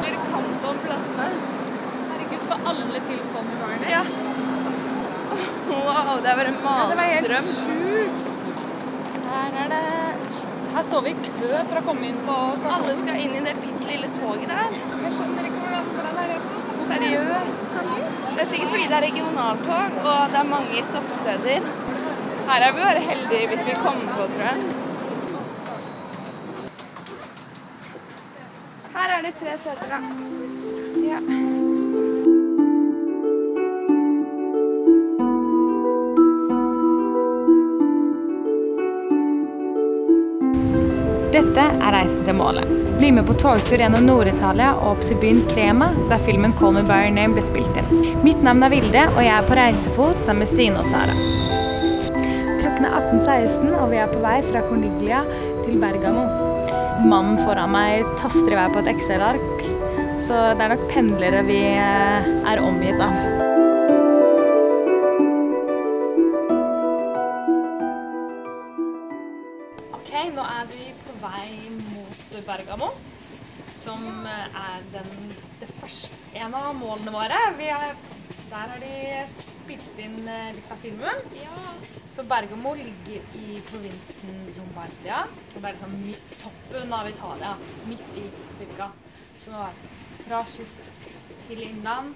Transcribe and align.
Blir 0.00 0.12
det 0.14 0.22
kamp 0.32 0.60
om 0.70 0.76
plassene? 0.84 1.28
Herregud, 2.10 2.40
skal 2.44 2.58
alle 2.72 3.00
tilkomme 3.08 3.52
Barney? 3.60 3.90
Ja. 3.90 4.02
Wow, 5.68 6.20
det 6.22 6.30
er 6.30 6.36
bare 6.40 6.52
malstrøm. 6.64 7.48
sjukt. 7.64 8.24
Her 9.28 9.50
er 9.62 9.68
det 9.74 9.86
Her 10.74 10.82
står 10.82 11.00
vi 11.06 11.10
i 11.10 11.16
kø 11.24 11.52
for 11.70 11.76
å 11.80 11.82
komme 11.86 12.04
inn 12.08 12.20
på 12.26 12.36
stasjonen. 12.60 12.74
Alle 12.76 12.96
skal 13.00 13.14
inn 13.24 13.34
i 13.38 13.40
det 13.46 13.54
bitte 13.62 13.86
lille 13.88 14.08
toget 14.18 14.48
der. 14.52 14.70
Jeg 15.04 15.12
skjønner 15.18 15.42
ikke 15.48 15.60
hvordan, 15.62 15.84
hvordan 15.94 16.14
er 16.24 16.26
det 16.32 16.38
Seriøst. 16.88 17.64
Det 18.34 18.42
er 18.44 18.50
sikkert 18.52 18.70
fordi 18.74 18.86
det 18.90 18.96
er 18.98 19.04
regionaltog, 19.08 19.96
og 20.10 20.20
det 20.32 20.38
er 20.42 20.52
mange 20.52 20.84
stoppsteder. 20.90 21.60
Her 22.48 22.60
er 22.66 22.72
vi 22.76 22.80
bare 22.84 23.02
heldige 23.08 23.48
hvis 23.54 23.64
vi 23.66 23.74
kommer 23.86 24.12
på, 24.16 24.22
tror 24.36 24.44
jeg. 24.50 24.58
Her 28.94 29.08
er 29.16 29.20
det 29.26 29.27
tre 29.38 29.58
seter, 29.58 29.88
da. 29.88 29.98
Ja. 31.08 31.18
Dette 41.32 41.60
er 41.60 41.92
reisen 41.92 42.24
til 42.26 42.34
målet. 42.34 42.66
Bli 42.98 43.12
med 43.14 43.28
på 43.28 43.36
togtur 43.38 43.78
gjennom 43.78 44.08
Nord-Italia 44.08 44.72
og 44.80 44.96
opp 44.96 45.06
til 45.06 45.20
byen 45.22 45.44
Crema, 45.52 45.92
der 46.10 46.18
filmen 46.26 46.54
'Call 46.58 46.74
Me 46.74 46.82
By 46.82 47.04
Your 47.06 47.14
Name' 47.14 47.38
ble 47.38 47.46
spilt 47.46 47.78
inn. 47.78 48.02
Mitt 48.24 48.42
navn 48.42 48.62
er 48.62 48.74
Vilde, 48.74 49.06
og 49.14 49.22
jeg 49.22 49.34
er 49.36 49.46
på 49.46 49.60
reisefot 49.60 50.24
sammen 50.24 50.42
med 50.42 50.50
Stine 50.50 50.82
og 50.82 50.86
Sara. 50.86 51.14
Klokken 52.58 52.90
er 52.90 52.98
18.16, 52.98 53.70
og 53.70 53.90
vi 53.90 54.02
er 54.02 54.10
på 54.10 54.18
vei 54.18 54.42
fra 54.50 54.66
Corniglia 54.66 55.22
til 55.64 55.78
Bergamo. 55.78 56.47
Mannen 56.98 57.38
foran 57.38 57.70
meg 57.70 58.06
taster 58.18 58.52
i 58.52 58.56
vei 58.58 58.66
på 58.74 58.80
et 58.82 58.88
Excel-ark, 58.90 59.60
så 60.24 60.38
det 60.58 60.64
er 60.64 60.72
nok 60.72 60.80
pendlere 60.90 61.44
vi 61.46 61.60
eh, 61.78 62.26
er 62.50 62.58
omgitt 62.58 62.98
av. 63.04 63.14
Ok, 69.94 70.10
nå 70.34 70.42
er 70.42 70.66
vi 70.72 70.90
på 71.04 71.14
vei 71.22 71.70
mot 71.76 72.38
Bergamo, 72.50 72.90
som 73.78 74.02
eh, 74.26 74.60
er 74.64 74.82
den, 74.96 75.14
det 75.62 75.70
første, 75.78 76.18
en 76.34 76.58
av 76.58 76.74
målene 76.80 77.14
våre. 77.14 77.38
Vi 77.60 77.70
er, 77.78 77.94
der 78.50 78.72
har 78.72 78.80
de 78.82 78.92
spilt 79.30 79.98
inn 80.00 80.22
eh, 80.28 80.52
litt 80.56 80.70
av 80.72 80.80
filmen. 80.82 81.24
Så 82.08 82.24
Bergamo 82.24 82.72
ligger 82.78 83.26
i 83.36 83.58
provinsen 83.68 84.46
Lombardia. 84.56 85.24
Og 85.54 85.60
det 85.60 85.68
er 85.68 85.74
liksom 85.76 85.98
midt, 86.06 86.24
toppen 86.40 86.92
av 86.96 87.08
Italia. 87.10 87.56
Midt 87.84 88.16
i, 88.16 88.30
cirka. 88.56 88.90
Så 89.38 89.52
nå 89.52 89.60
er 89.66 89.76
det 89.76 89.90
fra 90.24 90.40
kyst 90.48 91.02
til 91.44 91.60
innland. 91.66 92.14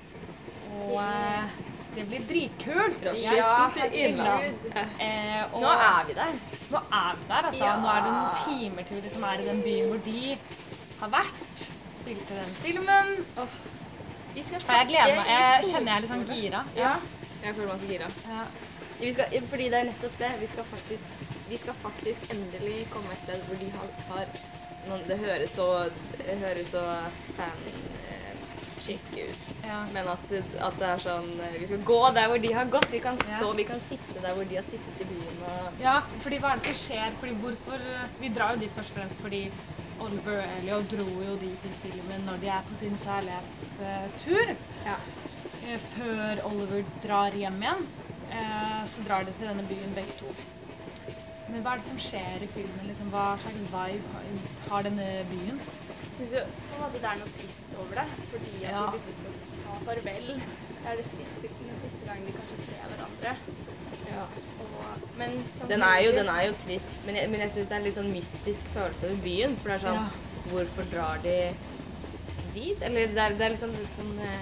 Og 0.63 0.97
eh, 1.03 1.53
det 1.93 2.07
blir 2.09 2.25
dritkult. 2.29 2.97
Fra 3.03 3.13
Ja, 3.13 3.37
kysten 3.37 3.77
til 3.77 3.83
herregud. 3.83 4.65
innland. 4.73 4.97
Eh, 5.05 5.43
og 5.53 5.61
Nå 5.61 5.75
er 5.77 6.09
vi 6.09 6.17
der. 6.17 6.41
nå 6.73 6.81
er 7.03 7.21
vi 7.21 7.29
der, 7.29 7.51
altså. 7.51 7.65
Ja. 7.67 7.77
Nå 7.83 7.93
er 7.93 8.07
det 8.07 8.15
noen 8.17 8.41
timer 8.47 8.89
til 8.89 8.97
vi 8.97 9.05
liksom 9.11 9.29
er 9.29 9.43
i 9.45 9.49
den 9.51 9.61
byen 9.67 9.93
hvor 9.93 10.01
de 10.09 10.39
har 11.03 11.13
vært. 11.13 11.69
Spilte 11.93 12.39
den 12.41 12.57
filmen. 12.65 13.13
Åh, 13.37 13.61
Vi 14.35 14.43
skal 14.47 14.63
og 14.65 14.75
jeg 14.79 14.89
gleder 14.93 15.17
meg. 15.19 15.27
Jeg 15.33 15.65
kjenner 15.71 15.93
jeg 15.93 15.97
er 15.97 16.05
litt 16.07 16.13
sånn 16.15 16.27
gira. 16.31 16.61
Ja. 16.79 16.93
Jeg 17.43 17.57
føler 17.57 17.73
meg 17.73 17.81
så 17.83 17.91
gira. 17.91 18.09
Ja. 18.25 18.45
Vi 19.03 19.11
skal, 19.17 19.35
fordi 19.51 19.67
det 19.73 19.79
er 19.81 19.89
nettopp 19.91 20.17
det. 20.21 20.31
Vi 20.41 20.47
skal 20.53 20.65
faktisk, 20.71 21.05
vi 21.51 21.59
skal 21.59 21.75
faktisk 21.83 22.29
endelig 22.33 22.79
komme 22.93 23.13
et 23.17 23.23
sted 23.25 23.43
hvor 23.49 23.59
de 23.61 23.69
har, 23.75 23.91
har 24.09 24.29
noen, 24.87 25.05
Det 25.09 25.19
høres 25.21 25.53
så, 25.59 25.67
det 26.17 26.39
høres 26.41 26.71
så 26.75 26.85
fan-chic 27.37 29.19
ut. 29.19 29.51
Ja. 29.67 29.81
Men 29.95 30.09
at, 30.13 30.33
at 30.33 30.79
det 30.81 30.89
er 30.89 31.03
sånn 31.03 31.29
eh, 31.41 31.59
Vi 31.61 31.69
skal 31.71 31.83
gå 31.87 32.01
der 32.17 32.31
hvor 32.33 32.41
de 32.43 32.53
har 32.57 32.71
gått. 32.73 32.89
Vi 32.95 33.03
kan 33.05 33.19
stå, 33.21 33.51
Ja. 33.51 33.57
vi 33.59 33.67
kan 33.69 33.83
sitte 33.87 34.23
der 34.23 34.35
hvor 34.39 34.49
de 34.49 34.59
har 34.59 34.67
sittet 34.67 35.05
i 35.05 35.09
byen. 35.13 35.43
Og, 35.43 35.83
Ja, 35.83 35.99
fordi 36.23 36.41
hva 36.43 36.55
er 36.55 36.63
det 36.63 36.67
som 36.71 36.79
skjer? 36.79 37.19
Fordi 37.21 37.37
hvorfor 37.43 37.85
Vi 38.23 38.33
drar 38.35 38.55
jo 38.57 38.63
dit 38.65 38.75
først 38.75 38.95
og 38.95 39.01
fremst 39.03 39.21
fordi 39.23 39.45
Oliver 40.03 40.39
og 40.43 40.53
Elio 40.59 40.79
dro 40.93 41.09
jo 41.23 41.35
dit 41.41 41.65
i 41.69 41.73
filmen 41.73 42.25
når 42.29 42.41
de 42.43 42.49
er 42.53 42.63
på 42.69 42.77
sin 42.79 42.97
kjærlighetstur. 42.99 44.55
ja. 44.87 44.97
Eh, 45.63 45.79
Før 45.79 46.41
Oliver 46.49 46.83
drar 47.03 47.33
hjem 47.39 47.61
igjen, 47.63 47.85
eh, 48.29 48.83
så 48.87 49.05
drar 49.07 49.23
de 49.29 49.33
til 49.39 49.47
denne 49.49 49.67
byen 49.69 49.95
begge 49.95 50.17
to. 50.19 50.33
Men 51.47 51.63
hva 51.63 51.75
er 51.75 51.83
det 51.83 51.87
som 51.87 51.99
skjer 52.01 52.43
i 52.47 52.49
filmen? 52.51 52.87
Liksom, 52.89 53.11
hva 53.13 53.37
slags 53.39 53.65
vibe 53.69 54.09
har- 54.69 54.83
denne 54.89 55.09
byen? 55.31 55.61
Jeg 56.09 56.17
syns 56.17 56.33
jo 56.37 56.43
på 56.69 56.75
en 56.77 56.81
måte 56.83 57.01
det 57.01 57.09
er 57.11 57.19
noe 57.21 57.29
trist 57.35 57.75
over 57.75 57.95
det, 57.95 58.09
fordi 58.31 58.65
at 58.65 58.71
Ja. 58.71 58.87
de 58.87 58.93
liksom 58.97 59.13
skal 59.13 59.33
ta 59.63 59.79
farvel. 59.85 60.29
Det 60.83 60.91
er 60.91 60.97
det 60.97 61.07
siste, 61.07 61.49
den 61.59 61.79
siste 61.79 62.05
gangen 62.05 62.27
de 62.27 62.33
kanskje 62.33 62.59
ser 62.59 62.89
hverandre. 62.89 63.37
Og, 64.59 64.85
men 65.15 65.45
Den 65.69 65.83
er, 65.83 65.99
jo, 66.05 66.11
den 66.13 66.29
er 66.29 66.43
jo 66.49 66.53
trist, 66.59 66.92
men 67.07 67.19
jeg, 67.19 67.31
men 67.33 67.45
jeg 67.45 67.53
syns 67.55 67.69
det 67.69 67.75
er 67.77 67.81
en 67.81 67.87
litt 67.89 67.99
sånn 68.01 68.13
mystisk 68.15 68.73
følelse 68.73 69.09
over 69.09 69.23
byen. 69.25 69.57
For 69.61 69.73
det 69.73 69.79
er 69.79 69.85
sånn 69.87 70.03
Ja. 70.03 70.11
Hvorfor 70.51 70.89
drar 70.91 71.21
de 71.23 71.37
dit? 72.55 72.81
Eller 72.83 73.13
det 73.15 73.23
er, 73.23 73.37
det 73.39 73.47
er 73.47 73.53
liksom 73.55 73.75
litt 73.79 73.95
sånn 73.95 74.17
eh, 74.19 74.41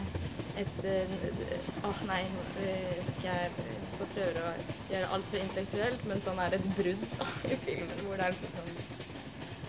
et 0.61 0.87
eh, 0.89 1.59
Åh, 1.87 2.01
nei, 2.09 2.23
hvorfor 2.35 3.03
skal 3.07 3.43
jeg 3.45 3.75
få 3.99 4.07
prøve 4.15 4.47
å 4.47 4.55
gjøre 4.91 5.11
alt 5.15 5.29
så 5.31 5.41
intellektuelt, 5.41 6.07
men 6.09 6.23
sånn 6.25 6.41
er 6.43 6.57
et 6.57 6.71
brudd 6.77 7.05
da, 7.19 7.29
i 7.55 7.59
filmen 7.67 8.01
hvor 8.07 8.17
det 8.17 8.27
er 8.27 8.35
liksom 8.35 8.55
sånn 8.57 8.73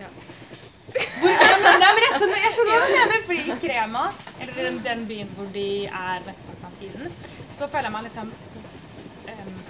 Ja. 0.00 0.08
Hvor, 0.92 1.30
men, 1.30 1.62
nei, 1.80 1.90
men 1.96 2.04
jeg 2.04 2.16
skjønner, 2.18 2.40
jeg 2.42 2.54
skjønner 2.56 2.74
hva 2.74 2.88
du 2.88 2.94
mener. 2.96 3.22
Fordi 3.28 3.42
i 3.48 3.54
Krema, 3.62 4.02
eller 4.42 4.58
den, 4.58 4.80
den 4.84 5.04
byen 5.08 5.30
hvor 5.36 5.48
de 5.54 5.66
er 5.86 6.26
mesteparten 6.26 6.68
av 6.68 6.74
tiden, 6.76 7.14
så 7.54 7.68
føler 7.72 7.88
jeg 7.88 7.94
meg 7.94 8.06
liksom 8.08 8.32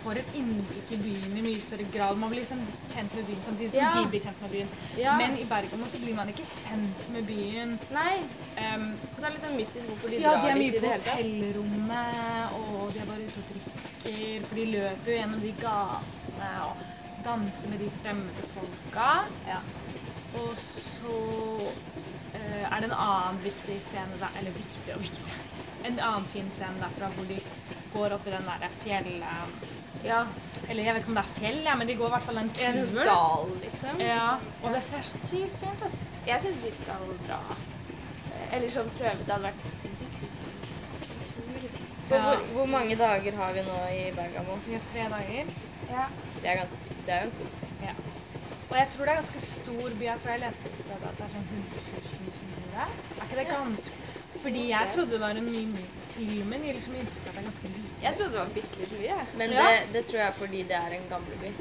får 0.03 0.19
et 0.21 0.33
innblikk 0.39 0.91
i 0.93 0.99
byen 1.03 1.37
i 1.39 1.43
mye 1.47 1.63
større 1.63 1.87
grad. 1.95 2.19
Man 2.19 2.31
blir 2.33 2.43
liksom 2.43 2.65
kjent 2.83 3.15
med 3.15 3.27
byen 3.29 3.43
samtidig 3.47 3.73
som 3.75 3.83
Ja. 3.85 3.93
de 4.03 4.09
blir 4.13 4.21
kjent 4.25 4.41
med 4.45 4.51
byen. 4.51 4.71
Ja. 4.99 5.17
Men 5.19 5.37
i 5.39 5.45
Bergamo 5.49 5.89
så 5.89 6.01
blir 6.03 6.15
man 6.19 6.29
ikke 6.33 6.45
kjent 6.49 7.09
med 7.09 7.27
byen. 7.27 7.79
Nei. 7.91 8.29
Um, 8.59 9.01
Og 9.17 9.21
så 9.23 9.27
er 9.27 9.31
det 9.31 9.37
litt 9.39 9.45
sånn 9.47 9.57
mystisk 9.57 9.89
hvorfor 9.89 10.11
de 10.13 10.19
ja, 10.21 10.35
drar 10.35 10.43
de 10.43 10.49
er 10.51 10.55
dit 10.55 10.63
mye 10.63 10.69
i 10.69 10.75
på 10.77 10.81
det 10.83 10.91
hele 10.91 11.01
tatt. 11.01 11.15
hotellrommet, 11.17 12.53
og 12.59 12.93
de 12.93 12.99
er 13.01 13.07
bare 13.07 13.29
ute 13.29 13.41
og 13.41 13.47
drikker. 13.53 14.45
For 14.49 14.55
de 14.61 14.65
løper 14.67 15.11
jo 15.13 15.17
gjennom 15.19 15.41
de 15.41 15.53
gatene 15.63 16.51
og 16.67 16.77
danser 17.23 17.69
med 17.73 17.79
de 17.81 17.91
fremmede 17.91 18.43
folka. 18.43 19.09
Ja. 19.47 19.63
Og 20.35 20.57
så 20.57 21.17
uh, 22.35 22.65
er 22.65 22.81
det 22.81 22.91
en 22.91 22.97
annen 22.99 23.41
viktig 23.45 23.81
scene 23.89 24.19
der, 24.21 24.33
eller 24.37 24.53
viktig 24.57 24.95
og 24.95 25.01
viktig, 25.05 25.35
en 25.85 25.99
annen 26.01 26.27
fin 26.27 26.51
scene 26.51 26.81
derfra 26.81 27.11
hvor 27.15 27.27
de 27.29 27.41
går 27.93 28.15
opp 28.17 28.27
i 28.27 28.31
den 28.31 28.47
der 28.49 28.69
fjellet, 28.83 29.57
Ja. 30.05 30.23
eller 30.69 30.85
jeg 30.85 30.95
vet 30.95 31.05
ikke 31.05 31.13
om 31.13 31.19
det 31.19 31.25
er 31.25 31.35
fjell, 31.37 31.59
ja, 31.67 31.75
men 31.79 31.89
de 31.89 31.97
går 31.99 32.09
i 32.09 32.15
hvert 32.15 32.27
fall 32.27 32.41
en 32.41 32.51
tur. 32.55 32.79
En 32.81 32.97
dal, 33.07 33.53
liksom. 33.63 34.01
Ja, 34.01 34.31
og 34.63 34.75
det 34.75 34.83
ser 34.87 35.05
så 35.07 35.19
sykt 35.27 35.59
fint 35.61 35.85
ut. 35.85 36.01
Jeg 36.27 36.43
syns 36.43 36.63
vi 36.65 36.73
skal 36.75 37.13
dra. 37.27 37.41
Eller 38.53 38.71
sånn 38.73 38.91
prøve. 38.97 39.25
Det 39.27 39.33
hadde 39.33 39.49
vært 39.51 39.65
sinnssykt 39.81 40.19
kult. 40.21 40.49
Ja. 42.11 42.21
hvor, 42.23 42.41
hvor 42.53 42.67
mange 42.67 42.97
dager 42.97 43.37
har 43.37 43.53
vi 43.57 43.63
nå 43.67 43.77
i 43.95 44.01
Bergamo? 44.17 44.59
Vi 44.67 44.75
har 44.77 44.83
tre 44.89 45.07
dager. 45.13 45.53
Ja. 45.91 46.07
Det 46.43 46.51
er, 46.51 46.57
ganske, 46.65 46.97
det 47.07 47.15
er 47.15 47.23
jo 47.23 47.31
en 47.31 47.37
stor 47.37 47.47
Ja. 47.83 47.95
Og 48.73 48.79
jeg 48.79 48.89
tror 48.93 49.05
det 49.05 49.13
er 49.13 49.21
ganske 49.21 49.41
stor 49.41 49.95
by. 49.99 50.05
Jeg 50.05 50.21
tror 50.23 50.31
jeg 50.33 50.41
leste 50.41 50.71
på 50.77 50.83
det 50.89 51.09
at 51.09 51.19
det 51.19 51.25
er 51.27 51.33
sånn 51.35 51.49
100 51.51 51.83
000 51.93 52.37
som 52.37 52.53
bor 52.57 52.71
der. 52.73 52.95
Er 53.19 53.27
ikke 53.27 53.41
det 53.41 53.47
ganske 53.51 54.13
Fordi 54.43 54.63
jeg 54.71 54.93
trodde 54.95 55.13
det 55.13 55.21
var 55.21 55.37
en 55.37 55.45
mye 55.45 55.67
mindre 55.67 56.02
Filmen 56.15 56.65
gir 56.67 56.75
liksom 56.77 56.95
inntrykk 57.01 57.23
av 57.23 57.29
at 57.29 57.35
det 57.35 57.41
er 57.43 57.47
ganske 57.49 57.69
lite. 57.73 57.95
Jeg 58.03 58.17
trodde 58.17 58.33
det 58.33 58.39
var 58.43 58.51
bitte 58.55 58.81
litt 58.83 58.93
mye. 59.01 59.19
Men 59.41 59.51
Ja. 59.57 59.63
det, 59.69 59.93
det 59.95 60.03
tror 60.09 60.19
jeg 60.21 60.29
er 60.29 60.37
fordi 60.43 60.63
det 60.73 60.77
er 60.77 60.97
en 60.99 61.07
gamleby. 61.13 61.53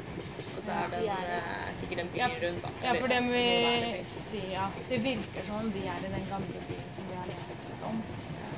Og 0.56 0.62
så 0.62 0.72
er 0.76 0.90
det 0.92 0.98
en, 1.02 1.08
er 1.08 1.30
eh, 1.36 1.70
sikkert 1.80 1.98
en 2.04 2.10
by 2.12 2.18
Ja, 2.20 2.28
rundt. 2.42 2.62
da. 2.62 2.68
Ja, 2.86 2.92
for 3.00 3.08
det 3.08 3.20
vi 3.32 4.04
sier, 4.12 4.50
ja. 4.52 4.66
Det 4.88 4.98
virker 5.04 5.42
som 5.48 5.56
om 5.62 5.72
de 5.72 5.86
er 5.88 6.04
i 6.06 6.12
den 6.12 6.26
gamle 6.30 6.60
byen 6.68 6.90
som 6.96 7.08
vi 7.08 7.16
har 7.16 7.26
lest 7.32 7.64
litt 7.70 7.82
om. 7.88 8.02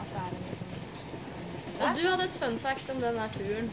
At 0.03 0.09
det 0.13 0.21
er 0.25 0.31
en 0.35 0.45
liksom 0.51 0.67
Og 1.85 1.97
du 1.97 2.03
hadde 2.09 2.25
et 2.25 2.37
fun 2.43 2.59
fact 2.59 2.91
om 2.91 3.01
den 3.01 3.15
der 3.19 3.29
turen. 3.39 3.71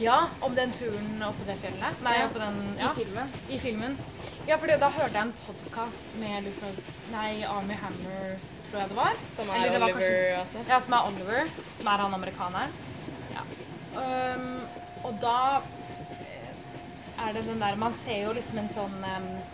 Ja, 0.00 0.30
om 0.40 0.54
den 0.56 0.70
turen 0.72 1.20
oppe 1.26 1.44
det 1.44 1.58
fjellet. 1.60 1.98
Nei, 2.00 2.14
Ja. 2.16 2.26
oppe 2.28 2.38
den 2.40 2.78
I 2.78 2.88
filmen. 2.96 3.34
I 3.48 3.58
filmen. 3.58 3.98
Ja, 4.46 4.56
for 4.56 4.66
da 4.66 4.88
hørte 4.88 5.12
jeg 5.12 5.26
en 5.26 5.32
podkast 5.34 6.14
med 6.14 6.44
Luke, 6.44 6.70
nei, 7.04 7.42
Army 7.44 7.74
Hammer, 7.76 8.40
tror 8.64 8.80
jeg 8.80 8.88
det 8.88 8.96
var. 8.96 9.12
Som 9.28 9.50
er 9.50 9.60
Oliver 9.60 9.92
kanskje- 9.92 10.38
altså. 10.38 10.64
Ja, 10.68 10.80
som 10.80 10.94
er 10.94 11.06
Oliver, 11.06 11.50
som 11.74 11.88
er 11.88 11.98
han 11.98 12.14
amerikaneren. 12.14 12.72
Ja. 13.30 13.44
Um, 13.92 14.70
og 15.04 15.20
da 15.20 15.36
eh, 16.24 16.54
er 17.18 17.32
det 17.32 17.44
den 17.44 17.60
der 17.60 17.74
Man 17.76 17.94
ser 17.94 18.22
jo 18.24 18.32
liksom 18.32 18.58
en 18.58 18.68
sånn 18.68 19.04
um, 19.04 19.44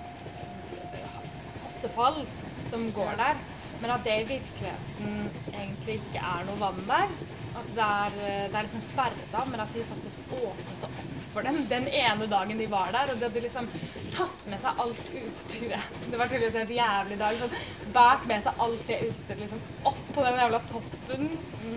fossefall 1.56 2.28
som 2.62 2.92
går 2.92 3.16
der, 3.16 3.40
men 3.80 3.90
at 3.90 4.04
det 4.04 4.20
i 4.22 4.28
virkeligheten 4.30 5.32
egentlig 5.52 6.04
ikke 6.04 6.18
er 6.22 6.44
noe 6.44 6.58
vann 6.58 6.86
der. 6.86 7.08
At 7.56 7.70
det 7.72 7.84
er, 7.84 8.16
eh, 8.20 8.46
det 8.50 8.58
er 8.58 8.66
liksom 8.66 8.82
sperret 8.84 9.36
av, 9.36 9.48
men 9.48 9.62
at 9.64 9.72
de 9.74 9.84
faktisk 9.88 10.24
åpnet 10.34 10.86
opp 10.88 11.24
for 11.32 11.46
dem 11.46 11.62
den 11.70 11.86
ene 11.88 12.28
dagen 12.30 12.58
de 12.60 12.66
var 12.70 12.92
der. 12.94 13.12
Og 13.12 13.20
de 13.20 13.28
hadde 13.28 13.42
liksom 13.44 13.68
tatt 14.14 14.44
med 14.50 14.60
seg 14.62 14.82
alt 14.82 15.08
utstyret. 15.20 15.96
Det 16.04 16.20
var 16.20 16.30
tydeligvis 16.30 16.54
en 16.56 16.64
helt 16.64 16.76
jævlig 16.76 17.18
dag. 17.22 17.38
Sånn, 17.40 17.56
Bært 17.96 18.28
med 18.30 18.44
seg 18.44 18.62
alt 18.66 18.86
det 18.90 19.00
utstyret 19.10 19.42
liksom 19.44 19.64
opp 19.88 20.04
på 20.16 20.24
den 20.26 20.40
jævla 20.40 20.62
toppen. 20.68 21.26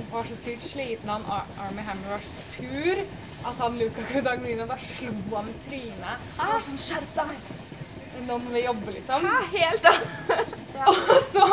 Og 0.09 0.13
var 0.19 0.29
så 0.29 0.37
sykt 0.39 0.67
sliten. 0.67 1.11
Han 1.11 1.27
Ar 1.27 1.49
Army 1.67 1.85
Hammer 1.87 2.15
var 2.15 2.25
så 2.25 2.35
sur 2.35 3.03
at 3.49 3.61
han 3.63 3.77
Luka 3.79 4.03
Gudagnino 4.03 4.67
bare 4.67 4.83
slo 4.83 5.35
ham 5.35 5.53
i 5.53 5.55
trynet. 5.63 6.27
Hæ? 6.35 6.49
var 6.53 6.63
sånn 6.65 6.81
Skjerp 6.81 7.15
deg! 7.15 7.37
Nå 8.25 8.39
må 8.41 8.51
vi 8.51 8.63
jobbe, 8.65 8.91
liksom. 8.95 9.25
Hæ? 9.25 9.35
Helt 9.53 9.85
da. 9.85 9.91
Og 10.89 10.95
så, 11.25 11.45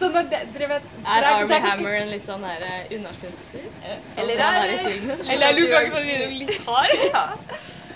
så 0.00 0.08
når 0.14 0.28
de, 0.32 0.38
dere 0.54 0.68
vet 0.74 0.86
Er 1.14 1.26
Army 1.30 1.58
Hammer 1.64 1.96
en 2.00 2.10
litt 2.14 2.28
sånn 2.28 2.44
her 2.48 2.62
eh. 2.66 2.86
Sånn 2.90 4.22
Eller 4.24 4.40
er 4.46 4.60
er 4.62 4.68
i 4.68 4.76
det- 4.76 4.86
filmen? 4.86 5.24
Eller 5.34 5.50
er 5.50 5.58
Luke 5.58 5.80
Agnes 5.80 6.38
litt 6.40 6.56
hard? 6.68 6.96
Ja. 7.12 7.24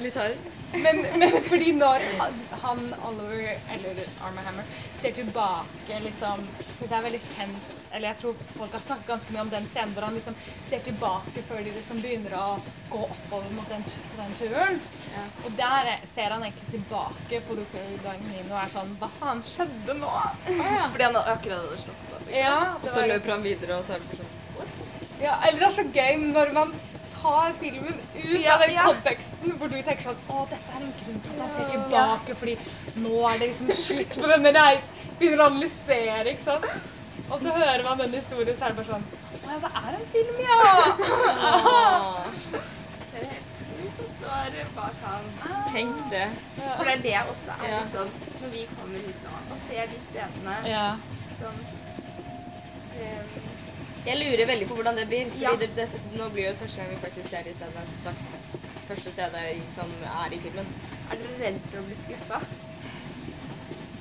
Litt 0.04 0.18
hard? 0.20 0.50
Men, 0.74 1.04
men 1.22 1.36
fordi 1.46 1.70
når 1.78 2.02
han, 2.18 2.38
han 2.64 2.80
Oliver, 3.06 3.60
eller 3.70 4.00
Army 4.26 4.42
Hammer, 4.42 4.64
ser 4.98 5.12
tilbake 5.14 6.00
liksom 6.02 6.48
For 6.80 6.90
det 6.90 6.96
er 6.98 7.04
veldig 7.06 7.20
kjent 7.22 7.76
Eller 7.94 8.10
jeg 8.10 8.18
tror 8.20 8.40
folk 8.58 8.72
har 8.74 8.82
snakket 8.82 9.06
ganske 9.12 9.32
mye 9.34 9.44
om 9.46 9.50
den 9.52 9.66
scenen 9.70 9.94
hvor 9.94 10.06
han 10.08 10.16
liksom 10.18 10.36
ser 10.66 10.82
tilbake 10.86 11.44
før 11.46 11.62
de 11.64 11.74
liksom 11.76 12.00
begynner 12.02 12.34
å 12.38 12.46
gå 12.90 13.02
oppover 13.14 13.52
mot 13.54 13.68
den, 13.70 13.84
på 14.10 14.18
den 14.18 14.34
turen. 14.38 14.80
Ja. 15.12 15.28
Og 15.46 15.54
der 15.58 15.90
er- 15.94 16.06
ser 16.10 16.30
han 16.34 16.42
egentlig 16.42 16.70
tilbake 16.72 17.40
på 17.46 17.54
Luka 17.58 17.78
Gudagnino 17.92 18.54
og 18.54 18.62
er 18.64 18.72
sånn 18.72 18.96
Hva 18.98 19.10
faen 19.20 19.42
skjedde 19.46 19.94
nå? 20.00 20.10
Fordi 20.48 21.04
han 21.06 21.16
akkurat 21.22 21.62
hadde 21.62 21.78
slått 21.78 22.10
av. 22.12 22.24
Liksom. 22.26 22.40
Ja, 22.40 22.58
Og 22.82 22.88
så 22.88 23.06
løper 23.06 23.36
han 23.36 23.46
videre, 23.46 23.78
og 23.78 23.84
så 23.86 23.94
er 23.98 24.04
det 24.08 24.18
sånn 24.18 24.32
Ja, 25.22 25.36
eller 25.46 25.60
det 25.60 25.66
er 25.70 25.76
så 25.78 25.86
gøy 25.94 26.16
når 26.34 26.52
man 26.56 26.74
tar 27.14 27.52
filmen 27.60 28.00
ut 28.14 28.40
Ja, 28.42 28.56
av 28.56 28.64
den 28.64 28.74
ja. 28.74 28.86
konteksten, 28.88 29.52
hvor 29.60 29.70
du 29.70 29.76
tenker 29.86 30.02
sånn 30.02 30.18
Å, 30.26 30.48
dette 30.50 30.74
er 30.74 30.82
en 30.82 30.94
grunn 30.98 31.20
til 31.22 31.34
at 31.36 31.44
han 31.44 31.52
ser 31.52 31.68
tilbake, 31.70 32.34
fordi 32.40 32.56
nå 32.98 33.20
er 33.30 33.38
det 33.38 33.48
liksom 33.52 33.70
slutt 33.70 34.18
på 34.18 34.30
denne 34.32 34.52
reisen. 34.56 34.90
Begynner 35.20 35.44
å 35.44 35.46
analysere, 35.52 36.24
ikke 36.34 36.42
sant. 36.48 36.66
Og 37.28 37.40
så 37.40 37.52
hører 37.54 37.82
man 37.86 37.98
den 38.00 38.14
historien, 38.14 38.56
så 38.56 38.64
er 38.64 38.68
det 38.74 38.76
bare 38.82 38.90
sånn 38.92 39.06
Å 39.44 39.50
ja, 39.52 39.58
det 39.60 39.70
er 39.80 39.92
en 39.98 40.06
film, 40.12 40.36
ja! 40.48 40.62
Det 43.12 43.20
er 43.20 43.26
helt 43.32 43.50
som 43.94 44.06
står 44.08 44.56
bak 44.74 45.00
han. 45.02 45.26
Tenk 45.72 45.96
det. 46.10 46.26
For 46.56 46.84
det 46.88 46.92
er 46.94 47.02
det 47.04 47.16
også 47.30 47.56
er 47.58 47.68
Ja. 47.68 47.80
litt 47.82 47.92
sånn 47.94 48.12
Når 48.40 48.50
vi 48.54 48.62
kommer 48.74 49.00
hit 49.00 49.22
nå 49.24 49.34
og 49.50 49.58
ser 49.58 49.86
de 49.92 50.00
stedene 50.00 50.56
Ja. 50.68 50.86
som 51.26 51.60
um, 52.94 53.34
Jeg 54.04 54.18
lurer 54.20 54.46
veldig 54.46 54.68
på 54.68 54.74
hvordan 54.78 54.96
det 55.00 55.06
blir. 55.08 55.30
Fordi 55.30 55.42
Ja. 55.42 55.56
det, 55.56 55.70
dette, 55.76 56.00
nå 56.12 56.30
blir 56.30 56.44
jo 56.48 56.50
det 56.52 56.58
første 56.58 56.80
gang 56.82 56.90
vi 56.90 56.96
faktisk 57.00 57.30
ser 57.30 57.42
de 57.44 57.54
stedene, 57.54 57.86
som 57.86 58.00
sagt. 58.00 58.32
Første 58.88 59.12
stedet 59.12 59.70
som 59.72 59.94
er 60.02 60.32
i 60.32 60.40
filmen. 60.40 60.68
Er 61.10 61.16
dere 61.16 61.38
redd 61.40 61.60
for 61.70 61.80
å 61.80 61.86
bli 61.86 61.96
skuffa? 61.96 62.42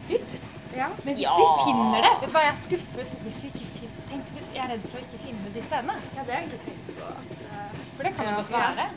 Litt. 0.09 0.42
Ja. 0.73 0.89
Men 1.03 1.13
hvis 1.15 1.23
Ja. 1.23 1.33
vi 1.37 1.45
finner 1.67 2.01
det 2.01 2.11
Vet 2.21 2.29
du 2.29 2.33
hva, 2.35 2.41
jeg 2.43 2.53
er 2.53 2.61
skuffet 2.61 3.17
hvis 3.21 3.43
vi 3.43 3.47
ikke 3.53 3.65
finner 3.65 4.05
Tenk, 4.09 4.27
jeg 4.53 4.63
er 4.63 4.69
redd 4.73 4.85
for 4.89 4.97
å 4.97 5.01
ikke 5.05 5.19
finne 5.21 5.51
de 5.53 5.61
stedene. 5.61 5.95
ja, 6.15 6.23
det 6.23 6.33
har 6.33 6.41
jeg 6.41 6.51
ikke 6.51 6.65
tenkt 6.65 6.93
på. 6.97 7.05
At, 7.05 7.43
uh, 7.51 7.77
For 7.95 8.03
det 8.03 8.15
kan 8.15 8.25
jo 8.25 8.31
Ja. 8.31 8.37
godt 8.41 8.51
være. 8.51 8.87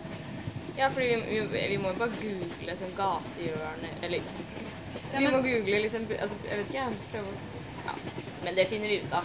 Ja, 0.76 0.88
for 0.88 1.00
vi, 1.00 1.14
vi, 1.16 1.68
vi 1.68 1.76
må 1.76 1.88
jo 1.92 1.98
bare 1.98 2.16
google 2.20 2.76
sånn 2.76 2.94
gatehjørne 2.96 3.90
Eller 4.02 4.20
Ja, 5.12 5.18
vi 5.18 5.24
men- 5.24 5.32
må 5.34 5.40
google 5.42 5.80
liksom 5.82 6.06
altså, 6.20 6.36
Jeg 6.44 6.58
vet 6.58 6.66
ikke, 6.66 6.84
jeg 6.84 6.98
prøver 7.12 7.28
å 7.28 7.36
Ja. 7.86 7.94
Men 8.42 8.54
det 8.54 8.68
finner 8.68 8.88
vi 8.88 9.00
ut 9.04 9.12
av. 9.12 9.24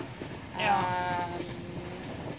Ja. 0.60 0.78
Ehm, 0.78 1.58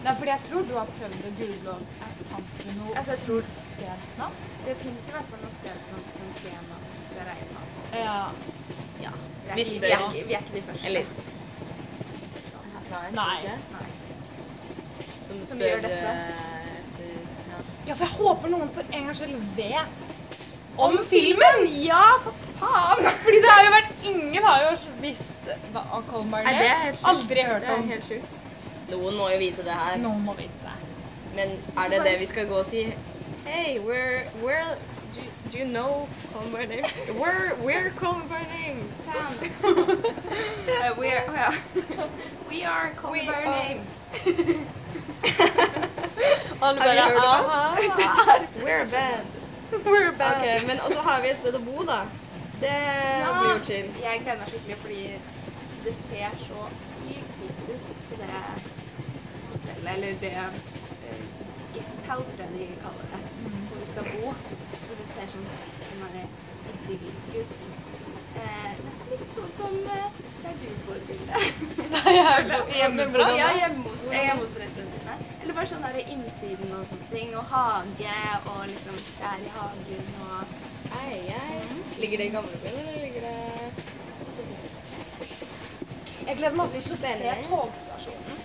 Nei, 0.03 0.15
fordi 0.15 0.31
jeg 0.31 0.41
tror 0.45 0.63
du 0.67 0.75
har 0.75 0.87
prøvd 0.87 1.25
å 1.25 1.31
google 1.39 1.71
og 1.71 1.83
eh, 2.03 2.25
fant 2.31 2.55
du 2.65 2.73
noe 2.73 2.95
Altså, 2.97 3.13
jeg 3.13 3.21
tror- 3.21 3.47
stedsnavn? 3.47 4.35
det 4.65 4.77
fins 4.77 5.09
i 5.09 5.11
hvert 5.13 5.29
fall 5.31 5.39
noe 5.43 5.51
stedsnavn 5.51 6.05
som 6.13 6.19
som 6.19 6.35
tema 6.43 6.81
som 6.81 6.93
vi 7.01 7.07
skal 7.07 7.25
regne 7.27 7.49
på. 7.55 7.97
Ja. 7.97 8.33
Ja. 9.03 9.13
Vi 9.45 9.51
er, 9.51 9.55
Vi 9.57 9.63
ikke, 9.67 9.81
vi, 9.81 9.91
er 9.93 10.05
ikke, 10.07 10.27
vi 10.29 10.35
er 10.39 10.45
ikke 10.47 10.57
de 10.57 10.63
første. 10.71 10.87
Eller 10.87 11.05
Nei. 13.13 13.39
Nei. 13.73 13.87
Som, 15.25 15.39
Som 15.43 15.59
spør 15.59 15.69
gjør 15.69 15.81
dette. 15.87 16.11
eh, 16.13 16.75
etter 16.77 17.13
ja. 17.53 17.61
Ja, 17.89 17.95
for 17.95 18.05
jeg 18.05 18.15
håper 18.19 18.53
noen 18.53 18.71
for 18.75 18.85
en 18.93 19.07
gangs 19.09 19.21
skyld 19.23 19.39
vet 19.57 20.19
om 20.83 20.99
filmen! 21.09 21.65
Ja, 21.85 22.03
for 22.25 22.37
faen! 22.61 23.03
Fordi 23.25 23.41
det 23.45 23.51
har 23.53 23.65
jo 23.67 23.73
vært 23.75 24.07
Ingen 24.13 24.45
har 24.45 24.63
jo 24.67 24.71
visst 25.03 25.51
hva 25.75 26.03
Call 26.11 26.25
My 26.29 26.43
Nei, 26.47 26.55
det 26.61 26.69
er 26.69 26.81
helt. 26.87 27.03
Aldri 27.13 27.45
hørt 27.49 27.65
Det 27.65 27.71
er 27.73 27.81
om. 27.81 27.89
helt 27.93 28.07
sjukt. 28.09 28.37
Noen 28.93 29.17
må 29.21 29.29
jo 29.33 29.41
vite 29.41 29.65
det 29.67 29.77
her. 29.79 29.99
Noen 30.03 30.25
må 30.27 30.37
vite 30.39 30.65
det. 30.67 30.77
Men 31.37 31.57
er 31.81 31.93
det 31.95 32.03
det 32.05 32.15
vi 32.21 32.27
skal 32.29 32.49
gå 32.51 32.59
og 32.61 32.67
si? 32.69 32.85
Hey, 33.47 33.79
we're, 33.81 34.25
where, 34.45 34.77
do, 35.15 35.21
do 35.51 35.59
you 35.59 35.65
know 35.67 36.09
Call 36.33 36.49
by 36.51 36.65
Name? 36.67 36.85
Where, 37.19 37.55
where 37.57 37.91
Call 37.91 38.21
by 38.29 38.43
Name? 38.43 38.89
Uh, 40.63 40.95
we 40.99 41.09
are, 41.13 41.25
well, 41.27 41.53
ja. 41.53 42.07
we 42.49 42.65
are 42.65 42.91
Call 42.95 43.13
by 43.13 43.27
are- 43.27 43.45
name. 43.45 43.85
Alle 46.63 46.79
bare 46.81 47.03
hørt 47.03 47.17
om 47.17 47.23
aha. 47.25 47.77
We're 48.65 48.87
bad. 48.87 49.25
We're 49.85 50.13
bad. 50.13 50.37
Ok, 50.37 50.67
men 50.67 50.81
også 50.81 51.01
har 51.01 51.23
vi 51.23 51.29
et 51.31 51.39
sted 51.39 51.55
å 51.55 51.63
bo, 51.65 51.85
da. 51.89 52.01
Det 52.63 52.75
blir 53.39 53.51
jo 53.53 53.59
chill. 53.67 53.89
Jeg 54.03 54.21
gleder 54.23 54.39
meg 54.43 54.49
skikkelig 54.53 54.77
fordi 54.83 55.03
det 55.85 55.95
ser 55.97 56.37
så 56.39 56.67
sykt 56.93 57.33
fint 57.41 57.73
ut 57.75 57.95
på 58.11 58.19
det 58.21 58.43
hostellet, 59.51 59.91
eller 59.97 60.21
det 60.23 60.33
eh, 60.37 61.25
guesthouse, 61.75 62.37
tror 62.37 62.47
jeg 62.47 62.53
de 62.55 62.69
kaller 62.85 63.07
det, 63.15 63.23
hvor 63.69 63.81
vi 63.83 63.87
skal 63.91 64.05
bo. 64.13 64.35
Ser 65.13 65.29
sånn 65.33 65.47
sånn 65.89 66.03
der 66.17 66.27
idyllisk 66.73 67.35
ut. 67.43 67.65
Eh, 68.33 68.71
nesten 68.81 69.11
litt 69.13 69.35
sånn 69.37 69.51
som 69.57 69.75
eh, 69.93 70.21
der 70.43 70.55
du 70.63 70.69
får 70.87 71.03
bildet. 71.09 71.43
Da 71.93 72.01
er 72.09 72.17
jeg 72.17 72.63
hjemme 72.81 73.07
bra. 73.13 73.27
Ja, 73.37 73.51
hjemme 73.59 73.85
hos, 73.91 74.07
eh, 74.09 74.23
hjemme 74.27 74.47
hos 74.47 74.55
foreldrene 74.57 74.95
dine. 74.97 75.17
Eller 75.43 75.59
bare 75.59 75.69
sånn 75.69 75.85
der 75.85 76.01
innsiden 76.07 76.73
og 76.79 76.87
sånne 76.89 77.11
ting. 77.13 77.35
Og 77.37 77.45
hage 77.53 78.17
og 78.55 78.63
liksom 78.73 79.01
trær 79.19 79.45
i 79.45 79.53
hagen 79.59 80.13
og 80.29 80.61
Ei, 80.93 81.21
ei. 81.33 81.61
Ligger 81.97 82.21
det 82.21 82.25
i 82.29 82.33
gamlebyen, 82.35 82.79
eller 82.83 82.99
ligger 83.01 83.23
det 83.25 83.37
Jeg 86.27 86.37
gleder 86.37 86.57
meg 86.59 86.67
også 86.67 86.83
til 86.83 86.93
å 86.93 86.99
se 87.01 87.37
togstasjonen. 87.47 88.42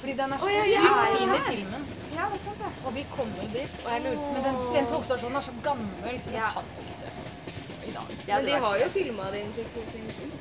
Fordi 0.00 0.12
den 0.12 0.32
er 0.32 0.38
så 0.38 0.50
sykt 0.50 1.18
fin 1.18 1.34
i 1.34 1.38
filmen. 1.48 1.86
Ja, 2.16 2.26
det 2.30 2.38
er 2.38 2.42
sant 2.42 2.58
det. 2.60 2.72
Og 2.84 2.94
vi 2.94 3.04
kom 3.16 3.30
jo 3.36 3.46
dit, 3.52 3.78
og 3.84 3.90
jeg 3.92 4.02
lurer 4.04 4.32
Men 4.34 4.44
den, 4.48 4.58
den 4.74 4.86
togstasjonen 4.90 5.36
er 5.40 5.44
så 5.48 5.54
gammel, 5.62 6.18
så 6.20 6.30
den 6.30 6.38
Ja. 6.40 6.50
kan 6.54 6.68
ikke 6.82 6.96
se 6.98 7.10
sånn 7.16 7.88
i 7.88 7.92
dag. 7.96 8.12
Ja, 8.28 8.36
Men 8.36 8.46
de 8.50 8.58
har 8.66 8.76
jo 8.82 8.88
filma 8.98 9.30
den 9.30 9.52
for 9.56 9.72
to 9.74 9.84
timer 9.92 10.12
siden. 10.18 10.32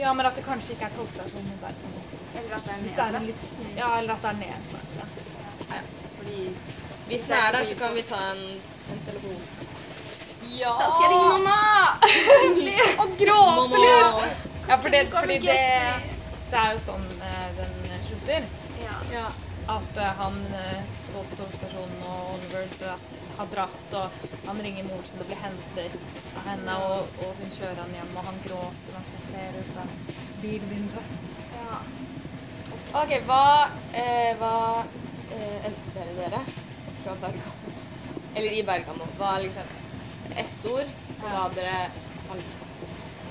Ja, 0.00 0.12
men 0.12 0.26
at 0.26 0.36
det 0.36 0.44
kanskje 0.44 0.72
ikke 0.76 0.84
er 0.90 0.94
togstasjonen 0.96 1.52
i 1.52 1.58
Bergen. 1.60 1.98
Eller 2.36 2.56
at 2.56 2.64
det 2.64 2.72
er 2.72 3.12
det 3.12 3.22
nedlagt. 3.22 3.76
Ja, 3.76 3.98
eller 3.98 4.14
at 4.14 4.22
det 4.22 4.30
er 4.30 4.38
nedlagt. 4.40 4.94
Ja. 5.00 5.06
Ja. 5.76 5.82
Fordi 6.16 6.56
Hvis 7.06 7.22
den 7.22 7.32
er 7.32 7.52
der, 7.52 7.64
så 7.64 7.74
kan 7.76 7.94
vi 7.94 8.02
ta 8.02 8.20
en, 8.32 8.42
en 8.92 9.02
telefon. 9.06 9.42
Ja! 10.52 10.72
Da 10.80 10.86
skal 10.92 11.02
jeg 11.02 11.10
ringe 11.12 11.28
mamma! 11.28 11.58
Og 13.02 13.08
gråte 13.20 13.78
litt! 13.84 14.48
Ja, 14.68 14.76
for 14.76 14.88
det, 14.88 15.00
fordi 15.12 15.38
det, 15.42 15.58
det 16.50 16.58
er 16.58 16.72
jo 16.72 16.78
sånn 16.78 17.06
slutter. 18.22 18.46
Ja. 18.84 19.18
Ja. 19.18 19.32
At 19.66 19.96
uh, 19.96 20.02
han 20.02 20.46
uh, 20.46 20.98
står 20.98 21.24
på 21.24 21.36
togstasjonen, 21.36 22.02
og 22.02 22.34
Oliver 22.34 22.98
har 23.36 23.46
dratt, 23.46 23.94
og 23.94 24.10
han 24.46 24.62
ringer 24.62 24.84
moren 24.84 25.04
sin 25.06 25.20
og 25.22 25.26
blir 25.26 25.38
hentet 25.38 25.94
av 26.36 26.48
henne, 26.48 26.74
og, 26.76 27.20
og 27.22 27.36
hun 27.38 27.52
kjører 27.54 27.78
han 27.80 27.94
hjem, 27.94 28.16
og 28.16 28.26
han 28.26 28.40
gråter 28.46 28.96
mens 28.96 29.12
han 29.14 29.24
ser 29.28 29.60
ut 29.60 29.78
av 29.82 29.94
bilvinduet. 30.42 31.14
ja. 31.54 31.78
OK, 32.92 33.14
hva, 33.24 33.70
eh, 33.96 34.34
hva 34.36 34.56
eh, 35.32 35.64
ønsker 35.70 35.94
dere 35.96 36.12
dere 36.18 36.42
fra 37.04 37.14
Bergamo? 37.22 37.72
Eller 38.34 38.58
i 38.58 38.64
Bergamo? 38.68 39.06
Hva 39.16 39.36
er 39.38 39.46
liksom 39.46 40.36
ett 40.36 40.68
ord 40.68 40.92
på 41.22 41.30
hva 41.32 41.46
dere 41.56 41.88
har 42.28 42.42
lyst 42.42 42.68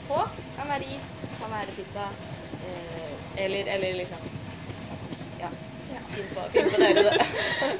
på? 0.08 0.24
Kan 0.58 0.72
være 0.72 0.90
is, 0.96 1.12
kan 1.38 1.54
være 1.54 1.78
pizza, 1.78 2.10
eh, 2.64 3.44
eller, 3.44 3.70
eller 3.76 4.00
liksom 4.02 4.31
Ja. 5.92 6.02
Finn 6.16 6.30
på, 6.36 6.44
finn 6.54 6.70
på 6.72 6.78
dere 6.82 7.04
det. 7.08 7.26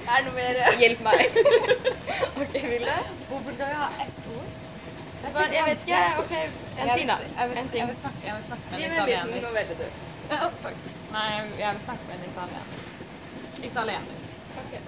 Er 0.08 0.18
det 0.18 0.26
noe 0.28 0.36
mer 0.36 0.60
Hjelp 0.82 1.02
meg. 1.06 1.38
OK, 2.42 2.54
Vilde? 2.74 2.96
Hvorfor 3.30 3.56
skal 3.56 3.72
vi 3.72 3.78
ha 3.82 3.88
ett 4.06 4.28
ord? 4.34 4.50
Hva, 5.22 5.44
jeg 5.54 5.66
vet 5.68 5.84
ikke. 5.86 6.00
OK, 6.24 6.32
en 6.36 6.90
ting, 6.98 7.08
da. 7.12 7.18
Jeg 7.38 7.50
vil, 7.52 7.58
En 7.62 7.70
jeg 7.78 7.88
vil, 7.88 7.96
snakke, 7.96 8.24
jeg 8.26 8.36
vil 8.36 8.44
snakke 8.48 8.72
med 8.72 8.80
en 8.80 8.84
en 8.84 8.92
liten 8.92 9.20
italiener. 9.20 9.48
novelle, 9.48 9.78
du. 9.82 9.86
Ja, 10.32 10.48
takk. 10.64 10.82
Nei, 11.12 11.26
jeg- 11.36 11.60
jeg 11.60 11.74
vil 11.78 11.82
snakke 11.86 12.08
med 12.10 12.16
en 12.16 12.30
italiener. 12.32 12.82
Italiener. 13.70 14.20
Okay. 14.64 14.82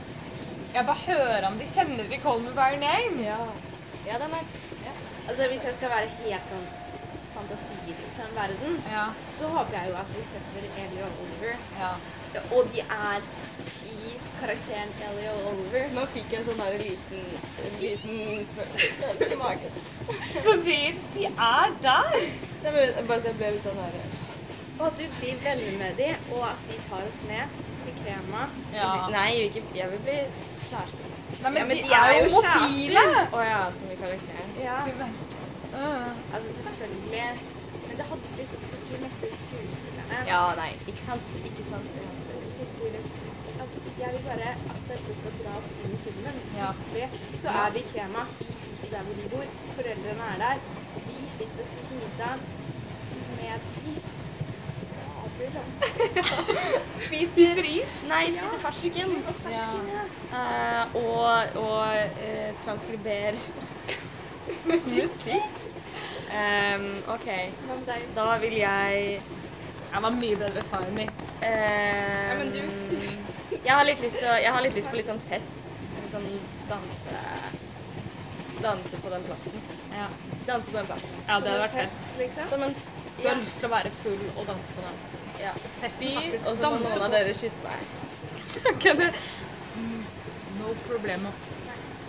Jeg 0.74 0.86
bare 0.86 1.02
hører 1.08 1.48
om 1.48 1.58
de 1.60 1.68
kjenner 1.76 2.08
til 2.10 2.22
Call 2.24 2.40
Me 2.42 2.52
By 2.58 2.68
Your 2.74 2.80
Name. 2.84 3.24
Ja. 3.24 3.38
ja, 4.08 4.18
den 4.24 4.34
er 4.40 4.44
Altså, 5.28 5.48
hvis 5.52 5.64
jeg 5.64 5.76
skal 5.76 5.90
være 5.94 6.10
helt 6.24 6.50
sånn 6.52 6.66
fantasiløs 7.34 8.18
i 8.20 8.24
en 8.26 8.34
verden, 8.36 8.74
Ja. 8.92 9.06
så 9.32 9.48
håper 9.48 9.78
jeg 9.78 9.90
jo 9.92 9.96
at 10.02 10.10
vi 10.16 10.24
treffer 10.32 10.66
Ellie 10.84 11.04
og 11.06 11.22
Oliver. 11.24 11.56
ja. 11.80 11.94
Og 12.52 12.70
de 12.74 12.82
er 12.82 13.26
i 13.84 14.14
karakteren 14.40 14.94
Ellie 15.00 15.32
og 15.32 15.48
Oliver. 15.52 15.90
Nå 15.96 16.06
fikk 16.14 16.34
jeg 16.36 16.46
sånn 16.48 16.62
her 16.64 16.78
liten, 16.80 17.26
liten 17.82 18.48
følelse 18.56 19.30
i 19.36 19.40
magen. 19.40 19.76
som 20.46 20.64
sier 20.66 21.02
de 21.14 21.28
er 21.32 21.76
der! 21.84 22.16
Det 22.64 22.74
ble, 22.76 22.88
bare 23.10 23.20
at 23.22 23.30
jeg 23.30 23.38
ble 23.40 23.52
litt 23.58 23.66
sånn 23.66 23.82
her 23.84 24.00
Og 24.80 24.88
at 24.88 24.98
du 25.00 25.06
blir 25.20 25.44
venner 25.44 25.78
med 25.82 26.00
dem, 26.00 26.32
og 26.34 26.48
at 26.50 26.66
de 26.70 26.80
tar 26.88 27.08
oss 27.10 27.22
med 27.28 27.62
til 27.84 27.96
Krema. 28.00 28.48
Ja. 28.74 28.90
Nei, 29.12 29.28
jeg 29.36 29.40
vil, 29.44 29.50
ikke, 29.52 29.78
jeg 29.78 29.92
vil 29.92 30.04
bli 30.08 30.18
kjæreste. 30.64 31.10
Nei, 31.44 31.50
men, 31.50 31.58
Ja, 31.60 31.66
men 31.68 31.78
de, 31.78 31.84
de 31.84 31.96
er 31.98 32.10
er 32.10 32.20
jo 32.20 32.30
homofile! 32.38 33.06
Å 33.36 33.48
ja, 33.48 33.64
som 33.76 33.92
i 33.92 34.00
karakteren. 34.00 34.56
Ja, 34.64 34.80
Uh. 35.74 36.12
altså 36.30 36.52
selvfølgelig. 36.54 37.22
Men 37.88 37.98
det 37.98 38.06
hadde 38.06 38.30
blitt 38.36 38.52
hvis 38.70 38.84
vi 38.92 39.00
møtte 39.02 39.30
skuespillerne. 39.40 40.20
Ja, 40.30 40.42
nei, 40.60 40.70
ikke 40.88 41.02
sant? 41.02 41.32
Ikke 41.50 41.66
sant? 41.66 41.98
Ja. 41.98 42.12
Jeg 42.54 44.10
vil 44.14 44.24
bare 44.26 44.54
at 44.74 44.82
dette 44.90 45.16
skal 45.18 45.38
dra 45.42 45.58
oss 45.58 45.72
inn 45.82 45.94
i 45.94 46.00
filmen. 46.04 46.42
Plutselig 46.54 47.08
så 47.42 47.54
er 47.64 47.74
vi 47.74 47.82
i 47.82 47.88
Krema 47.90 48.26
i 48.46 48.58
huset 48.68 48.92
der 48.94 49.06
hvor 49.08 49.18
de 49.18 49.30
bor. 49.32 49.48
Foreldrene 49.78 50.28
er 50.34 50.44
der. 50.44 50.66
Vi 51.08 51.30
sitter 51.30 51.64
og 51.64 51.72
spiser 51.72 51.96
middag 52.02 52.36
med 53.38 53.72
de. 53.82 53.96
Spiser 57.06 57.64
is? 57.66 57.94
Nei, 58.08 58.26
spiser 58.32 58.60
fersken. 58.62 59.16
Og 59.28 59.36
fersken, 59.42 59.90
ja. 59.90 60.04
uh, 60.34 60.96
og 60.96 61.58
og 61.64 61.88
uh, 62.28 62.50
transkriber 62.66 63.40
musikk. 64.70 65.28
Um, 66.34 66.86
OK, 67.16 67.28
da 68.16 68.28
vil 68.42 68.56
jeg 68.62 69.22
Det 69.94 70.02
var 70.02 70.12
mye 70.12 70.36
bedre 70.36 70.62
svaret 70.66 70.94
mitt. 70.94 71.22
Uh, 71.42 71.48
Ja, 71.48 72.36
men 72.38 72.52
du- 72.52 73.60
jeg, 73.66 73.74
har 73.74 73.84
litt 73.86 74.00
lyst 74.02 74.18
til, 74.18 74.28
å- 74.28 74.42
jeg 74.42 74.52
har 74.52 74.62
litt 74.62 74.74
lyst 74.76 74.90
på 74.90 74.96
litt 74.96 75.06
sånn 75.06 75.22
fest. 75.22 75.62
Litt 76.02 76.12
sånn 76.12 76.28
danse 76.70 77.20
Danse 78.64 78.98
på 79.04 79.10
den 79.10 79.24
plassen. 79.24 79.62
Ja, 79.92 80.08
Danse 80.48 80.72
på 80.72 80.78
den 80.78 80.86
plassen. 80.86 81.10
ja 81.28 81.40
det 81.40 81.50
hadde 81.52 81.62
vært 81.68 81.72
fest. 81.82 82.18
liksom? 82.18 82.48
Som 82.48 82.64
en 82.64 82.76
Du 83.22 83.28
har 83.28 83.36
lyst 83.36 83.60
til 83.60 83.70
å 83.70 83.72
være 83.76 83.92
full 84.04 84.20
og 84.38 84.46
danse 84.48 84.74
på 84.74 84.82
den. 84.82 84.98
ja, 85.40 85.52
Festen 85.82 86.14
faktisk 86.16 86.48
og 86.48 86.58
så 86.58 86.64
må 86.64 86.70
noen 86.70 86.84
noen 86.84 87.02
av 87.04 87.12
dere 87.12 87.34
kysse 87.34 87.62
meg. 87.64 87.80
kan 88.84 88.98
det 88.98 89.14
Mm, 89.76 90.04
No 90.60 90.74
problemo. 90.88 91.30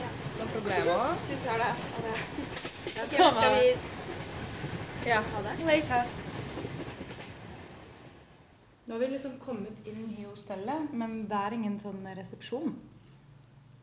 Ja. 0.01 0.09
No 0.39 0.47
problemo. 0.53 1.17
Du 1.29 1.37
tar 1.37 1.59
det 1.59 1.71
av 1.97 2.03
det. 2.03 2.17
Okay, 3.05 3.19
skal 3.19 3.55
vi 3.55 3.77
Ja. 5.11 5.21
ha 5.21 5.43
det? 5.43 5.65
Later. 5.67 6.05
Nå 8.87 8.95
har 8.95 9.01
vi 9.01 9.07
liksom 9.15 9.39
kommet 9.41 9.87
inn 9.89 10.03
i 10.19 10.25
hostellet, 10.25 10.93
men 10.93 11.23
det 11.29 11.39
er 11.41 11.57
ingen 11.57 11.79
sånn 11.81 12.03
resepsjon. 12.19 12.75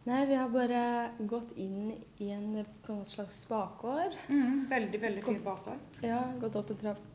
Nei, 0.05 0.25
vi 0.29 0.35
har 0.37 0.49
bare 0.49 0.83
gått 1.29 1.51
inn 1.61 1.91
i 2.17 2.29
en 2.33 2.65
på 2.85 2.93
en 2.93 3.05
slags 3.05 3.43
bakgård. 3.49 4.15
Mm, 4.29 4.67
veldig, 4.69 5.01
veldig 5.01 5.23
fin 5.25 5.41
bakgård. 5.45 5.81
Ja, 6.05 6.21
gått 6.41 6.55
opp 6.55 6.69
en 6.73 6.77
trapp. 6.85 7.07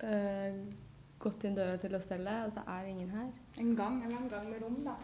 eh, 0.00 0.54
gått 1.20 1.44
inn 1.44 1.54
døra 1.54 1.76
til 1.76 1.92
hostellet, 1.94 2.46
og 2.46 2.54
det 2.56 2.62
er 2.74 2.84
ingen 2.88 3.10
her. 3.10 3.32
En 3.60 3.74
gang, 3.76 4.02
en 4.04 4.12
en 4.16 4.28
gang 4.28 4.46
med 4.50 4.62
rom, 4.62 4.78
da. 4.84 4.94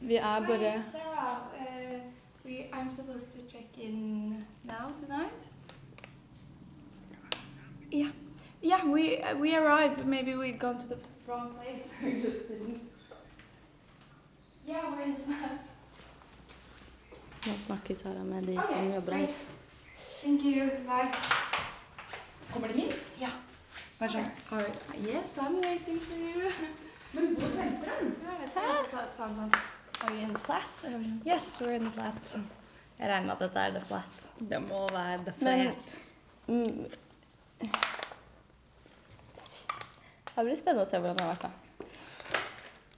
Vi 0.00 0.16
er 0.16 0.40
bare 0.46 0.82
Sarah, 0.82 1.40
uh, 1.60 2.00
we, 2.44 2.68
I'm 2.72 2.90
supposed 2.90 3.32
to 3.32 3.38
check 3.50 3.78
in 3.78 4.44
now 4.64 4.92
tonight. 5.00 5.50
Yeah, 7.92 8.12
yeah. 8.62 8.86
We 8.86 9.18
uh, 9.18 9.36
we 9.40 9.56
arrived, 9.56 10.06
maybe 10.06 10.36
we've 10.36 10.58
gone 10.58 10.78
to 10.78 10.86
the 10.88 10.96
wrong 11.30 11.54
place. 11.54 11.94
we 12.02 12.22
just 12.22 12.48
didn't. 12.48 12.80
Yeah, 14.66 14.90
we're 14.90 15.02
in 15.02 15.14
the 15.14 15.26
map. 15.30 15.58
Nå 17.46 17.52
snakker 17.58 17.94
Sara 17.94 18.24
med 18.24 18.44
de 18.44 18.56
som 18.66 18.92
jobber 18.94 19.12
her. 19.12 19.28
Thank 20.22 20.42
you. 20.44 20.66
Bye. 20.86 21.10
Kommer 22.52 22.68
de 22.68 22.74
hit? 22.80 23.12
Ja. 23.22 23.30
Vær 24.00 24.12
sånn. 24.12 24.26
Are, 24.52 24.66
yes, 25.06 25.38
I'm 25.40 25.56
waiting 25.64 26.00
for 26.00 26.18
you. 26.20 26.50
Men 27.14 27.32
hvor 27.38 27.54
venter 27.56 27.90
han? 27.94 28.12
Ja, 28.24 28.34
jeg 28.34 28.40
vet 28.42 28.58
ikke, 28.60 28.84
så 28.90 29.04
sa- 29.16 29.26
han 29.26 29.36
sånn, 29.38 29.54
Are 30.04 30.14
you 30.16 30.26
in 30.26 30.34
the 30.36 30.42
flat? 30.44 30.68
Sånn, 30.82 31.08
Yes, 31.26 31.48
we're 31.60 31.74
in 31.78 31.84
the 31.88 31.92
flat. 31.96 32.34
Jeg 33.00 33.08
regner 33.10 33.26
med 33.26 33.34
at 33.34 33.42
dette 33.46 33.64
er 33.70 33.74
the 33.78 33.82
flat. 33.88 34.26
Det 34.52 34.60
må 34.66 34.84
være 34.92 35.24
the 35.30 35.34
Men- 35.44 35.64
flat. 35.72 36.02
Mm. 36.48 37.70
Det 40.36 40.44
blir 40.46 40.56
spennende 40.56 40.84
å 40.86 40.88
se 40.88 40.98
hvordan 41.00 41.16
det 41.16 41.24
har 41.24 41.34
vært, 41.34 41.42
da. 41.42 41.86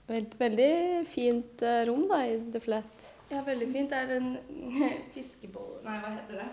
Veldig, 0.07 0.37
veldig 0.39 1.07
fint 1.07 1.61
eh, 1.63 1.81
rom 1.87 2.05
da, 2.09 2.19
i 2.27 2.37
The 2.53 2.59
Flat. 2.63 3.09
Ja, 3.31 3.41
veldig 3.47 3.69
fint. 3.73 3.89
Det 3.89 3.97
er 4.03 4.11
en 4.17 4.37
fiskebolle 5.15 5.79
Nei, 5.85 5.95
hva 6.03 6.11
heter 6.17 6.41
det? 6.43 6.49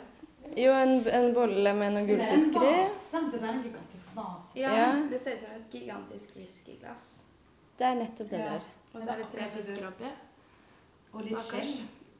Jo, 0.56 0.72
en, 0.74 0.94
en 1.14 1.28
bolle 1.36 1.72
med 1.76 1.92
noen 1.94 2.06
gullfisker 2.08 2.64
i. 2.64 2.70
Det 3.12 3.40
er 3.42 3.48
en 3.50 3.62
gigantisk 3.66 4.14
vase. 4.16 4.54
Ja, 4.58 4.70
Ja. 4.78 4.86
det 5.10 5.20
ser 5.22 5.36
ut 5.36 5.42
som 5.44 5.52
et 5.58 5.74
gigantisk 5.76 6.36
whiskyglass. 6.38 7.08
Det 7.78 7.86
er 7.86 7.98
nettopp 8.00 8.30
det 8.32 8.40
Ja. 8.40 8.54
der. 8.54 8.64
Og 8.94 9.02
så 9.04 9.10
er 9.12 9.20
det 9.20 9.26
tre 9.34 9.50
fisker 9.56 9.86
oppi. 9.90 10.08
Og 11.12 11.22
litt 11.26 11.42
skjell. 11.42 11.74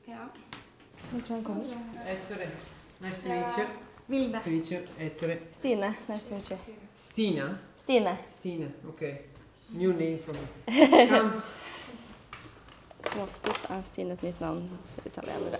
Ja. 0.06 0.26
Jeg 1.14 1.22
tror 1.24 1.34
han 1.34 1.44
kommer. 1.44 1.80
Ettore. 2.12 2.50
Nice 3.00 3.22
to 3.24 3.34
meet 3.34 3.58
you. 3.58 3.66
Vilde. 4.10 4.40
Stine. 5.52 5.94
Nice 6.08 6.28
to 6.28 6.34
meet 6.34 6.50
you. 6.50 6.76
Stina. 6.94 7.48
Stine. 7.90 8.16
Stine, 8.28 8.68
ok. 8.88 9.00
New 9.68 9.92
name 9.92 10.18
for 10.18 10.32
me. 10.34 11.06
Come. 11.08 11.30
Som 13.00 13.20
oftest 13.24 13.66
er 13.70 13.82
Stine 13.88 14.12
et 14.14 14.22
nytt 14.22 14.40
navn 14.40 14.68
for 14.94 15.08
italienere. 15.10 15.58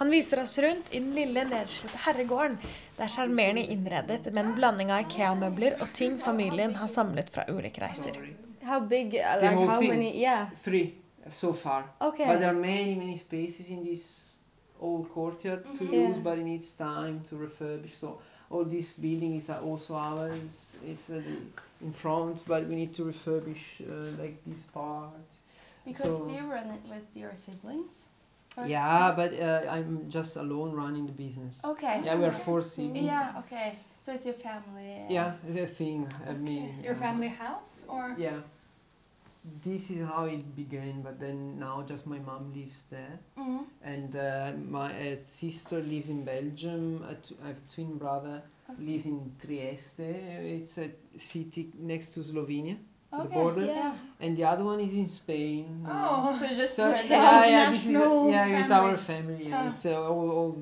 Han 0.00 0.10
viser 0.10 0.42
oss 0.42 0.56
rundt 0.58 0.90
i 0.90 0.98
den 0.98 1.12
lille, 1.14 1.44
nedslitte 1.48 2.00
herregården. 2.02 2.58
Det 2.96 3.04
er 3.06 3.12
sjarmerende 3.14 3.62
innredet 3.72 4.26
med 4.32 4.42
en 4.42 4.54
blanding 4.58 4.90
av 4.92 5.06
Ikea-møbler 5.06 5.78
og 5.80 5.92
ting 5.96 6.18
familien 6.24 6.74
har 6.80 6.90
samlet 6.92 7.30
fra 7.32 7.46
ulike 7.48 7.80
reiser. 7.84 8.18
How 8.66 8.80
big, 8.80 9.14
uh, 9.14 9.38
The 9.38 9.46
like 9.46 9.54
whole 9.54 9.70
how 9.70 9.78
thing. 9.80 9.90
many, 9.94 10.10
yeah. 10.20 10.50
Three 10.64 10.94
so 11.30 11.52
far. 11.52 11.86
Okay. 12.00 12.26
But 12.26 12.40
there 12.42 12.50
are 12.50 12.58
many, 12.60 12.94
many 12.98 13.16
spaces 13.16 13.70
in 13.70 13.84
this 13.86 14.34
old 14.80 15.06
courtyard 15.14 15.64
to 15.78 15.84
Yeah. 15.84 16.10
use, 16.10 16.18
but 16.18 16.38
it 16.38 16.44
needs 16.44 16.72
time 16.74 17.20
to 17.30 17.36
refurbish. 17.36 17.94
So 17.96 18.18
all 18.50 18.64
this 18.64 18.92
building 18.92 19.36
is 19.36 19.50
uh, 19.50 19.60
also 19.62 19.94
ours. 19.94 20.76
It's 20.86 21.10
uh, 21.10 21.20
in 21.80 21.92
front, 21.92 22.42
but 22.46 22.66
we 22.66 22.74
need 22.74 22.94
to 22.94 23.02
refurbish 23.04 23.80
uh, 23.82 24.22
like 24.22 24.36
this 24.46 24.62
part. 24.72 25.10
Because 25.84 26.26
So- 26.26 26.32
you 26.32 26.40
run 26.50 26.70
it 26.70 26.80
with 26.88 27.04
your 27.14 27.34
siblings? 27.36 28.06
Or- 28.56 28.66
Yeah, 28.66 29.12
but 29.14 29.38
uh, 29.38 29.70
I'm 29.70 30.10
just 30.10 30.36
alone 30.36 30.72
running 30.72 31.06
the 31.06 31.12
business. 31.12 31.62
Okay. 31.64 32.00
Yeah, 32.04 32.16
we 32.16 32.24
are 32.24 32.32
four 32.32 32.62
siblings. 32.62 33.04
Yeah, 33.06 33.34
okay. 33.40 33.74
So 34.00 34.12
it's 34.14 34.24
your 34.24 34.34
family. 34.34 35.02
uh, 35.08 35.12
Yeah, 35.12 35.32
the 35.46 35.66
thing. 35.66 36.08
I 36.26 36.32
mean, 36.32 36.82
Your 36.82 36.94
uh, 36.94 36.98
family 36.98 37.28
house, 37.28 37.84
or? 37.88 38.14
Yeah. 38.16 38.40
This 39.62 39.90
is 39.90 40.00
how 40.06 40.24
it 40.24 40.56
began, 40.56 41.02
but 41.02 41.20
then 41.20 41.58
now 41.58 41.84
just 41.88 42.06
my 42.08 42.18
mom 42.18 42.52
lives 42.52 42.80
there, 42.90 43.18
Mhm. 43.38 43.64
and 43.82 44.16
uh, 44.16 44.52
my 44.76 44.88
uh, 45.12 45.16
sister 45.16 45.78
lives 45.80 46.08
in 46.08 46.24
Belgium. 46.24 47.04
A 47.08 47.14
t- 47.14 47.36
I 47.44 47.48
have 47.48 47.58
a 47.58 47.72
twin 47.74 47.96
brother 47.96 48.42
lives 48.78 49.06
in 49.06 49.20
Trieste. 49.38 50.00
It's 50.00 50.78
a 50.78 50.90
city 51.16 51.70
next 51.78 52.10
to 52.14 52.20
Slovenia, 52.24 52.76
the 53.12 53.28
border, 53.36 53.66
yeah. 53.66 53.94
and 54.20 54.36
the 54.36 54.44
other 54.44 54.64
one 54.64 54.80
is 54.80 54.94
in 54.94 55.06
Spain. 55.06 55.86
Oh, 55.88 56.36
So 56.40 56.46
just 56.62 56.74
So, 56.74 56.88
yeah, 56.88 57.46
yeah, 57.46 57.70
this 57.70 57.86
is, 57.86 57.92
yeah, 57.92 58.58
it's 58.60 58.70
our 58.72 58.96
family. 58.96 59.46
Yeah, 59.48 59.62
Ah. 59.62 59.68
It's 59.68 59.86
uh, 59.86 60.10
all, 60.10 60.30
all 60.40 60.56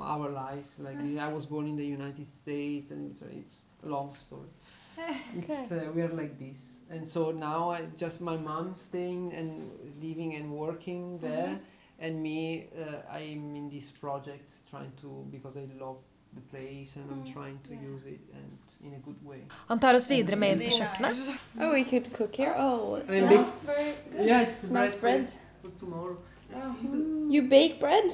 our 0.00 0.28
lives. 0.28 0.72
Like 0.80 0.98
I 1.20 1.28
was 1.32 1.46
born 1.46 1.66
in 1.68 1.76
the 1.76 1.86
United 1.86 2.26
States, 2.26 2.90
and 2.90 3.14
it's 3.30 3.62
a 3.84 3.88
long 3.88 4.10
story. 4.26 4.50
It's 5.38 5.70
uh, 5.70 5.92
we 5.94 6.02
are 6.02 6.12
like 6.22 6.36
this, 6.36 6.77
and 6.90 7.06
so 7.06 7.30
now 7.30 7.70
I 7.70 7.82
just 7.96 8.20
my 8.20 8.36
mom 8.36 8.74
staying 8.76 9.32
and 9.34 9.70
living 10.02 10.34
and 10.34 10.52
working 10.52 11.18
mm-hmm. 11.18 11.26
there, 11.26 11.58
and 11.98 12.22
me. 12.22 12.68
Uh, 12.78 13.12
I'm 13.12 13.56
in 13.56 13.70
this 13.70 13.90
project 13.90 14.52
trying 14.70 14.92
to 15.00 15.26
because 15.30 15.56
I 15.56 15.66
love 15.80 15.98
the 16.34 16.40
place 16.40 16.96
and 16.96 17.10
I'm 17.10 17.22
mm-hmm. 17.22 17.32
trying 17.32 17.58
to 17.68 17.74
use 17.74 18.04
it 18.04 18.20
and 18.34 18.58
in 18.84 18.94
a 18.94 18.98
good 18.98 19.24
way. 19.24 19.40
Han 19.66 19.80
tar 19.80 19.94
oss 19.94 20.10
videre 20.10 20.36
med 20.36 20.52
inn 20.52 20.58
på 20.70 20.76
kjøkkenet. 20.76 21.16
Oh, 21.60 21.72
we 21.72 21.84
could 21.84 22.12
cook 22.12 22.36
here. 22.36 22.54
Oh, 22.56 22.96
I 22.96 23.10
mean, 23.10 23.28
big, 23.28 23.38
Smells 23.38 23.62
very 23.62 23.92
good. 24.10 24.26
yeah, 24.26 24.42
it's 24.42 24.58
the 24.58 24.66
smells 24.66 24.94
bread 24.94 25.20
bread. 25.20 25.30
for, 25.62 25.70
for 25.70 25.78
tomorrow. 25.80 26.16
Oh, 26.54 26.72
hmm. 26.72 27.30
You 27.30 27.42
bake 27.48 27.80
bread? 27.80 28.12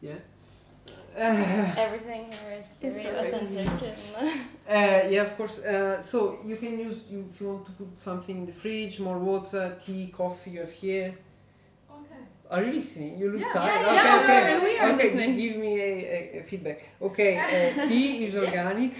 Yeah. 0.00 0.20
Everything 1.16 2.26
here 2.26 2.58
is 2.60 2.76
very 2.80 3.06
authentic. 3.06 3.66
And, 4.18 4.30
Uh, 4.68 5.06
yeah, 5.10 5.22
of 5.22 5.36
course. 5.36 5.58
Uh, 5.62 6.00
so 6.02 6.38
you 6.44 6.56
can 6.56 6.78
use 6.78 7.02
you, 7.10 7.28
if 7.32 7.40
you 7.40 7.48
want 7.48 7.66
to 7.66 7.72
put 7.72 7.96
something 7.98 8.38
in 8.38 8.46
the 8.46 8.52
fridge, 8.52 8.98
more 8.98 9.18
water, 9.18 9.76
tea, 9.84 10.06
coffee. 10.16 10.52
You 10.52 10.60
have 10.60 10.70
here. 10.72 11.14
Okay. 11.90 12.22
Are 12.50 12.62
you 12.64 12.72
listening? 12.72 13.18
You 13.18 13.30
look 13.32 13.42
Yeah. 13.42 13.52
tired. 13.52 13.80
Yeah, 13.82 13.92
okay, 13.92 14.04
yeah, 14.08 14.24
okay. 14.24 14.58
we- 14.58 14.64
we 14.64 14.78
are 14.78 14.94
okay, 14.94 15.14
listening. 15.14 15.36
give 15.36 15.56
me 15.56 15.72
a, 15.80 15.92
a, 16.16 16.40
a 16.40 16.42
feedback. 16.44 16.80
Okay, 17.02 17.32
uh, 17.38 17.86
tea 17.88 18.24
is 18.24 18.34
organic. 18.36 18.94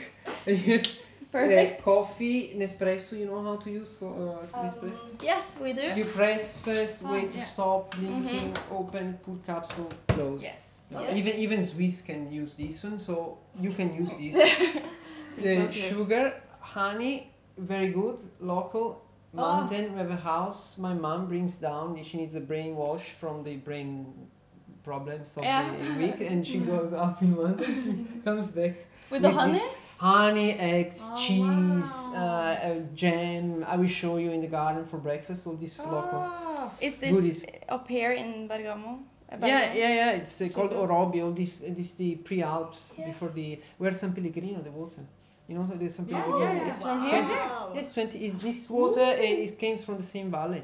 Perfect. 1.33 1.81
Uh, 1.81 1.85
coffee, 1.85 2.55
Nespresso. 2.57 3.19
You 3.19 3.27
know 3.27 3.43
how 3.43 3.57
to 3.57 3.71
use 3.71 3.89
co- 3.99 4.15
uh, 4.55 4.63
Nespresso. 4.63 5.01
Yes, 5.21 5.57
we 5.61 5.73
do. 5.73 5.83
You 5.97 6.05
press 6.05 6.59
first, 6.59 7.03
wait 7.03 7.33
to 7.33 7.41
stop, 7.41 7.91
blinking, 7.97 8.55
open, 8.71 9.19
put 9.25 9.45
capsule, 9.47 9.91
close. 10.09 10.43
Yes. 10.43 10.61
Even 10.93 11.35
even 11.37 11.65
Swiss 11.65 12.03
can 12.03 12.31
use 12.31 12.55
this 12.55 12.83
one, 12.85 12.99
so 12.99 13.39
you 13.61 13.71
can 13.71 13.93
use 13.95 14.13
this. 14.21 14.35
the 15.37 15.51
Exactly. 15.53 15.81
sugar, 15.91 16.35
honey, 16.61 17.31
very 17.59 17.89
good, 17.89 18.19
local. 18.41 19.01
Oh. 19.37 19.39
Mountain, 19.39 19.93
we 19.93 19.99
have 19.99 20.11
a 20.11 20.17
house. 20.17 20.79
My 20.79 20.95
mom 20.95 21.27
brings 21.27 21.57
down. 21.57 22.01
She 22.05 22.19
needs 22.19 22.35
a 22.37 22.41
brain 22.41 22.77
wash 22.77 23.11
from 23.11 23.43
the 23.43 23.57
brain 23.57 24.07
problems 24.85 25.37
of 25.37 25.43
Yeah. 25.45 25.65
the 25.77 25.95
week, 25.99 26.21
and 26.21 26.47
she 26.51 26.59
goes 26.59 26.93
up 26.93 27.21
in 27.23 27.35
London. 27.37 28.23
Comes 28.25 28.51
back 28.53 28.75
With 29.11 29.23
the 29.23 29.29
With 29.29 29.37
honey? 29.37 29.63
honey, 29.99 30.53
eggs, 30.53 31.11
Oh, 31.13 31.17
cheese, 31.19 31.93
wow. 32.13 32.15
uh, 32.15 32.67
uh, 32.69 32.75
jam. 32.95 33.65
I 33.67 33.77
will 33.77 33.89
show 34.01 34.17
you 34.19 34.31
in 34.31 34.41
the 34.41 34.47
garden 34.49 34.85
for 34.85 34.99
breakfast. 34.99 35.47
All 35.47 35.55
this 35.57 35.79
local. 35.79 36.23
Oh. 36.31 36.71
Is 36.81 36.97
this 36.99 37.15
Goodies. 37.17 37.47
up 37.69 37.89
here 37.89 38.13
in 38.13 38.47
Bergamo? 38.49 39.01
Uh, 39.33 39.37
Yeah, 39.47 39.61
Bergamo? 39.61 39.79
yeah, 39.81 39.95
yeah. 39.95 40.11
It's 40.21 40.41
uh, 40.41 40.49
called 40.55 40.71
Cheapest. 40.71 40.91
Orobi. 40.91 41.23
All 41.25 41.33
this, 41.33 41.63
uh, 41.63 41.75
this 41.77 41.93
the 41.95 42.17
pre-Alps 42.17 42.93
Yes. 42.99 43.07
before 43.09 43.31
the 43.35 43.59
where 43.79 43.93
San 43.93 44.13
Pellegrino, 44.13 44.61
the 44.63 44.71
water. 44.71 45.03
You 45.49 45.55
know, 45.59 45.67
so 45.67 45.75
there's 45.75 45.95
San 45.95 46.07
Yeah, 46.09 46.23
Pellegrino. 46.23 46.53
yeah, 46.53 46.61
yeah. 46.61 46.67
It's 46.69 46.83
From 46.83 47.01
Wow. 47.01 47.11
here? 47.11 47.25
20, 47.27 47.79
yes, 47.79 47.93
twenty. 47.93 48.19
Is 48.27 48.33
this 48.35 48.71
water? 48.71 49.01
Uh, 49.01 49.45
it 49.47 49.59
came 49.59 49.79
from 49.79 49.97
the 49.97 50.03
same 50.03 50.31
valley. 50.31 50.63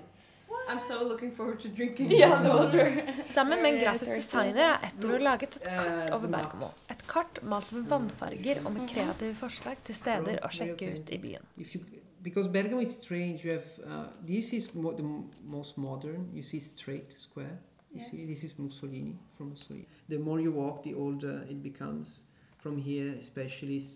I'm 0.69 0.81
so 0.81 1.02
looking 1.05 1.33
forward 1.37 1.59
to 1.61 1.69
drinking. 1.69 2.11
Ja, 2.12 2.35
the 2.43 2.49
water. 2.49 3.02
Sammen 3.25 3.62
med 3.62 3.71
en 3.71 3.75
Very 3.75 3.85
grafisk 3.85 4.11
thirsty, 4.11 4.37
designer 4.38 4.64
er 4.64 4.79
Ettore 4.87 5.19
laget 5.19 5.57
et 5.57 5.62
kart 5.62 6.12
over. 6.12 6.29
Bergamo. 6.29 6.67
Et 6.90 7.02
kart 7.09 7.40
malt 7.43 7.73
med 7.73 7.83
vannfarger 7.90 8.61
og 8.67 8.73
med 8.73 8.88
kreative 8.88 9.35
forslag 9.35 9.76
til 9.85 9.95
steder 9.95 10.38
å 10.45 10.49
sjekke 10.50 10.93
ut 11.00 11.11
i 11.11 11.19
byen. 11.19 11.43
If 11.57 11.75
you, 11.75 11.81
because 12.23 12.49
Bergamo 12.52 12.81
is 12.81 12.88
strange. 13.02 13.40
You 13.45 13.50
have 13.52 13.67
uh, 13.87 14.05
this 14.26 14.52
is 14.52 14.75
mo- 14.75 14.93
the 14.97 15.02
m- 15.02 15.25
most 15.43 15.79
modern. 15.79 16.29
You 16.35 16.43
see 16.43 16.61
straight 16.61 17.12
square. 17.19 17.59
You 17.92 18.00
see, 18.00 18.26
this 18.26 18.44
is 18.44 18.59
Mussolini 18.59 19.16
from 19.37 19.50
Mussolini. 19.50 19.87
The 20.09 20.18
more 20.18 20.40
you 20.40 20.52
walk, 20.52 20.82
the 20.82 20.94
older 20.94 21.44
it 21.49 21.62
becomes. 21.62 22.23
From 22.59 22.76
here, 22.76 23.12
especially, 23.18 23.76
it's 23.76 23.94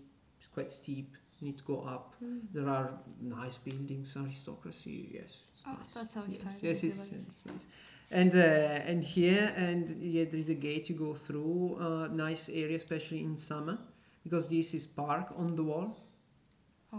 quite 0.53 0.71
steep. 0.71 1.15
You 1.39 1.47
need 1.47 1.57
to 1.59 1.63
go 1.63 1.81
up. 1.81 2.15
There 2.53 2.67
are 2.69 2.89
nice 3.21 3.57
buildings, 3.57 4.15
aristocracy. 4.17 5.09
Yes, 5.13 5.43
Oh, 5.67 5.71
nice. 5.73 5.93
that's 5.93 6.13
so 6.13 6.23
yes, 6.27 6.41
exciting. 6.41 6.69
yes, 6.69 6.83
it's, 6.83 7.11
it's 7.11 7.45
nice. 7.45 7.67
And 8.11 8.33
uh, 8.35 8.89
and 8.91 9.03
here 9.03 9.53
and 9.55 9.89
yeah, 10.01 10.25
there 10.25 10.39
is 10.39 10.49
a 10.49 10.53
gate 10.53 10.89
you 10.89 10.95
go 10.95 11.13
through. 11.13 11.77
Uh, 11.79 12.07
nice 12.07 12.49
area, 12.49 12.75
especially 12.77 13.21
in 13.23 13.37
summer, 13.37 13.77
because 14.23 14.47
this 14.49 14.73
is 14.73 14.85
park 14.85 15.33
on 15.37 15.55
the 15.55 15.63
wall 15.63 15.95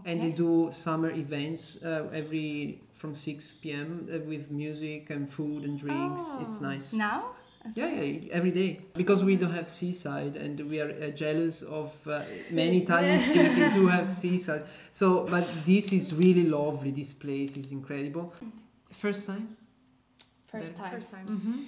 and 0.04 0.20
they 0.20 0.30
do 0.30 0.68
summer 0.72 1.10
events 1.10 1.82
uh, 1.82 2.08
every 2.12 2.80
from 2.96 3.14
6 3.14 3.52
p.m. 3.62 4.08
Uh, 4.12 4.18
with 4.20 4.50
music 4.50 5.10
and 5.10 5.28
food 5.32 5.64
and 5.64 5.78
drinks. 5.78 6.22
It's 6.40 6.58
Oh. 6.60 6.68
nice. 6.70 6.92
Now? 6.92 7.24
as 7.64 7.76
Yeah, 7.76 7.86
well? 7.86 8.04
yeah, 8.04 8.32
every 8.32 8.50
day 8.52 8.80
because 8.94 9.24
we 9.24 9.34
don't 9.36 9.52
have 9.52 9.68
seaside 9.68 10.36
and 10.36 10.60
we 10.70 10.80
are 10.80 10.90
uh, 10.90 11.10
jealous 11.10 11.62
of 11.62 11.88
uh, 12.06 12.22
many 12.52 12.78
Italian 12.82 13.18
cities 13.34 13.72
who 13.74 13.86
have 13.88 14.08
seaside. 14.10 14.62
So, 14.92 15.26
but 15.28 15.44
this 15.66 15.92
is 15.92 16.14
really 16.14 16.44
lovely. 16.44 16.90
This 16.92 17.12
place 17.12 17.56
is 17.56 17.72
incredible. 17.72 18.32
First 18.92 19.26
time. 19.26 19.56
First 20.46 20.76
time. 20.76 20.92
First 20.92 21.10
time. 21.10 21.26
Mm-hmm. 21.26 21.62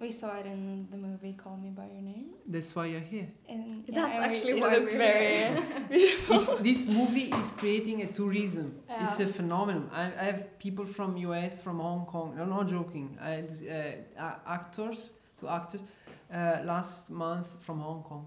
We 0.00 0.12
saw 0.12 0.36
it 0.36 0.46
in 0.46 0.86
the 0.92 0.96
movie 0.96 1.32
Call 1.32 1.56
Me 1.56 1.70
by 1.70 1.86
Your 1.86 2.02
Name. 2.02 2.26
That's 2.46 2.74
why 2.76 2.86
you're 2.86 3.00
here. 3.00 3.26
And, 3.48 3.84
That's 3.88 4.12
and 4.12 4.24
actually 4.24 4.52
it 4.52 4.60
why 4.60 4.76
looked 4.76 4.92
we're 4.92 4.98
very 4.98 5.26
here. 5.36 5.62
beautiful. 5.90 6.40
It's, 6.40 6.54
this 6.60 6.86
movie 6.86 7.24
is 7.40 7.50
creating 7.56 8.02
a 8.02 8.06
tourism. 8.06 8.74
It's 9.00 9.18
a 9.18 9.26
phenomenon. 9.26 9.90
I, 9.92 10.04
I 10.04 10.24
have 10.30 10.58
people 10.60 10.84
from 10.86 11.16
US, 11.16 11.60
from 11.60 11.80
Hong 11.80 12.06
Kong. 12.06 12.36
No, 12.36 12.44
not 12.44 12.68
joking. 12.68 13.18
I 13.20 13.30
had 13.30 13.50
uh, 14.18 14.34
actors, 14.46 15.14
to 15.40 15.48
actors, 15.48 15.82
uh, 16.32 16.58
last 16.62 17.10
month 17.10 17.48
from 17.58 17.80
Hong 17.80 18.02
Kong. 18.04 18.26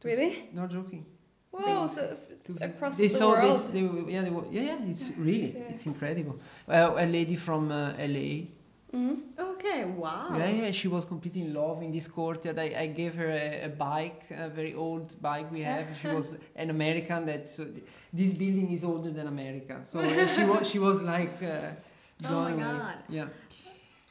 To 0.00 0.10
s- 0.10 0.18
Really? 0.18 0.48
Not 0.52 0.70
joking. 0.70 1.06
Wow, 1.52 1.82
They- 1.82 1.88
so 1.94 2.02
f- 2.10 2.42
to 2.44 2.58
across 2.60 2.96
they 2.96 3.06
the 3.06 3.14
saw 3.20 3.40
this. 3.40 3.66
They, 3.66 3.82
were- 3.84 4.10
yeah, 4.10 4.22
they 4.22 4.30
were, 4.30 4.46
yeah, 4.50 4.62
yeah. 4.62 4.78
It's 4.90 5.12
really, 5.16 5.52
Yeah. 5.52 5.68
it's 5.70 5.86
incredible. 5.86 6.40
Uh, 6.68 6.94
a 6.96 7.06
lady 7.06 7.36
from 7.36 7.70
uh, 7.70 7.92
LA. 7.98 8.46
Mhm. 8.94 9.16
Okay, 9.38 9.84
wow. 9.84 10.36
Yeah, 10.36 10.50
yeah. 10.50 10.70
She 10.70 10.88
was 10.88 11.04
completely 11.06 11.40
in 11.42 11.54
love 11.54 11.82
in 11.82 11.90
this 11.92 12.06
courtyard. 12.08 12.58
I, 12.58 12.74
I 12.84 12.86
gave 12.88 13.14
her 13.14 13.30
a, 13.30 13.64
a 13.64 13.68
bike, 13.68 14.24
a 14.30 14.48
very 14.50 14.74
old 14.74 15.20
bike 15.22 15.50
we 15.50 15.62
have. 15.62 15.86
She 16.00 16.08
was 16.08 16.34
an 16.56 16.68
American. 16.70 17.24
That 17.26 17.48
so 17.48 17.64
this 18.12 18.34
building 18.34 18.70
is 18.72 18.84
older 18.84 19.10
than 19.10 19.26
America. 19.28 19.80
So 19.82 20.00
uh, 20.00 20.26
she 20.34 20.44
was 20.44 20.70
she 20.70 20.78
was 20.78 21.02
like. 21.02 21.42
Uh, 21.42 21.70
Oh 22.24 22.28
my 22.28 22.50
going 22.50 22.62
away. 22.62 22.78
God. 22.78 22.98
Yeah. 23.08 23.26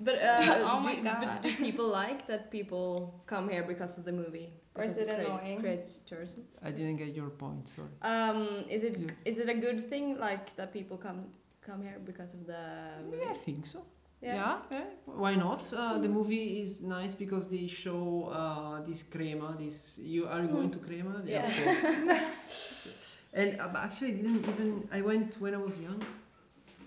But, 0.01 0.15
uh, 0.15 0.65
Oh 0.69 0.79
do, 0.79 0.85
my 0.85 0.95
God. 0.95 1.17
but 1.21 1.41
do 1.43 1.55
people 1.55 1.87
like 1.87 2.27
that 2.27 2.51
people 2.51 3.13
come 3.25 3.47
here 3.47 3.63
because 3.63 3.97
of 3.97 4.03
the 4.03 4.11
movie? 4.11 4.49
Or 4.75 4.83
is 4.83 4.95
Because 4.95 4.97
it 4.97 5.15
create- 5.15 5.27
annoying? 5.29 5.59
Creates 5.61 5.99
tourism. 5.99 6.43
I 6.61 6.71
didn't 6.71 6.97
get 6.97 7.15
your 7.15 7.29
point. 7.29 7.69
Sorry. 7.69 7.87
Um, 8.01 8.65
is 8.69 8.83
it 8.83 8.97
Yeah. 8.97 9.29
is 9.29 9.37
it 9.39 9.47
a 9.47 9.53
good 9.53 9.79
thing 9.89 10.17
like 10.19 10.53
that 10.57 10.73
people 10.73 10.97
come 10.97 11.19
come 11.67 11.81
here 11.87 11.99
because 12.05 12.33
of 12.33 12.45
the 12.47 12.63
movie? 13.05 13.23
Yeah, 13.23 13.31
I 13.31 13.45
think 13.45 13.65
so. 13.65 13.79
Yeah. 14.21 14.35
Yeah, 14.35 14.57
yeah. 14.71 14.83
Why 15.05 15.35
not? 15.35 15.63
Uh, 15.73 15.97
the 15.97 16.07
movie 16.09 16.61
is 16.61 16.81
nice 16.81 17.15
because 17.15 17.47
they 17.47 17.67
show 17.67 18.29
uh, 18.31 18.81
this 18.85 19.03
crema. 19.03 19.55
This 19.59 19.99
you 20.01 20.27
are 20.27 20.41
you 20.41 20.47
going 20.47 20.71
to 20.71 20.79
crema? 20.79 21.21
Yeah. 21.25 21.47
of 21.47 21.55
course. 21.63 22.17
and 23.33 23.59
um, 23.59 23.75
actually, 23.75 24.09
I 24.09 24.15
didn't 24.17 24.47
even. 24.47 24.87
I 24.91 25.01
went 25.01 25.35
when 25.39 25.53
I 25.53 25.57
was 25.57 25.79
young 25.79 26.01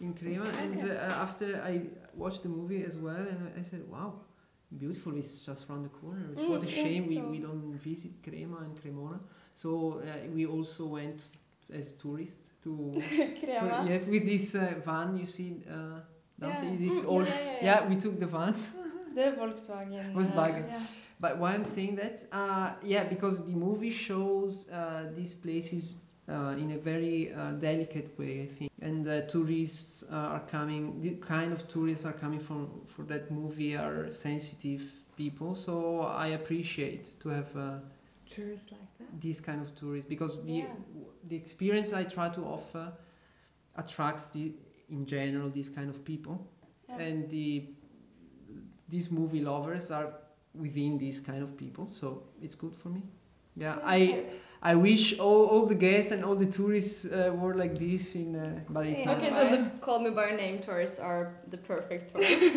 in 0.01 0.15
crema, 0.15 0.47
and 0.63 0.81
Okay. 0.81 0.91
uh, 0.97 1.23
after 1.27 1.63
I 1.65 1.83
watched 2.15 2.43
the 2.43 2.49
movie 2.49 2.85
as 2.85 2.97
well, 2.97 3.17
and 3.17 3.39
I, 3.57 3.61
I 3.61 3.63
said, 3.63 3.83
"Wow, 3.91 4.15
beautiful! 4.79 5.17
It's 5.17 5.45
just 5.47 5.69
around 5.69 5.85
the 5.85 5.89
corner. 6.01 6.27
It's 6.33 6.43
what 6.45 6.63
a 6.63 6.67
Mm, 6.67 6.77
yeah, 6.77 6.83
shame 6.83 7.07
we, 7.09 7.17
so- 7.17 7.29
we 7.31 7.39
don't 7.41 7.75
visit 7.79 8.13
crema 8.23 8.59
and 8.59 8.81
cremona." 8.81 9.21
So 9.55 10.01
uh, 10.03 10.29
we 10.35 10.47
also 10.47 10.87
went 10.87 11.27
as 11.73 11.93
tourists 11.93 12.53
to 12.63 12.93
Crema. 13.41 13.87
Yes, 13.89 14.07
with 14.07 14.25
this 14.27 14.55
uh, 14.55 14.75
van 14.85 15.17
you 15.17 15.27
see 15.27 15.63
uh, 16.43 16.47
downstairs. 16.47 16.73
Yeah. 16.73 16.89
This 16.89 17.05
Mm, 17.05 17.09
old, 17.09 17.27
yeah, 17.27 17.35
yeah, 17.35 17.53
yeah, 17.63 17.81
yeah. 17.83 17.89
we 17.89 17.97
took 17.97 18.19
the 18.21 18.27
van. 18.27 18.55
The 19.15 19.33
Volkswagen. 19.39 20.11
uh, 20.15 20.19
Volkswagen. 20.19 20.67
yeah. 20.69 20.81
But 21.21 21.39
why 21.39 21.55
I'm 21.55 21.65
saying 21.65 21.97
that? 21.97 22.25
Uh, 22.33 22.73
yeah, 22.83 23.05
because 23.05 23.45
the 23.47 23.55
movie 23.55 23.91
shows 23.91 24.69
uh, 24.71 25.11
these 25.15 25.35
places 25.35 25.95
uh, 26.29 26.57
in 26.59 26.73
a 26.73 26.79
very 26.79 27.33
uh, 27.33 27.53
delicate 27.53 28.19
way, 28.19 28.43
I 28.43 28.47
think. 28.47 28.71
And 28.83 29.07
uh, 29.07 29.23
tourists 29.29 30.05
uh, 30.11 30.17
are 30.17 30.41
coming. 30.51 31.01
The 31.01 31.13
kind 31.17 31.53
of 31.53 31.69
tourists 31.69 32.05
are 32.05 32.13
coming 32.13 32.41
from 32.41 32.69
for 32.89 33.03
that 33.05 33.31
movie 33.31 33.77
are 33.77 34.11
sensitive 34.11 34.83
people. 35.17 35.55
So 35.55 36.01
I 36.01 36.29
appreciate 36.29 37.21
to 37.21 37.29
have. 37.29 37.57
Uh, 37.57 37.79
Tourists 38.27 38.73
like 38.73 38.81
that. 38.99 39.21
these 39.21 39.41
kind 39.41 39.61
of 39.63 39.75
tourists 39.77 40.09
because 40.09 40.35
the 40.45 40.53
Yeah. 40.65 40.75
the 41.29 41.37
experience 41.37 41.93
I 41.93 42.03
try 42.05 42.29
to 42.31 42.43
offer 42.45 42.93
attracts 43.77 44.31
the 44.31 44.53
in 44.91 45.07
general 45.07 45.51
these 45.51 45.69
kind 45.69 45.89
of 45.91 46.05
people 46.05 46.39
Yeah. 46.89 46.99
and 47.01 47.31
the 47.31 47.65
these 48.89 49.11
movie 49.11 49.41
lovers 49.41 49.91
are 49.91 50.13
within 50.55 50.99
these 50.99 51.21
kind 51.21 51.43
of 51.43 51.57
people 51.57 51.89
so 51.93 52.23
it's 52.43 52.55
good 52.55 52.75
for 52.75 52.89
me 52.89 53.03
yeah, 53.57 53.77
I 53.85 54.25
I 54.63 54.75
wish 54.75 55.19
all, 55.19 55.47
all 55.47 55.67
the 55.67 55.75
guests 55.75 56.11
and 56.13 56.25
all 56.25 56.35
the 56.37 56.47
tourists 56.47 57.05
uh, 57.05 57.31
were 57.35 57.55
like 57.55 57.79
this 57.79 58.15
in 58.15 58.35
uh, 58.37 58.61
but 58.69 58.87
it's 58.87 59.01
Yeah. 59.01 59.07
not 59.07 59.17
Okay, 59.19 59.31
so 59.31 59.49
the 59.49 59.71
Call 59.81 59.99
Me 60.01 60.11
by 60.11 60.31
Name 60.33 60.59
tourists 60.61 60.99
are 60.99 61.33
the 61.51 61.57
perfect 61.59 62.11
tourists. 62.13 62.51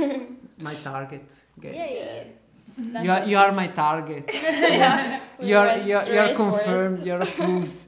my 0.57 0.75
target 0.75 1.27
guest 1.59 1.75
Yeah, 1.75 1.89
yeah, 1.91 2.13
yeah. 2.15 3.03
you 3.03 3.11
are, 3.11 3.23
you 3.25 3.37
are 3.37 3.51
my 3.51 3.67
target 3.67 4.31
We 5.39 5.47
you 5.49 5.57
are 5.57 5.77
you 5.77 5.95
are, 5.97 6.05
you 6.09 6.19
are 6.19 6.29
straight 6.29 6.37
for 6.37 6.59
it. 6.61 6.65
confirmed 6.65 7.05
you 7.05 7.13
are 7.13 7.21
approved 7.21 7.75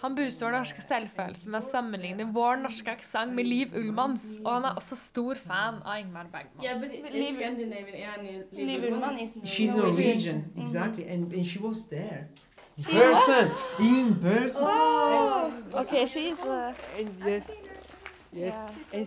Han 0.00 0.14
booster 0.16 0.46
vår 0.46 0.54
norske 0.56 0.82
selvfølelse 0.82 1.50
med 1.52 1.60
å 1.60 1.66
sammenligne 1.68 2.24
vår 2.32 2.56
norske 2.62 2.92
aksent 2.96 3.34
med 3.36 3.44
Liv 3.44 3.74
Ullmanns, 3.76 4.22
og 4.44 4.54
han 4.54 4.64
er 4.70 4.78
også 4.80 4.96
stor 4.96 5.40
fan 5.46 5.82
av 5.84 5.98
Ingmar 6.00 6.30
Bergman. 6.32 6.64
yeah, 6.64 6.80
but 6.80 6.90
Liv- 7.12 7.34
Scandinavian, 7.36 7.98
yeah, 8.24 8.66
Liv 8.70 8.86
Ullmann 8.88 9.18
is 9.18 9.36
She's 9.44 9.74
Norwegian. 9.74 10.44
Exactly, 10.56 11.04
and, 11.04 11.32
and 11.32 11.44
she 11.46 11.58
was 11.58 11.86
there. 11.88 12.28
She 12.78 12.92
person, 12.92 13.48
in 13.80 14.14
person. 14.20 14.62
Oh, 14.64 15.52
okay, 15.74 16.06
she's. 16.06 16.38
Uh, 16.38 16.72
And 16.98 17.10
yes, 17.26 17.50
yes, 18.32 18.54
Yeah. 18.92 18.98
and 18.98 19.06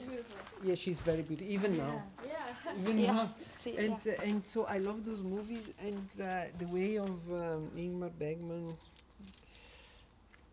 yeah, 0.62 0.76
she's 0.76 1.00
very 1.02 1.24
beautiful, 1.24 1.52
even 1.58 1.78
now, 1.78 2.04
Yeah. 2.24 2.80
even 2.82 2.98
Yeah. 3.00 3.14
now. 3.16 3.26
she, 3.64 3.78
And 3.78 3.98
uh, 4.08 4.28
and 4.30 4.46
so 4.46 4.66
I 4.66 4.78
love 4.78 5.04
those 5.10 5.24
movies 5.24 5.72
and 5.80 6.08
uh, 6.22 6.26
the 6.62 6.68
way 6.68 6.98
of 7.00 7.18
um, 7.32 7.72
Ingmar 7.76 8.12
Bergman. 8.20 8.78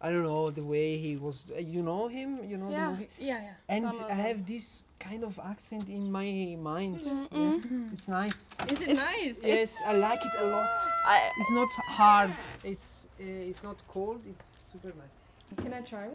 I 0.01 0.11
don't 0.11 0.23
know 0.25 0.51
the 0.51 0.65
way 0.65 0.97
he 0.97 1.17
was. 1.17 1.45
uh, 1.55 1.59
You 1.59 1.83
know 1.83 2.09
him? 2.09 2.39
You 2.45 2.57
know 2.57 2.71
the 2.71 2.79
movie? 2.91 3.09
yeah, 3.19 3.41
yeah. 3.43 3.55
And 3.69 3.85
Follow 3.85 4.11
I 4.11 4.15
have 4.29 4.47
this 4.47 4.83
kind 4.99 5.23
of 5.25 5.39
accent 5.39 5.89
in 5.89 6.11
my 6.11 6.57
mind. 6.59 7.03
Yes, 7.31 7.61
it's 7.93 8.09
nice. 8.09 8.49
Is 8.69 8.81
it 8.81 8.97
nice? 8.97 9.39
Yes, 9.45 9.83
I 9.87 9.93
like 9.95 10.23
it 10.25 10.33
a 10.41 10.47
lot. 10.47 10.69
I, 11.07 11.31
It's 11.41 11.51
not 11.51 11.69
hard. 12.01 12.35
It's 12.65 13.07
uh, 13.21 13.51
it's 13.51 13.63
not 13.63 13.79
cold. 13.87 14.21
It's 14.27 14.43
super 14.73 14.93
nice. 15.03 15.17
can 15.63 15.73
I 15.75 15.81
try? 15.83 16.09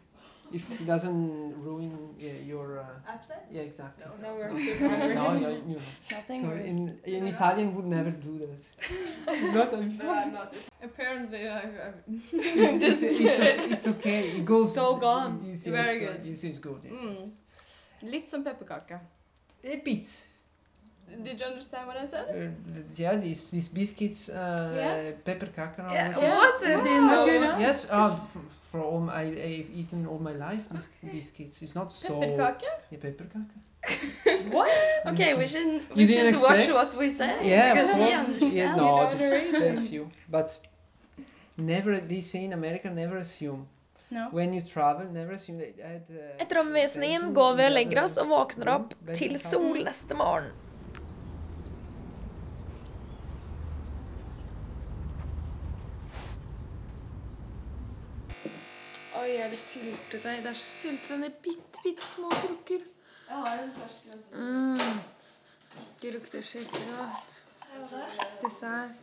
If 0.52 0.70
it 0.80 0.86
doesn't 0.86 1.54
ruin 1.62 1.92
uh, 2.20 2.26
your. 2.46 2.78
Uh, 2.78 2.84
Appetite? 3.12 3.46
yeah, 3.50 3.62
exactly. 3.62 4.04
No, 4.22 4.34
we're 4.34 4.56
super 4.66 4.88
hungry. 4.88 5.14
No, 5.14 5.38
no, 5.38 5.48
you 5.50 5.74
know. 5.74 5.80
Nothing 6.10 6.40
So 6.42 6.48
worse. 6.48 6.64
in, 6.64 6.98
in 7.04 7.26
Italian 7.26 7.74
would 7.74 7.84
never 7.86 8.10
do 8.10 8.38
that. 8.38 9.54
not 9.54 9.74
I'm 9.74 9.98
No, 9.98 10.12
I'm 10.12 10.32
not. 10.32 10.54
Apparently, 10.82 11.48
I've, 11.48 11.74
I've 11.86 12.00
it's, 12.32 13.02
it's, 13.02 13.20
it's 13.20 13.86
okay. 13.88 14.28
It 14.38 14.44
goes. 14.44 14.74
So 14.74 14.96
gone. 14.96 15.44
It's, 15.50 15.66
Very 15.66 16.04
it's, 16.04 16.06
good. 16.22 16.32
It's, 16.32 16.44
it's 16.44 16.58
good. 16.58 16.80
Yes, 16.84 16.92
Mm. 16.92 17.30
Litt 18.02 18.28
som 18.30 18.44
pepperkake. 18.44 19.00
A 19.64 19.76
bit. 19.84 20.06
Did 21.24 21.40
you 21.40 21.46
understand 21.46 21.86
what 21.86 21.96
I 21.96 22.06
said? 22.06 22.26
Uh, 22.28 22.80
yeah, 22.96 23.16
these 23.16 23.50
these 23.50 23.68
biscuits, 23.68 24.28
uh, 24.28 24.74
Yeah. 24.76 25.12
pepper 25.24 25.46
kakar. 25.46 25.90
Yeah. 25.90 26.18
What? 26.36 26.60
Did 26.60 26.84
you 26.84 27.00
know? 27.06 27.24
You 27.26 27.40
know? 27.40 27.58
Yes, 27.58 27.86
uh, 27.90 28.10
f- 28.66 28.70
for 28.72 28.80
all 28.82 29.00
my, 29.00 29.22
I've 29.22 29.70
eaten 29.80 30.06
all 30.06 30.18
my 30.18 30.32
life 30.32 30.64
these 30.72 30.88
biscuits. 31.12 31.62
It's 31.62 31.74
not 31.74 31.92
so. 31.92 32.20
Pepperkake? 32.20 32.80
Yeah, 32.90 32.98
pepperkaka. 32.98 33.56
What? 34.52 34.68
Okay, 35.12 35.34
we 35.34 35.46
should 35.46 35.94
we 35.94 36.02
You 36.02 36.06
didn't 36.08 36.40
watch 36.42 36.58
expect? 36.58 36.74
what 36.74 36.96
we 36.98 37.10
say. 37.10 37.48
Yeah, 37.48 37.72
of 37.74 37.90
course. 37.90 38.52
Yeah, 38.54 38.74
no, 38.76 39.08
just 39.10 39.18
very 39.18 39.88
few. 39.88 40.10
But 40.28 40.48
never, 41.56 42.00
they 42.00 42.20
say 42.20 42.44
in 42.44 42.52
America, 42.52 42.90
never 42.90 43.16
assume. 43.18 43.66
No. 44.10 44.28
When 44.30 44.52
you 44.54 44.62
travel, 44.62 45.06
never 45.12 45.32
assume 45.32 45.58
that. 45.58 46.10
uh, 46.10 46.42
Etter 46.44 46.58
omvisningen 46.60 47.34
går 47.34 47.54
vi 47.54 47.64
og 47.66 47.72
legger 47.72 48.02
oss 48.04 48.16
og 48.22 48.28
våkner 48.28 48.68
opp 48.74 48.92
til 49.14 49.38
sol 49.40 49.82
neste 49.84 50.14
morgen. 50.14 50.52
Oi, 59.26 59.32
er 59.42 59.48
det 59.50 59.58
syltetøy? 59.58 60.36
Det 60.44 60.50
er 60.52 60.58
syltetøy 60.60 61.24
i 61.26 61.30
bitte, 61.42 61.80
bitte 61.82 62.06
små 62.12 62.28
krukker. 62.30 62.84
Jeg 63.28 63.36
har 63.42 63.62
en 63.62 63.72
fersk 63.74 64.12
også. 64.14 64.42
Mm. 64.42 65.00
Det 66.02 66.12
lukter 66.14 66.44
skikkelig 66.46 66.92
godt. 66.98 67.32
Dessert. 68.44 68.94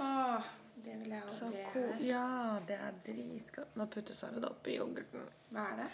Åh, 0.00 0.50
det 0.84 0.98
vil 1.00 1.08
jeg 1.14 1.22
Så 1.38 1.44
ha. 1.44 1.50
Det 1.50 1.64
er. 1.86 2.04
ja, 2.04 2.26
det 2.68 2.76
er 2.76 2.92
dritgodt. 3.06 3.76
Nå 3.80 3.86
putter 3.94 4.14
Sara 4.18 4.34
det 4.44 4.50
oppi 4.50 4.76
yoghurten. 4.76 5.24
Hva 5.54 5.64
er 5.72 5.80
det? 5.84 5.88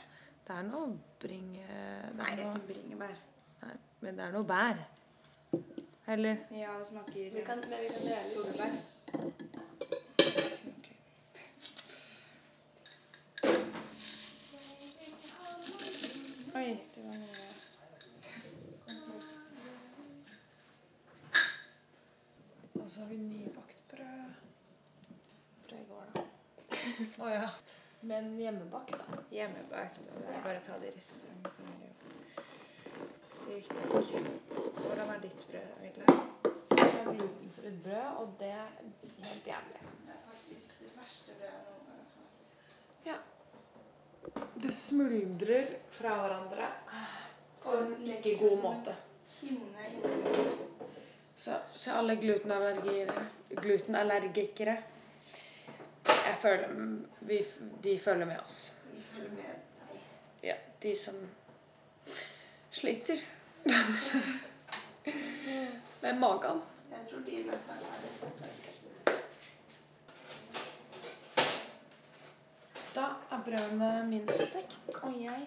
Det 0.48 0.56
er 0.56 0.66
noe 0.72 0.98
bringe... 1.22 1.66
Det 1.68 2.16
Nei, 2.18 2.32
er 2.34 2.44
ikke 2.48 2.66
bringebær. 2.72 3.16
nei, 3.62 3.74
men 4.00 4.18
det 4.18 4.24
er 4.26 4.32
noe 4.34 4.48
bær. 4.48 4.82
Eller? 6.08 6.36
Ja, 6.56 6.74
det 6.80 6.88
smaker 6.90 7.30
Vi 7.36 7.44
kan, 7.46 7.62
men 7.70 7.80
vi 7.84 7.88
kan 7.94 8.02
dele 8.08 8.22
solbær. 8.34 8.72
Nybakt 23.18 23.83
brød. 23.90 24.33
Fra 25.66 25.76
i 25.76 25.87
går, 25.90 26.09
da. 26.14 26.24
Å 27.24 27.31
ja. 27.33 27.50
Men 28.00 28.37
hjemmebakt, 28.38 28.94
da. 28.94 29.22
hjemmebakt, 29.35 29.98
og 30.12 30.20
det 30.22 30.35
er 30.37 30.44
bare 30.44 30.61
å 30.61 30.66
ta 30.68 30.78
det 30.78 30.92
i 30.92 30.96
rissen. 30.96 31.40
Så 31.50 31.64
er 31.66 31.78
det 31.81 31.88
jo 31.88 31.98
sykt 33.38 33.72
digg. 33.92 34.28
Hvordan 34.78 35.11
er 35.14 35.22
ditt 35.22 35.46
brød, 35.50 35.72
Ville? 35.83 36.04
Det 36.70 36.87
er 36.87 37.11
glutenfritt 37.11 37.83
brød, 37.85 38.09
og 38.22 38.37
det 38.38 38.52
er 38.54 38.70
helt 39.24 39.50
jævlig. 39.50 39.83
Det 40.04 40.14
er 40.14 40.22
faktisk 40.28 40.78
det 40.85 40.92
verste 40.98 41.35
brødet 41.38 41.54
jeg 41.54 41.64
noen 41.66 41.83
gang 41.88 41.98
har 41.98 42.09
smakt. 42.12 42.38
Ja. 43.09 43.18
Det 44.62 44.74
smuldrer 44.74 45.74
fra 45.98 46.14
hverandre 46.22 46.70
på 47.62 47.76
en 47.83 47.94
ikke 48.14 48.38
god 48.44 48.59
måte. 48.62 48.96
Hinne 49.40 49.90
inni 49.90 50.68
Så 51.38 51.55
til 51.81 51.90
alle 51.94 52.16
glutenallergikere, 53.62 54.77
jeg 56.09 56.37
føler, 56.42 56.68
vi, 57.20 57.44
De 57.83 58.01
følger 58.05 58.27
med 58.27 58.38
oss. 58.42 58.74
Vi 58.92 59.03
følger 59.12 59.31
med 59.31 59.44
deg. 59.44 59.59
Ja, 60.42 60.55
de 60.83 60.96
som 60.98 61.14
sliter 62.70 63.16
med 66.03 66.18
magen. 66.18 66.61
Jeg 66.90 66.98
tror 67.11 67.18
de 67.27 67.44
nesten 67.46 67.70
er. 67.70 67.79
Da 72.94 73.05
er 73.31 73.42
brødene 73.44 74.07
mine 74.09 74.33
stekt, 74.35 74.79
og 75.03 75.22
jeg 75.22 75.46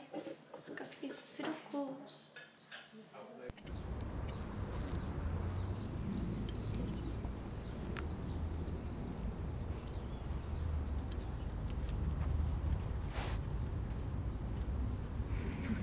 skal 0.65 0.87
spise 0.87 1.23
frokost. 1.33 2.17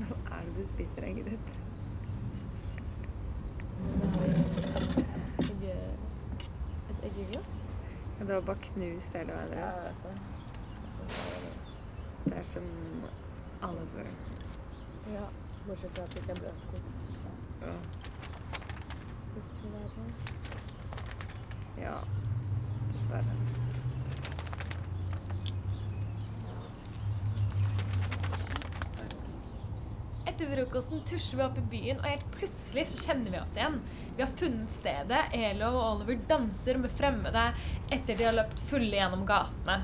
Hva 0.09 0.16
er 0.38 0.44
det 0.47 0.55
du 0.57 0.62
spiser, 0.68 1.03
egget 1.05 1.27
ditt? 1.31 1.49
Et 6.88 7.05
eggeglass? 7.11 7.55
Det 8.38 8.44
bare 8.46 8.57
knust 8.57 9.14
hele 9.18 9.35
veien. 9.35 9.48
Det. 9.51 10.11
Det 12.24 12.37
er 12.38 12.44
som 12.53 12.66
alle 13.66 13.87
tror. 13.90 14.11
Ja, 15.11 15.24
bortsett 15.66 15.96
fra 15.96 16.05
at 16.05 16.14
det 16.14 16.22
ikke 16.22 16.37
er 16.37 16.40
bløtkokt. 16.44 16.92
Ja. 17.64 17.74
Dessverre. 19.35 20.07
ja. 21.83 21.96
Dessverre. 22.92 23.37
Etter 30.27 30.55
frokosten 30.55 31.03
tusjer 31.11 31.42
vi 31.42 31.48
opp 31.51 31.59
i 31.59 31.70
byen, 31.74 31.98
og 32.05 32.12
helt 32.12 32.35
plutselig 32.38 32.87
så 32.92 33.09
kjenner 33.09 33.35
vi 33.35 33.42
oss 33.42 33.59
igjen. 33.59 33.83
Vi 34.18 34.22
har 34.22 34.31
funnet 34.38 34.74
stedet. 34.74 35.18
Elo 35.33 35.66
og 35.79 35.83
Oliver 35.92 36.22
danser 36.27 36.79
med 36.83 36.90
fremmede 36.90 37.44
etter 37.94 38.18
de 38.18 38.27
har 38.29 38.37
løpt 38.37 38.61
fulle 38.70 38.96
gjennom 38.96 39.24
gatene. 39.29 39.79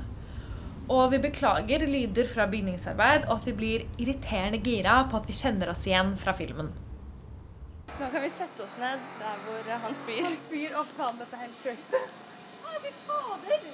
Og 0.93 1.07
vi 1.11 1.19
beklager 1.19 1.85
lyder 1.89 2.27
fra 2.29 2.45
bygningsarbeid, 2.49 3.25
og 3.25 3.39
at 3.39 3.47
vi 3.49 3.53
blir 3.57 3.85
irriterende 3.97 4.59
gira 4.61 4.99
på 5.09 5.17
at 5.17 5.29
vi 5.29 5.37
kjenner 5.37 5.71
oss 5.73 5.85
igjen 5.89 6.13
fra 6.21 6.35
filmen. 6.37 6.69
Så 7.89 8.01
nå 8.01 8.09
kan 8.13 8.21
vi 8.21 8.29
sette 8.33 8.63
oss 8.65 8.75
ned 8.81 9.01
der 9.21 9.41
hvor 9.45 9.71
han 9.85 9.97
spyr. 9.97 10.21
Han 10.27 10.37
spyr 10.41 10.77
opp 10.81 10.93
faen, 10.97 11.17
dette 11.21 11.37
er 11.37 11.45
helt 11.45 11.59
sjukt. 11.61 11.97
Å, 11.97 12.77
fy 12.83 12.93
fader! 13.07 13.67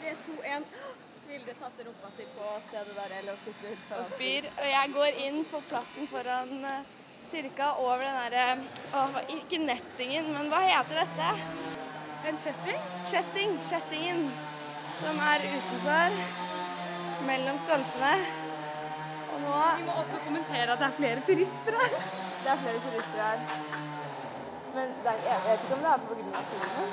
3, 0.00 0.14
2, 0.26 0.36
1. 0.56 0.68
Vilde 1.30 1.54
satte 1.54 1.86
rumpa 1.86 2.08
si 2.16 2.26
på 2.34 2.52
stedet 2.66 2.96
der 2.96 3.12
Elo 3.20 3.36
sitter 3.38 3.98
og 3.98 4.06
spyr. 4.10 4.48
Og 4.56 4.70
jeg 4.72 4.94
går 4.96 5.20
inn 5.26 5.44
på 5.50 5.60
plassen 5.68 6.10
foran 6.10 6.64
eh, 6.66 6.88
kirka 7.30 7.74
over 7.78 8.02
den 8.02 8.18
derre 8.24 9.36
ikke 9.36 9.60
nettingen, 9.62 10.32
men 10.34 10.50
hva 10.50 10.64
heter 10.66 11.04
dette? 11.04 11.69
En 12.28 12.36
kjetting? 12.44 12.80
Kjetting. 13.10 13.58
Kjettingen. 13.70 14.30
Som 15.00 15.18
er 15.24 15.44
utenfor. 15.48 16.16
Mellom 17.26 17.58
stolpene. 17.58 18.14
Og 19.32 19.40
nå 19.44 19.60
Vi 19.78 19.84
må 19.86 19.92
også 20.02 20.20
kommentere 20.24 20.72
at 20.72 20.78
det 20.82 20.88
er 20.88 20.96
flere 20.98 21.20
turister 21.26 21.78
her. 21.80 21.96
Det 22.44 22.50
er 22.54 22.58
flere 22.64 22.80
turister 22.86 23.20
her. 23.24 23.38
Men 24.74 24.92
er, 25.04 25.22
jeg 25.26 25.40
vet 25.46 25.64
ikke 25.64 25.74
om 25.74 25.80
det 25.86 25.92
er 25.92 25.98
pga. 26.08 26.42
filmen. 26.50 26.90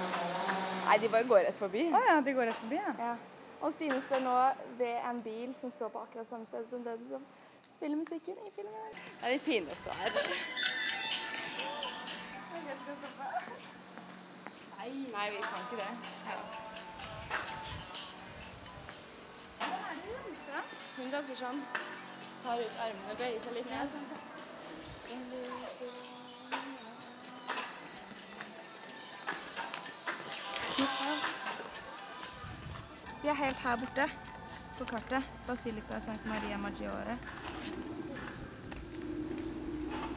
Nei, 0.88 0.98
de 1.02 1.10
bare 1.10 1.28
går 1.34 1.44
rett 1.50 1.60
forbi. 1.60 1.84
Å 1.94 2.02
ja, 2.08 2.16
de 2.26 2.34
går 2.34 2.46
rett 2.50 2.62
forbi, 2.62 2.80
ja. 2.80 2.94
Ja. 3.00 3.16
Og 3.62 3.74
Stine 3.74 4.00
står 4.02 4.20
nå 4.24 4.38
ved 4.80 4.96
en 5.10 5.22
bil 5.26 5.54
som 5.58 5.72
står 5.74 5.90
på 5.94 6.00
akkurat 6.06 6.28
samme 6.30 6.46
sted 6.46 6.64
som 6.70 6.84
den 6.86 7.04
som 7.10 7.22
spiller 7.74 7.98
musikken 7.98 8.38
i 8.48 8.52
filmen. 8.56 8.92
Det 8.96 9.28
er 9.28 9.36
litt 9.36 9.46
pinlig 9.46 9.72
å 9.74 9.80
stå 9.84 9.92
her. 10.02 10.12
Nei. 14.88 15.08
Nei, 15.12 15.30
vi 15.32 15.42
kan 15.42 15.62
ikke 15.66 15.76
det. 15.76 15.90
Hva 16.24 16.32
er 16.34 16.40
Hun 20.98 21.12
danser 21.14 21.36
sånn. 21.40 21.60
Tar 22.44 22.62
ut 22.64 22.78
armene, 22.86 23.16
bøyer 23.20 23.42
seg 23.44 23.54
litt 23.58 23.70
ned. 23.72 23.90
Vi 33.22 33.30
er 33.34 33.40
helt 33.44 33.60
her 33.68 33.78
borte. 33.84 34.10
på 34.78 34.86
kartet. 34.86 35.24
Basilica 35.48 36.00
Sankt 36.02 36.26
Maria 36.30 36.58
Maggiore. 36.58 37.18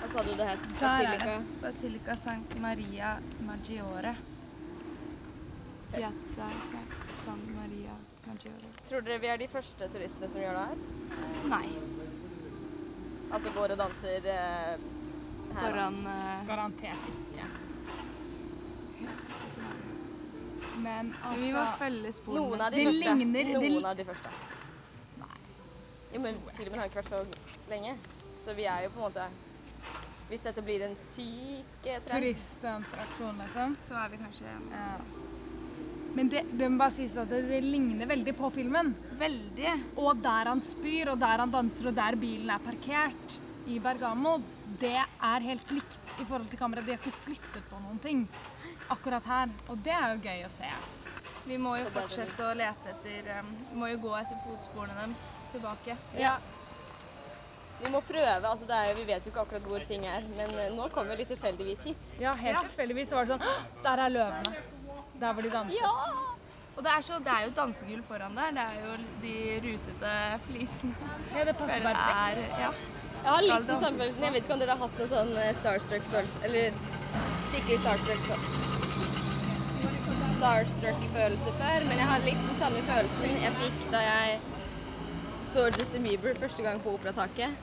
Hva 0.01 0.09
sa 0.13 0.23
du 0.27 0.35
det 0.37 0.49
het? 0.49 0.67
Det. 0.81 0.81
Basilica? 0.81 1.37
Basilica 1.63 2.17
Sankt 2.17 2.55
Maria 2.55 3.15
Maggiore. 3.39 4.15
Piazza 5.93 6.49
San 7.25 7.41
Maria 7.55 7.95
Maggiore. 8.27 8.71
Tror 8.89 9.01
dere 9.07 9.19
vi 9.23 9.27
er 9.33 9.41
de 9.43 9.49
første 9.51 9.89
turistene 9.93 10.29
som 10.31 10.41
gjør 10.43 10.57
det 10.59 10.67
her? 10.69 10.77
Nei. 11.51 11.67
Altså 13.31 13.51
går 13.55 13.75
og 13.75 13.79
danser 13.79 14.27
eh, 14.27 14.79
her? 15.51 15.61
Foran 15.61 16.01
eh, 16.07 16.47
Garantert 16.49 17.11
ikke. 17.11 17.47
Men 20.81 21.13
altså 21.23 21.41
Vi 21.45 21.53
må 21.53 21.65
følge 21.79 22.13
sporene. 22.13 22.41
Noen 22.47 22.61
av 22.65 22.73
de 22.73 22.81
de 22.81 22.87
første. 22.87 23.15
ligner- 23.19 23.53
Noen 23.59 23.87
av 23.91 23.97
de 23.97 24.05
første. 24.05 24.33
Nei. 25.21 25.39
Jo, 26.15 26.21
men 26.21 26.41
filmen 26.57 26.79
har 26.79 26.87
ikke 26.91 27.01
vært 27.03 27.11
så 27.11 27.23
lenge. 27.71 27.97
Så 28.41 28.55
vi 28.57 28.65
er 28.65 28.83
jo 28.87 28.91
på 28.95 29.01
en 29.01 29.09
måte 29.11 29.31
Hvis 30.31 30.43
dette 30.47 30.63
blir 30.63 30.83
en 30.87 30.95
syk 30.95 31.87
eh, 31.91 31.99
trend 32.07 32.23
turistattraksjon, 32.23 33.41
liksom. 33.43 33.73
Så 33.83 33.97
er 33.99 34.09
vi 34.13 34.17
kanskje 34.21 34.47
Ja. 34.71 35.01
Men 36.13 36.29
det, 36.33 36.43
det 36.51 36.69
må 36.71 36.81
bare 36.83 36.95
sies 36.97 37.15
at 37.21 37.29
det, 37.31 37.45
det 37.49 37.61
ligner 37.63 38.09
veldig 38.11 38.35
på 38.39 38.49
filmen. 38.55 38.95
veldig 39.21 39.73
Og 40.03 40.19
der 40.25 40.51
han 40.51 40.61
spyr, 40.65 41.13
og 41.13 41.21
der 41.23 41.45
han 41.45 41.53
danser, 41.55 41.91
og 41.93 41.95
der 41.95 42.17
bilen 42.19 42.51
er 42.51 42.63
parkert 42.65 43.39
i 43.71 43.79
Bergamo, 43.79 44.39
det 44.65 44.97
er 44.99 45.45
helt 45.47 45.71
likt 45.71 46.17
i 46.19 46.25
forhold 46.27 46.49
til 46.51 46.59
kameraet. 46.59 46.87
De 46.89 46.97
har 46.97 47.03
ikke 47.03 47.15
flyttet 47.27 47.67
på 47.71 47.79
noen 47.79 48.01
ting 48.03 48.25
akkurat 48.91 49.25
her. 49.31 49.53
Og 49.71 49.79
det 49.85 49.95
er 49.95 50.15
jo 50.17 50.23
gøy 50.25 50.47
å 50.49 50.53
se. 50.53 50.71
Vi 51.47 51.57
må 51.61 51.77
jo 51.81 51.87
fortsette 51.95 52.45
å 52.45 52.55
lete 52.59 52.91
etter 52.93 53.31
um, 53.41 53.53
Vi 53.71 53.79
må 53.81 53.87
jo 53.93 54.01
gå 54.03 54.11
etter 54.19 54.41
fotsporene 54.43 54.97
deres 54.99 55.23
tilbake. 55.53 55.97
Ja. 56.19 56.35
Vi 57.81 57.89
må 57.89 58.03
prøve. 58.05 58.45
altså 58.45 58.67
det 58.69 58.77
er, 58.77 58.91
jo- 58.91 58.97
Vi 58.99 59.07
vet 59.09 59.25
jo 59.25 59.31
ikke 59.33 59.47
akkurat 59.47 59.63
hvor 59.71 59.87
ting 59.89 60.05
er, 60.05 60.27
men 60.37 60.53
eh, 60.59 60.69
nå 60.75 60.91
kom 60.93 61.09
vi 61.09 61.17
litt 61.23 61.31
tilfeldigvis 61.33 61.87
hit. 61.89 62.11
Ja, 62.21 62.35
helt 62.37 62.61
tilfeldigvis 62.67 63.15
var 63.17 63.25
det 63.25 63.39
sånn 63.39 63.47
Der 63.87 64.05
er 64.05 64.13
løvene. 64.13 64.53
Der 65.21 65.33
hvor 65.37 65.43
de 65.43 65.51
danser. 65.53 65.91
Og 66.77 66.85
det 66.85 66.91
er, 66.97 67.01
så, 67.05 67.19
det 67.19 67.33
er 67.35 67.43
jo 67.45 67.51
dansegulv 67.57 68.05
foran 68.09 68.37
der. 68.39 68.51
Det 68.57 68.63
er 68.63 68.77
jo 68.87 68.93
de 69.23 69.35
rutete 69.67 70.13
flisene. 70.47 70.95
Ja, 71.35 71.45
det 71.45 71.57
passer 71.59 71.75
Føler 71.75 71.95
perfekt. 71.95 72.47
er- 72.49 72.61
Ja. 72.65 72.71
Jeg 73.21 73.31
har 73.35 73.43
litt 73.43 73.67
den 73.69 73.81
samme 73.81 73.99
følelsen. 73.99 74.23
Jeg 74.25 74.33
vet 74.33 74.43
ikke 74.47 74.53
om 74.55 74.61
dere 74.63 74.77
har 74.77 74.87
hatt 74.87 75.01
en 75.01 75.09
sånn 75.11 75.33
eh, 75.37 75.51
starstruck-følelse 75.59 76.39
Eller 76.47 76.79
skikkelig 77.51 77.79
starstruck 77.83 78.23
Starstruck-følelse 80.39 81.53
før, 81.59 81.85
men 81.89 81.99
jeg 82.01 82.07
har 82.09 82.23
litt 82.25 82.47
den 82.47 82.57
samme 82.57 82.81
følelsen 82.87 83.37
jeg 83.43 83.53
fikk 83.59 83.91
da 83.93 84.01
jeg 84.07 84.41
så 85.45 85.67
Justin 85.77 86.03
Bieber 86.07 86.35
første 86.39 86.63
gang 86.65 86.81
på 86.81 86.95
Operataket. 86.95 87.57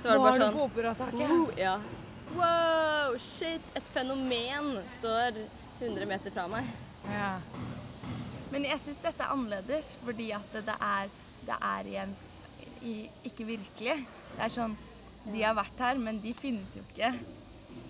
Så 0.00 0.08
var 0.08 0.16
det 0.16 0.22
bare 0.24 0.38
sånn 0.38 0.40
Var 0.40 0.52
du 0.52 0.58
på 0.58 0.64
operataket? 0.70 1.34
Oh, 1.36 1.50
ja. 1.58 1.74
Wow, 2.32 3.18
shit! 3.20 3.68
Et 3.76 3.88
fenomen 3.92 4.78
står 4.88 5.42
100 5.82 6.06
meter 6.08 6.30
fra 6.32 6.46
meg. 6.48 6.64
Ja. 7.08 7.40
Men 8.52 8.66
jeg 8.68 8.80
syns 8.84 9.00
dette 9.02 9.24
er 9.24 9.32
annerledes, 9.32 9.94
fordi 10.04 10.30
at 10.36 10.52
det 10.52 10.74
er, 10.76 11.12
det 11.42 11.56
er 11.58 11.88
igjen 11.88 12.16
i, 12.84 13.10
ikke 13.26 13.46
virkelig. 13.48 13.96
Det 14.36 14.42
er 14.46 14.52
sånn 14.52 14.76
De 15.24 15.38
har 15.44 15.54
vært 15.54 15.78
her, 15.78 15.98
men 16.02 16.18
de 16.20 16.32
finnes 16.34 16.72
jo 16.76 16.82
ikke. 16.82 17.12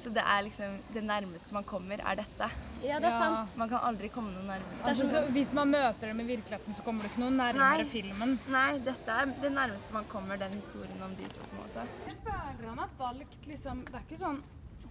Så 0.02 0.10
det 0.14 0.22
er 0.22 0.42
liksom 0.46 0.80
Det 0.92 1.02
nærmeste 1.02 1.54
man 1.56 1.64
kommer, 1.66 1.98
er 2.04 2.18
dette. 2.20 2.48
Ja, 2.82 2.98
det 3.00 3.08
er 3.08 3.14
Ja. 3.14 3.18
sant. 3.18 3.56
Man 3.56 3.68
kan 3.70 3.78
aldri 3.88 4.08
komme 4.10 4.32
noe 4.34 4.42
nærmere. 4.44 4.82
Altså, 4.84 5.06
så 5.10 5.22
hvis 5.32 5.52
man 5.54 5.70
møter 5.70 6.08
dem 6.12 6.20
i 6.20 6.26
virkeligheten, 6.28 6.74
så 6.74 6.82
kommer 6.84 7.02
du 7.02 7.08
ikke 7.08 7.22
noe 7.22 7.30
nærmere 7.30 7.84
Nei. 7.84 7.88
filmen. 7.90 8.38
Nei, 8.46 8.78
dette 8.78 9.08
er 9.08 9.26
det 9.40 9.52
nærmeste 9.52 9.92
man 9.92 10.04
kommer 10.04 10.38
den 10.38 10.52
historien 10.58 11.02
om 11.02 11.14
de 11.16 11.24
to. 11.28 11.40
på 11.42 11.56
en 11.56 11.62
måte. 11.62 11.88
Jeg 12.06 12.16
føler 12.26 12.68
han 12.68 12.78
har 12.78 12.90
valgt 12.98 13.46
liksom 13.46 13.84
Det 13.84 13.94
er 13.94 14.04
ikke 14.06 14.18
sånn 14.22 14.42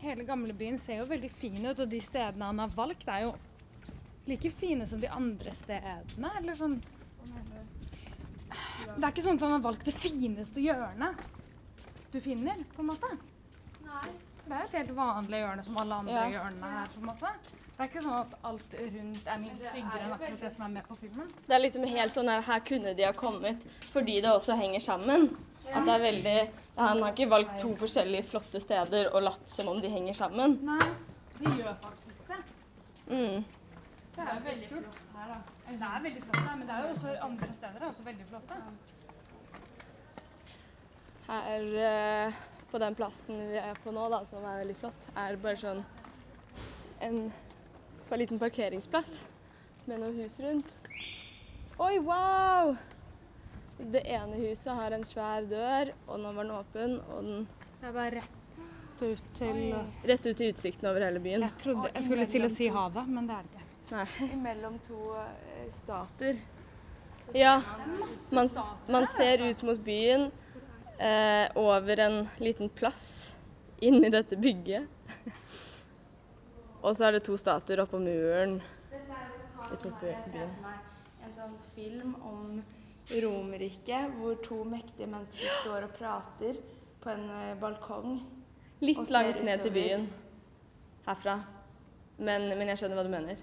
Hele 0.01 0.23
gamlebyen 0.25 0.79
ser 0.79 0.97
jo 1.01 1.05
veldig 1.05 1.29
fin 1.31 1.65
ut, 1.65 1.79
og 1.79 1.89
de 1.89 1.99
stedene 2.01 2.45
han 2.47 2.59
har 2.59 2.69
valgt, 2.69 3.07
er 3.07 3.25
jo 3.27 3.33
like 4.31 4.51
fine 4.59 4.87
som 4.87 5.01
de 5.03 5.09
andre 5.11 5.53
stedene. 5.55 6.31
Eller 6.39 6.57
sånn 6.59 6.79
Det 8.51 9.03
er 9.03 9.11
ikke 9.11 9.23
sånn 9.23 9.37
at 9.39 9.45
han 9.45 9.55
har 9.55 9.63
valgt 9.63 9.85
det 9.87 9.93
fineste 9.95 10.63
hjørnet 10.63 11.29
du 12.11 12.19
finner, 12.19 12.57
på 12.75 12.83
en 12.83 12.89
måte. 12.89 13.07
Nei. 13.85 14.09
Det 14.43 14.57
er 14.57 14.65
et 14.65 14.73
helt 14.81 14.89
vanlig 14.97 15.39
hjørne 15.39 15.63
som 15.63 15.77
alle 15.79 15.99
andre 16.01 16.13
Ja. 16.17 16.25
hjørnene 16.33 16.71
her, 16.73 16.87
på 16.91 16.99
en 16.99 17.05
måte. 17.07 17.29
Det 17.77 17.85
er 17.85 17.87
ikke 17.87 18.01
sånn 18.03 18.17
at 18.19 18.33
alt 18.43 18.73
rundt 18.73 19.27
er 19.27 19.37
mye 19.39 19.55
styggere 19.55 20.01
enn 20.01 20.11
akkurat 20.17 20.41
det 20.41 20.51
som 20.53 20.65
er 20.65 20.73
med 20.73 20.87
på 20.89 20.97
filmen. 20.99 21.29
Det 21.47 21.55
er 21.55 21.61
liksom 21.63 21.85
helt 21.87 22.13
sånn 22.13 22.29
her, 22.29 22.41
her 22.41 22.59
kunne 22.59 22.93
de 22.97 23.03
ha 23.07 23.13
kommet 23.13 23.63
fordi 23.93 24.19
det 24.21 24.29
også 24.29 24.57
henger 24.59 24.79
sammen. 24.79 25.29
At 25.71 25.85
det 25.85 25.93
er 25.93 26.03
veldig 26.03 26.51
Han 26.77 27.01
har 27.01 27.13
ikke 27.13 27.29
valgt 27.29 27.59
to 27.61 27.75
forskjellige 27.75 28.25
flotte 28.25 28.59
steder 28.59 29.13
og 29.15 29.23
latt 29.23 29.49
som 29.49 29.67
om 29.71 29.79
de 29.81 29.87
henger 29.89 30.13
sammen. 30.13 30.59
Nei, 30.65 30.89
de 31.39 31.45
gjør 31.45 31.75
faktisk 31.81 32.27
det. 32.27 32.43
Mm. 33.07 33.45
Det 34.15 34.23
er 34.27 34.41
veldig 34.45 34.69
flott 34.69 34.97
her, 35.15 35.29
da. 35.31 35.37
Eller 35.67 35.79
det 35.79 35.89
er 35.89 36.03
veldig 36.05 36.23
flott 36.25 36.41
her, 36.47 36.55
men 36.59 36.67
det 36.67 36.75
er 36.75 36.83
jo 36.83 36.89
også 36.95 37.13
andre 37.27 37.51
steder 37.55 37.81
er 37.81 37.87
også 37.87 38.03
veldig 38.07 38.25
flotte. 38.31 38.57
Her 41.29 41.67
eh, 41.87 42.41
på 42.71 42.81
den 42.83 42.97
plassen 42.99 43.39
vi 43.53 43.59
er 43.61 43.79
på 43.83 43.93
nå, 43.95 44.07
da, 44.11 44.21
som 44.27 44.43
er 44.43 44.61
veldig 44.65 44.77
flott, 44.81 45.07
er 45.15 45.39
bare 45.41 45.61
sånn 45.61 45.83
en, 47.07 47.21
en 47.31 48.19
liten 48.19 48.41
parkeringsplass 48.41 49.21
med 49.87 50.03
noen 50.03 50.19
hus 50.21 50.37
rundt. 50.43 50.75
Oi, 51.81 51.95
wow! 52.05 52.75
Det 53.81 54.03
ene 54.05 54.37
huset 54.43 54.75
har 54.77 54.93
en 54.93 55.07
svær 55.07 55.47
dør, 55.49 55.95
og 56.05 56.21
nå 56.21 56.35
var 56.35 56.45
den 56.45 56.55
åpen, 56.59 56.99
og 57.09 57.25
den 57.25 57.49
Det 57.81 57.89
er 57.89 57.95
bare 57.95 58.11
rett 58.19 59.01
ut 59.01 59.29
til 59.33 59.61
rett 60.05 60.27
ut 60.27 60.41
i 60.43 60.49
utsikten 60.51 60.91
over 60.91 61.01
hele 61.07 61.23
byen. 61.23 61.41
Jeg 61.47 61.57
trodde 61.63 61.89
jeg 61.95 62.05
skulle 62.05 62.27
til 62.29 62.45
å 62.45 62.51
si 62.53 62.67
havet, 62.69 63.09
men 63.09 63.29
det 63.29 63.39
er 63.39 63.47
det 63.47 63.55
ikke. 63.55 63.70
Nei. 63.89 64.07
mellom 64.45 64.79
to 64.79 65.15
eh, 65.15 65.73
statuer. 65.73 66.37
Ja, 67.33 67.61
man, 68.31 68.49
man 68.87 69.07
ser 69.07 69.41
ut 69.49 69.63
mot 69.63 69.79
byen 69.79 70.31
eh, 70.97 71.47
over 71.55 71.99
en 71.99 72.27
liten 72.37 72.69
plass 72.69 73.35
inni 73.77 74.09
dette 74.09 74.35
bygget. 74.35 74.87
Og 76.81 76.97
så 76.97 77.05
er 77.07 77.17
det 77.17 77.23
to 77.25 77.37
statuer 77.37 77.83
oppå 77.83 77.99
muren 78.01 78.59
ut 79.71 79.85
mot 79.85 80.01
byen. 80.01 80.55
En 81.21 81.33
sånn 81.33 81.55
film 81.75 82.15
om 82.25 82.61
Romerriket 83.11 84.13
hvor 84.17 84.37
to 84.43 84.63
mektige 84.67 85.07
mennesker 85.09 85.55
står 85.61 85.87
og 85.87 85.95
prater 85.97 86.59
på 87.01 87.13
en 87.13 87.29
eh, 87.37 87.55
balkong. 87.61 88.19
Litt 88.81 89.09
langt 89.13 89.41
ned 89.45 89.63
til 89.65 89.73
byen 89.75 90.05
herfra. 91.05 91.39
Men, 92.21 92.49
men 92.53 92.69
jeg 92.71 92.81
skjønner 92.81 92.99
hva 92.99 93.05
du 93.07 93.13
mener. 93.13 93.41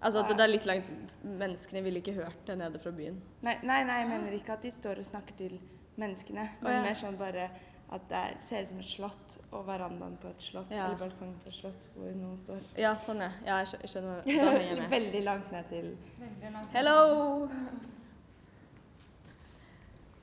Altså 0.00 0.22
at 0.22 0.30
det 0.32 0.40
er 0.40 0.48
litt 0.48 0.66
langt 0.68 0.88
Menneskene 1.24 1.82
ville 1.84 2.00
ikke 2.00 2.14
hørt 2.16 2.46
det 2.48 2.56
nede 2.56 2.78
fra 2.80 2.92
byen. 2.96 3.18
Nei, 3.44 3.58
nei, 3.62 3.82
nei, 3.84 3.98
jeg 4.00 4.08
mener 4.08 4.36
ikke 4.38 4.54
at 4.56 4.62
de 4.64 4.72
står 4.72 5.02
og 5.02 5.08
snakker 5.10 5.36
til 5.36 5.58
menneskene, 6.00 6.46
men 6.62 6.70
oh, 6.70 6.72
ja. 6.72 6.84
mer 6.86 6.96
sånn 6.96 7.18
bare 7.20 7.50
at 7.90 8.04
det 8.08 8.16
er, 8.16 8.34
ser 8.46 8.62
ut 8.62 8.68
som 8.70 8.80
et 8.80 8.86
slott 8.86 9.36
og 9.50 9.64
verandaen 9.66 10.16
på 10.22 10.30
et 10.30 10.42
slott, 10.46 10.70
Ja. 10.70 10.86
eller 10.86 10.98
balkongen 11.00 11.34
på 11.42 11.50
et 11.50 11.56
slott 11.58 11.86
hvor 11.96 12.12
noen 12.14 12.36
står. 12.38 12.60
Ja, 12.78 12.94
sånn 13.02 13.20
ja. 13.24 13.30
ja 13.44 13.58
jeg 13.64 13.90
skjønner. 13.90 14.22
Da 14.24 14.50
henger 14.54 14.68
jeg 14.68 14.78
med. 14.78 14.90
Veldig 14.94 15.22
langt 15.26 15.52
ned 15.52 15.72
til 15.72 15.96
Hello! 16.72 16.98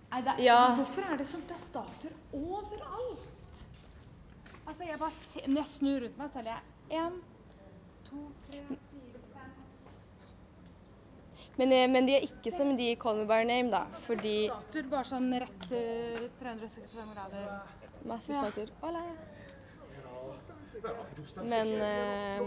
Nei, 0.07 0.21
det 0.23 0.31
er, 0.31 0.43
Ja. 0.45 0.59
Hvorfor 0.79 1.11
er 1.11 1.19
det 1.19 1.27
sånn 1.27 1.43
det 1.49 1.57
er 1.57 1.63
statuer 1.65 2.15
overalt? 2.31 3.27
Altså, 4.67 4.83
jeg 4.87 4.99
bare 4.99 5.11
ser, 5.19 5.47
Når 5.47 5.61
jeg 5.61 5.71
snur 5.73 5.99
rundt 6.05 6.17
meg, 6.17 6.31
teller 6.31 6.55
jeg 6.55 7.01
én, 7.03 7.19
to, 8.07 8.23
tre, 8.47 8.77
Men, 11.57 11.71
eh, 11.73 11.87
men 11.89 12.05
de 12.05 12.13
er 12.17 12.25
ikke 12.27 12.51
som 12.53 12.75
de 12.77 12.91
i 12.91 12.97
Call 13.01 13.17
Me 13.17 13.25
By 13.25 13.41
Your 13.41 13.49
Name, 13.49 13.71
da. 13.73 13.85
Fordi 14.05 14.35
statuer 14.51 14.91
bare 14.91 15.09
sånn 15.09 15.31
rett 15.41 15.71
uh, 15.73 16.27
365 16.43 17.15
grader. 17.15 17.49
Masse 18.05 18.37
statuer. 18.37 18.69
Hola. 18.83 19.01
Men 21.43 21.71
eh, 21.81 22.41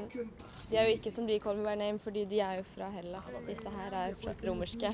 de 0.71 0.77
er 0.79 0.87
jo 0.87 0.95
ikke 0.95 1.11
som 1.11 1.27
de 1.27 1.35
i 1.35 1.41
Call 1.43 1.59
Me 1.59 1.65
By 1.65 1.73
Your 1.73 1.81
Name, 1.83 1.99
fordi 2.05 2.23
de 2.31 2.39
er 2.47 2.61
jo 2.61 2.67
fra 2.71 2.91
Hellas. 2.95 3.33
Disse 3.49 3.73
her 3.75 3.97
er 4.05 4.15
fra 4.23 4.35
romerske. 4.47 4.93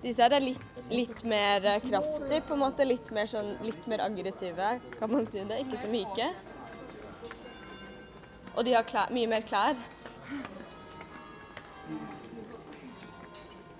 Disse 0.00 0.24
her 0.24 0.36
er 0.38 0.46
litt, 0.46 0.80
litt 0.88 1.24
mer 1.28 1.66
eh, 1.74 1.82
kraftig, 1.84 2.40
på 2.48 2.56
en 2.56 2.62
måte. 2.64 2.88
Litt 2.88 3.12
mer, 3.12 3.28
sånn, 3.28 3.52
litt 3.66 3.84
mer 3.90 4.04
aggressive, 4.06 4.72
kan 4.96 5.12
man 5.12 5.28
si 5.28 5.44
det. 5.44 5.60
Ikke 5.66 5.82
så 5.84 5.92
myke. 5.92 6.30
Og 8.56 8.64
de 8.64 8.74
har 8.74 8.88
klær, 8.88 9.12
mye 9.12 9.28
mer 9.30 9.44
klær. 9.44 9.76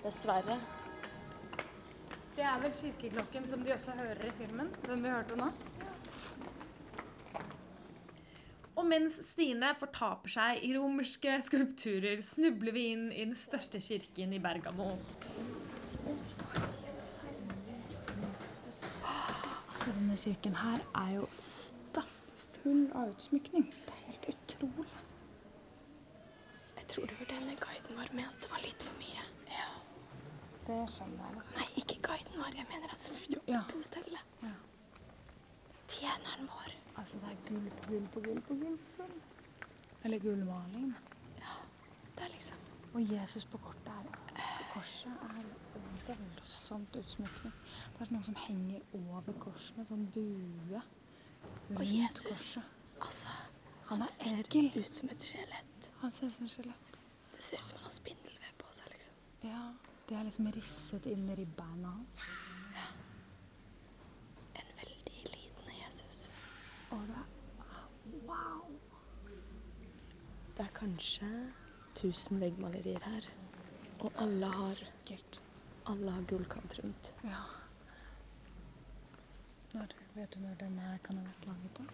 Dessverre. 0.01 0.61
Det 2.37 2.45
er 2.47 2.61
vel 2.63 2.73
kirkeklokken 2.73 3.49
som 3.51 3.65
de 3.65 3.75
også 3.75 3.93
hører 3.99 4.23
i 4.31 4.37
filmen, 4.39 4.71
den 4.87 5.03
vi 5.05 5.13
hørte 5.13 5.37
nå. 5.37 5.51
Og 8.81 8.87
mens 8.89 9.19
Stine 9.27 9.75
fortaper 9.77 10.33
seg 10.33 10.63
i 10.65 10.71
romerske 10.73 11.35
skulpturer, 11.45 12.23
snubler 12.25 12.73
vi 12.73 12.87
inn 12.95 13.11
i 13.13 13.27
den 13.27 13.37
største 13.37 13.81
kirken 13.85 14.33
i 14.33 14.41
Bergamo. 14.41 14.95
Så 19.77 19.93
denne 19.97 20.17
kirken 20.17 20.57
her 20.63 20.81
er 21.03 21.13
jo 21.19 21.29
stappfull 21.45 22.87
av 22.97 23.13
utsmykning. 23.13 23.69
Det 23.69 23.95
er 23.99 24.03
helt 24.07 24.31
utrolig. 24.33 24.89
Jeg 26.81 26.89
tror 26.95 27.07
det 27.13 27.21
var 27.21 27.33
denne 27.37 27.61
guiden 27.61 28.01
vår 28.01 28.17
mente 28.17 28.53
var 28.53 28.65
litt 28.65 28.89
for 28.89 28.97
mye. 29.01 29.29
Ja. 29.53 29.80
Det 30.71 30.81
skjønner 30.95 31.27
jeg. 31.27 31.45
Nei, 31.57 31.69
ikke 31.83 31.97
guiden 32.07 32.37
vår. 32.43 32.55
Jeg 32.61 32.67
mener 32.71 32.89
han 32.95 32.99
som 33.03 33.17
jobber 33.35 33.53
Ja. 33.57 33.63
på 33.73 33.83
stellet. 33.83 34.35
Ja. 34.43 34.53
Tjeneren 35.91 36.47
vår. 36.47 36.75
Altså, 37.01 37.19
det 37.19 37.31
er 37.33 37.39
gull 37.49 37.71
på 37.71 37.87
gull 37.91 38.07
på 38.15 38.21
gull 38.27 38.41
på 38.49 38.55
gull. 38.61 38.79
på 38.97 39.03
gull. 39.03 39.21
Eller 40.05 40.19
gullmaling. 40.19 40.93
Det 42.17 42.25
er 42.27 42.29
liksom 42.33 42.57
Og 42.95 43.01
Jesus 43.13 43.45
på 43.47 43.59
kortet 43.59 43.89
er 43.89 44.07
Korset 44.75 45.13
er 45.23 45.45
voldsomt 46.07 46.97
utsmykning. 46.97 47.53
Det 47.99 48.07
er 48.07 48.13
noe 48.15 48.25
som 48.25 48.37
henger 48.47 48.81
over 48.95 49.33
korset 49.39 49.77
med 49.77 49.87
sånn 49.91 50.07
bue 50.15 50.83
rundt 51.71 51.91
Jesus. 51.91 52.25
korset. 52.29 52.65
Altså, 53.01 53.27
Han 53.91 53.99
han 54.01 54.09
ser 54.09 54.39
ekkel. 54.45 54.71
ut 54.77 54.87
som 54.95 55.09
et 55.11 55.19
skjelett. 55.23 55.91
Han 56.01 56.11
ser 56.11 56.27
ut 56.27 56.35
som 56.35 56.47
et 56.47 56.53
skjelett. 56.53 56.99
Det 57.35 57.43
ser 57.45 57.59
ut 57.59 57.65
som 57.65 57.79
han 57.79 57.85
har 57.85 57.91
spindelvev 57.99 58.55
på 58.59 58.73
seg, 58.73 58.87
liksom. 58.93 59.15
Ja, 59.43 59.73
det 60.11 60.17
er 60.19 60.27
liksom 60.27 60.49
risset 60.55 61.07
inn 61.07 61.29
i 61.31 61.35
ribbeina 61.39 61.91
hans. 61.95 62.25
En 64.59 64.73
veldig 64.81 65.21
lidende 65.31 65.77
Jesus. 65.85 66.25
Og 66.91 67.05
det 67.11 67.21
er 67.21 67.29
Wow! 68.27 68.67
Det 70.57 70.65
er 70.67 70.73
kanskje 70.75 71.29
tusen 71.95 72.41
veggmalerier 72.43 73.03
her. 73.07 73.29
Og 74.01 74.13
alle 74.19 74.47
har, 74.47 74.75
Sikkert. 74.75 75.41
alle 75.87 76.11
har 76.11 76.23
gullkant 76.31 76.79
rundt. 76.83 77.13
Ja. 77.25 77.43
Når, 79.73 79.95
vet 80.15 80.35
du 80.35 80.41
når 80.41 80.55
denne 80.61 80.99
kan 81.05 81.19
ha 81.21 81.25
vært 81.29 81.47
laget, 81.47 81.79
da? 81.79 81.85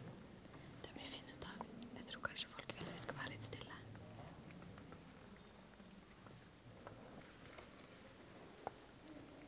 Det 0.85 0.95
må 0.95 1.01
vi 1.05 1.11
finne 1.19 1.35
ut 1.37 1.49
av. 1.53 1.67
Jeg 1.99 2.07
tror 2.11 2.25
kanskje 2.31 2.53
folk 2.55 2.75
vil 2.79 2.93
vi 2.93 2.99
skal 3.05 3.19
være 3.21 3.35
litt 3.35 3.45
stille. 3.51 3.81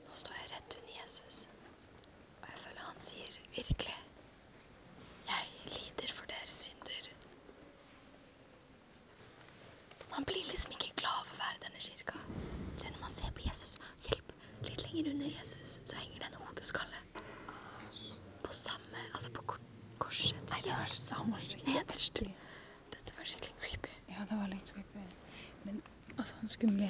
Nå 0.09 0.15
står 0.23 0.37
jeg 0.41 0.51
rett 0.53 0.77
under 0.81 0.95
Jesus, 1.01 1.39
og 2.43 2.49
jeg 2.51 2.59
føler 2.65 2.85
han 2.89 3.01
sier 3.07 3.39
virkelig 3.57 3.97
Jeg 5.29 5.51
lider 5.77 6.13
for 6.19 6.31
deres 6.33 6.55
synder. 6.65 7.09
Man 10.15 10.25
blir 10.29 10.45
liksom 10.51 10.73
ikke 10.77 10.93
glad 11.01 11.23
av 11.25 11.33
å 11.35 11.39
være 11.43 11.59
i 11.59 11.65
denne 11.67 11.83
kirka. 11.89 12.21
Se 12.81 12.91
når 12.95 13.03
man 13.05 13.15
ser 13.15 13.35
på 13.37 13.45
Jesus, 13.47 13.77
hjelp, 14.09 14.33
litt 14.67 14.85
lenger 14.87 15.11
under 15.13 15.31
Jesus, 15.39 15.79
så 15.85 16.01
henger 16.01 16.25
det 16.25 16.31
en 16.33 16.41
hodeskalle. 16.47 17.03
På 18.47 18.57
samme, 18.57 19.05
altså 19.15 19.31
på 19.37 19.45
kor 19.53 19.61
korset 20.03 20.41
til 20.49 20.71
Jesus. 20.71 21.11
Nederst. 21.69 22.23
Dette 22.95 23.15
var 23.19 23.29
skikkelig 23.29 23.55
creepy. 23.61 23.95
Ja, 24.15 24.25
det 24.31 24.39
var 24.41 24.49
litt 24.53 24.73
creepy. 24.73 25.05
Men 25.67 25.83
altså, 26.17 26.35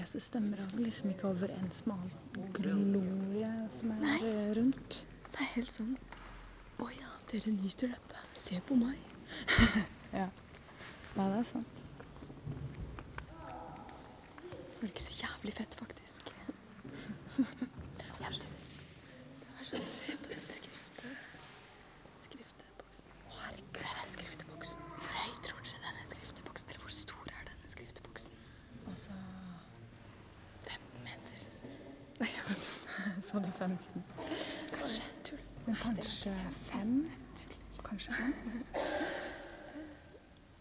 Jesus 0.09 0.25
stemmer 0.25 0.61
av 0.65 0.71
liksom 0.81 1.11
ikke 1.13 1.29
overens 1.29 1.83
med 1.85 1.97
all 2.01 2.47
glorie 2.57 3.49
som 3.69 3.91
er 3.93 3.99
Nei. 4.01 4.15
eh, 4.25 4.55
rundt. 4.57 4.97
Det 5.35 5.43
er 5.45 5.51
helt 5.53 5.73
sånn 5.75 5.91
Å 6.81 6.87
ja, 6.95 7.11
dere 7.29 7.53
nyter 7.53 7.93
dette. 7.93 8.23
Se 8.33 8.57
på 8.71 8.79
meg. 8.81 8.97
Ja, 10.17 10.31
Nei, 11.19 11.27
det 11.29 11.37
er 11.43 11.45
sant. 11.45 11.83
Det 14.79 14.81
er 14.81 14.89
ikke 14.89 15.05
så 15.11 15.19
jævlig 15.21 15.53
fett, 15.59 15.77
faktisk. 15.83 16.33
ja, 17.37 18.31
du. 18.33 18.47
Det 18.49 19.51
var 19.59 19.69
sånn, 19.69 19.85
se 19.99 20.17
på 20.23 20.33
den 20.33 20.47
skrifte... 20.57 21.13
skrifteboksen. 22.25 23.13
Å, 23.29 23.37
herregud. 23.43 23.83
Her 23.85 24.01
er 24.07 24.09
skrifteboksen. 24.15 24.89
Hvor 25.03 25.21
høy 25.21 25.37
tror 25.51 25.61
dere 25.69 25.85
denne 25.85 26.09
skrifteboksen 26.15 26.73
Eller 26.73 26.87
hvor 26.87 26.97
stor 27.03 27.29
er 27.35 27.45
denne 27.53 27.75
skrifteboksen? 27.77 28.41
Altså 28.89 29.21
Fem 30.69 30.81
meter. 31.05 31.41
Sa 33.23 33.39
du 33.45 33.51
15? 33.59 34.05
Kanskje. 34.73 35.03
Tull. 35.25 35.39
Men 35.67 35.77
kanskje 35.77 36.33
fem? 36.71 36.93
Kanskje 37.85 38.13
fem? 38.17 38.35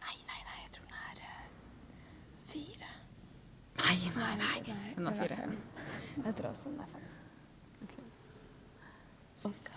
Nei, 0.03 0.17
nei, 0.29 0.41
nei. 0.47 0.57
Jeg 0.63 0.71
tror 0.75 0.85
den 0.85 0.97
er 0.99 1.21
eh, 1.27 1.45
fire. 2.51 2.89
Nei, 3.83 3.97
nei, 4.17 4.33
nei. 4.43 4.55
Den 4.97 5.07
er 5.11 5.17
fire. 5.21 5.39
Jeg 6.25 6.35
tror 6.39 6.49
også 6.51 6.69
den 6.69 6.79
er 6.85 6.91
fem. 6.93 7.07
Altså, 9.47 9.71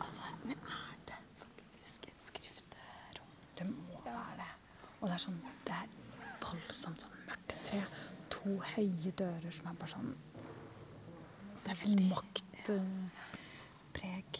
altså, 0.00 0.20
men 0.44 0.58
er 0.58 0.94
det 1.08 1.14
faktisk 1.40 2.00
et 2.08 2.22
skrifterom? 2.30 3.30
Det 3.58 3.66
må 3.70 4.00
være 4.04 4.34
det. 4.42 4.52
Og 5.00 5.04
det 5.08 5.14
er 5.14 5.18
sånn 5.22 5.38
Det 5.66 5.74
er 5.76 5.86
voldsomt 6.42 7.00
sånn 7.04 7.16
mørketre. 7.28 7.80
To 8.34 8.50
høye 8.74 9.10
dører 9.20 9.52
som 9.54 9.64
er 9.70 9.74
bare 9.80 9.92
sånn 9.94 10.10
Det 11.64 11.70
er 11.72 11.78
veldig 11.84 12.06
maktpreg. 12.12 14.30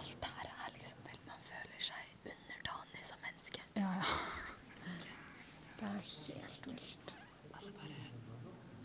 Alt 0.00 0.22
her 0.32 0.46
er 0.50 0.68
liksom 0.74 0.98
vel 1.06 1.20
Man 1.30 1.40
føler 1.52 1.80
seg 1.90 2.02
underdanig 2.34 3.02
som 3.12 3.18
menneske. 3.24 3.60
Ja, 3.78 3.90
ja. 4.00 4.06
Det 5.78 5.86
er 5.86 6.00
helt 6.02 6.64
vilt. 6.72 7.08
Altså 7.54 7.70
bare 7.78 8.00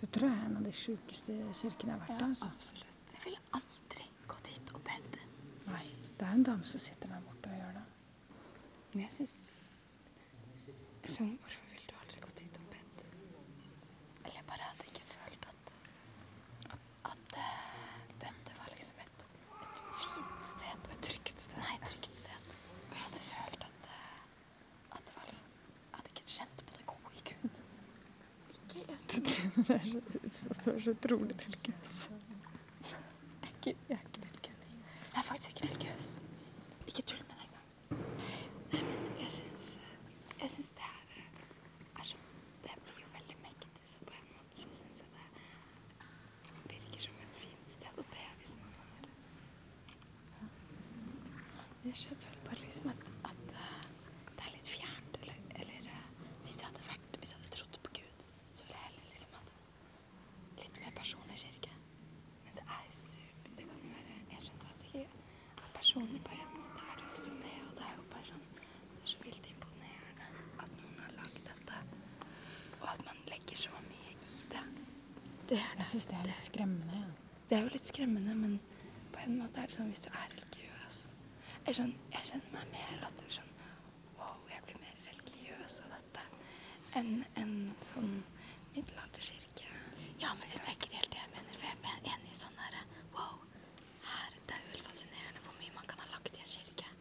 Det 0.02 0.08
tror 0.14 0.28
jeg 0.30 0.38
er 0.38 0.46
en 0.52 0.58
av 0.62 0.66
de 0.70 0.74
sjukeste 0.84 1.32
kirkene 1.62 1.90
jeg 1.92 1.98
har 2.00 2.04
vært 2.08 2.22
i. 2.22 2.24
altså. 2.30 2.48
absolutt. 2.54 2.90
Jeg 3.14 3.20
ville 3.26 3.42
aldri 3.60 4.06
gått 4.28 4.48
hit 4.54 4.68
og 4.78 4.82
bedt. 4.90 5.14
Er 6.34 6.38
en 6.38 6.44
dame 6.44 6.66
som 6.66 6.80
sitter 6.82 7.10
der 7.12 7.20
borte 7.22 7.50
og 7.50 7.58
gjør 7.60 7.74
det. 7.76 7.82
Men 8.94 9.02
jeg 9.04 9.12
syns 9.14 9.34
skjønner 11.14 11.36
hvorfor 11.44 11.68
ville 11.70 11.90
du 11.92 12.00
aldri 12.02 12.22
gått 12.24 12.40
hit 12.42 12.56
og 12.58 12.72
bedt? 12.72 13.04
Eller 14.24 14.38
jeg 14.40 14.46
bare 14.48 14.70
hadde 14.70 14.88
ikke 14.90 15.04
følt 15.12 15.46
at 15.52 15.74
at 17.12 17.38
eh, 17.44 18.00
dette 18.24 18.56
var 18.58 18.72
liksom 18.74 19.04
et, 19.06 19.22
et 19.68 19.84
fint 20.08 20.48
sted. 20.48 20.90
Et 20.96 21.06
trygt 21.10 21.46
sted. 21.46 21.60
Nei, 21.62 21.76
et 21.76 21.86
trygt 21.92 22.18
sted. 22.24 22.50
Og 22.88 22.98
jeg 22.98 23.04
hadde 23.04 23.22
følt 23.28 23.68
at, 23.70 23.92
eh, 24.00 24.98
at 24.98 25.06
det 25.12 25.16
var 25.20 25.30
liksom 25.30 25.54
Jeg 25.54 26.00
hadde 26.00 26.14
ikke 26.16 26.28
kjent 26.38 26.66
på 26.72 26.80
det 26.80 26.88
gode 26.96 27.14
i 27.14 27.24
Gud. 27.30 27.62
Ikke 28.56 28.82
jeg 28.90 30.02
Det 30.18 30.34
så, 30.42 30.50
du 30.66 30.72
er 30.74 30.82
så 30.88 30.98
utrolig 30.98 31.38
religiøs. 31.46 31.96
Jeg 32.90 32.98
er 33.44 33.54
ikke, 33.54 33.78
jeg 33.94 34.02
er 34.02 34.06
ikke 34.10 34.28
religiøs. 34.28 34.76
Jeg 35.14 35.20
er 35.22 35.30
faktisk 35.30 35.56
ikke 35.56 35.68
religiøs. 35.76 36.14
Ikke 36.88 37.02
tull 37.02 37.24
med 37.28 37.36
det 37.40 37.46
engang. 37.48 37.70
Nei, 38.72 38.82
men 38.88 39.00
jeg 39.20 39.32
syns 39.32 39.68
Jeg 40.42 40.50
syns 40.52 40.72
det 40.78 40.86
her 40.90 41.08
er 42.02 42.06
sånn 42.10 42.26
Det 42.66 42.74
blir 42.84 43.00
jo 43.04 43.10
veldig 43.16 43.38
mektig, 43.46 43.86
så 43.92 43.98
på 44.10 44.14
en 44.18 44.28
måte 44.34 44.56
så 44.62 44.70
syns 44.80 45.00
jeg 45.02 45.10
det 45.14 46.76
virker 46.76 47.02
som 47.06 47.16
et 47.26 47.40
fint 47.44 47.72
sted 47.78 47.94
å 47.98 48.06
be 48.12 48.26
hvis 48.42 48.54
man 48.60 48.72
er 48.84 49.08
Jeg 51.86 51.94
føler 51.96 52.40
bare 52.46 52.56
liksom 52.60 52.90
at, 52.90 53.02
at 53.30 53.52
eh, 53.62 53.88
det 54.38 54.44
er 54.48 54.52
litt 54.54 54.68
fjernt. 54.72 55.18
Eller, 55.22 55.40
eller 55.62 55.88
eh, 55.92 56.06
hvis 56.46 56.60
jeg 56.62 56.68
hadde 56.70 56.84
vært 56.88 57.18
Hvis 57.20 57.32
jeg 57.34 57.40
hadde 57.42 57.52
trodd 57.56 57.80
på 57.84 57.92
Gud, 57.98 58.22
så 58.56 58.64
ville 58.68 58.78
jeg 58.78 58.86
heller 58.88 59.10
liksom 59.10 59.34
hatt 59.38 60.62
litt 60.64 60.80
mer 60.84 60.94
personlig 61.00 61.40
kirke. 61.44 61.74
Men 62.46 62.56
det 62.60 62.64
er 62.78 62.86
jo 62.88 62.94
super 63.00 63.58
Det 63.58 63.68
kan 63.68 63.84
jo 63.84 63.92
være 63.98 64.16
Jeg 64.32 64.46
skjønner 64.46 64.72
at 64.72 64.80
det 64.86 64.88
ikke 64.94 65.04
er 65.66 65.74
personlig 65.80 66.22
på 66.30 66.38
en 66.38 66.54
måte, 66.56 66.86
er 66.88 66.96
det 67.02 67.10
også 67.12 67.36
det. 67.44 67.54
Og 67.68 67.76
det 67.82 67.86
er 67.90 67.98
jo 68.00 68.08
bare 68.16 68.30
sånn 68.32 68.46
Det 68.56 69.04
er 69.04 69.12
så 69.16 69.26
vilt 69.28 69.52
imponerende 69.52 70.30
at 70.66 70.74
noen 70.80 71.04
har 71.04 71.18
lagd 71.20 71.42
dette. 71.52 71.82
Og 72.80 72.88
at 72.94 73.06
man 73.10 73.20
legger 73.34 73.62
så 73.66 73.84
mye 73.90 74.16
i 74.16 74.40
det. 74.56 74.64
Det 75.52 75.60
er 75.60 75.76
Jeg 75.84 75.92
syns 75.92 76.08
det 76.14 76.22
er 76.22 76.32
litt 76.32 76.48
skremmende. 76.48 77.04
Ja. 77.04 77.12
det 77.52 77.60
er 77.60 77.68
jo 77.68 77.76
litt 77.76 77.92
skremmende, 77.92 78.40
men 78.46 78.58
på 79.14 79.28
en 79.28 79.38
måte 79.44 79.60
er 79.60 79.68
det 79.68 79.82
sånn 79.82 79.92
hvis 79.92 80.08
du 80.08 80.14
er 80.16 80.33
Jeg, 81.74 81.80
sånn, 81.80 81.94
jeg 82.14 82.26
kjenner 82.28 82.52
meg 82.54 82.66
mer 82.70 83.00
at 83.08 83.14
det 83.18 83.24
er 83.26 83.32
sånn 83.34 83.54
Wow, 84.20 84.36
jeg 84.46 84.62
blir 84.68 84.76
mer 84.78 84.98
religiøs 85.08 85.80
av 85.82 85.96
dette 85.96 86.26
enn 87.00 87.24
en 87.42 87.54
sånn 87.82 88.12
middelalderkirke. 88.76 89.72
Ja, 90.22 90.36
men 90.38 90.46
liksom, 90.46 90.68
det 90.68 90.76
er 90.76 90.78
ikke 90.78 90.92
helt 90.94 91.10
det 91.16 91.18
jeg 91.24 91.32
mener. 91.34 91.58
For 91.58 91.66
jeg 91.72 91.80
er 91.96 92.12
enig 92.14 92.30
i 92.30 92.38
sånn 92.38 92.60
derre 92.62 92.84
Wow, 93.16 93.42
her 94.06 94.38
Det 94.38 94.54
er 94.54 94.62
jo 94.68 94.76
helt 94.76 94.86
fascinerende 94.92 95.42
hvor 95.48 95.58
mye 95.64 95.74
man 95.80 95.90
kan 95.90 96.06
ha 96.06 96.12
lagt 96.12 96.38
i 96.38 96.44
en 96.46 96.54
kirke. 96.54 96.94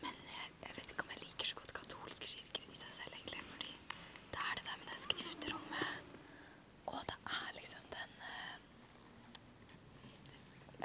Men 0.00 0.16
jeg, 0.32 0.56
jeg 0.64 0.78
vet 0.80 0.96
ikke 0.96 1.04
om 1.04 1.12
jeg 1.12 1.24
liker 1.26 1.52
så 1.52 1.60
godt 1.60 1.76
katolske 1.82 2.32
kirker 2.32 2.64
i 2.64 2.80
seg 2.80 2.96
selv, 3.02 3.12
egentlig. 3.20 3.44
Fordi 3.52 3.76
det 4.32 4.40
er 4.46 4.56
det 4.56 4.68
der 4.70 4.80
med 4.80 4.88
det 4.94 5.02
skrifterommet. 5.04 6.16
Og 6.94 7.04
det 7.12 7.20
er 7.36 7.52
liksom 7.60 7.92
den 7.92 8.16
eh, 8.32 8.56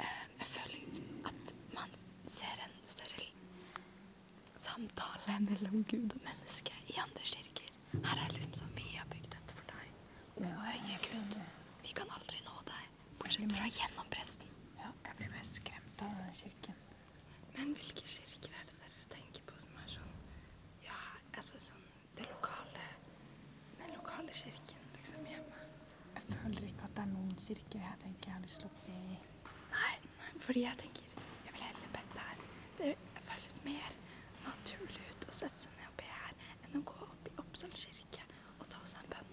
eh, 0.04 0.24
Jeg 0.42 0.52
føler 0.58 1.32
at 1.32 1.56
man 1.72 1.96
ser 2.28 2.66
en 2.68 2.76
større 2.84 3.14
samtale 5.34 5.60
mellom 5.60 5.84
Gud 5.84 6.12
og 6.14 6.20
menneske 6.24 6.72
i 6.86 6.94
andre 7.02 7.24
kirker. 7.26 7.70
Her 8.04 8.18
er 8.22 8.28
det 8.28 8.34
liksom 8.36 8.54
sånn 8.58 8.74
Vi 8.78 8.90
har 8.94 9.06
bygd 9.10 9.32
dette 9.34 9.54
for 9.58 9.66
deg. 9.70 9.88
Ja, 10.44 10.50
Høye 10.62 10.98
Gud, 11.06 11.34
vi 11.82 11.94
kan 11.98 12.10
aldri 12.14 12.38
nå 12.46 12.54
deg, 12.68 12.84
bortsett 13.18 13.54
fra 13.56 13.66
gjennom 13.66 14.10
presten. 14.14 14.52
Ja, 14.78 14.92
jeg 15.08 15.16
blir 15.18 15.32
mest 15.34 15.58
skremt 15.58 16.04
av 16.06 16.12
denne 16.14 16.36
kirken. 16.38 16.78
Men 17.56 17.74
hvilke 17.80 18.06
kirker 18.12 18.54
er 18.60 18.68
det 18.70 18.78
dere 18.84 19.08
tenker 19.16 19.46
på 19.50 19.58
som 19.64 19.80
er 19.82 19.90
sånn 19.96 20.14
Ja, 20.86 21.00
altså 21.34 21.58
sånn 21.66 21.82
det 22.18 22.28
lokale 22.30 22.86
Den 23.80 23.90
lokale 23.96 24.38
kirken 24.44 24.86
liksom 25.00 25.26
hjemme. 25.32 25.66
Jeg 26.14 26.30
føler 26.30 26.70
ikke 26.70 26.86
at 26.86 26.94
det 26.94 27.06
er 27.08 27.12
noen 27.16 27.34
kirker 27.42 27.82
jeg 27.88 28.02
tenker 28.06 28.30
jeg 28.30 28.38
har 28.38 28.46
lyst 28.46 28.62
til 28.62 28.70
å 28.70 28.78
bli 28.84 29.02
i. 29.16 29.20
Nei, 29.74 29.92
fordi 30.46 30.66
jeg 30.68 30.82
tenker 30.84 31.20
Jeg 31.42 31.58
vil 31.58 31.66
heller 31.66 31.94
bedt 31.98 32.18
her. 32.22 32.48
Det 32.78 32.96
føles 33.26 33.60
mer 33.66 33.98
å 33.98 34.03
sette 35.44 35.66
seg 35.66 35.72
ned 35.76 35.88
og 35.90 35.96
be 36.00 36.06
her 36.08 36.32
enn 36.64 36.78
å 36.78 36.82
gå 36.88 36.94
opp 37.04 37.28
i 37.28 37.32
Oppsal 37.42 37.72
kirke 37.76 38.22
og 38.60 38.66
ta 38.72 38.80
seg 38.88 39.00
en 39.04 39.08
bønn. 39.12 39.28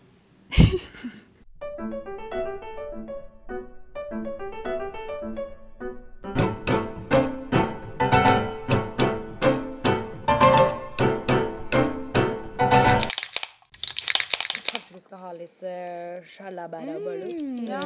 Kanskje 14.71 14.91
vi 14.97 15.01
skal 15.05 15.19
ha 15.23 15.31
litt 15.39 15.63
uh, 15.63 16.19
sjalabarabalus? 16.27 17.39
ja. 17.71 17.83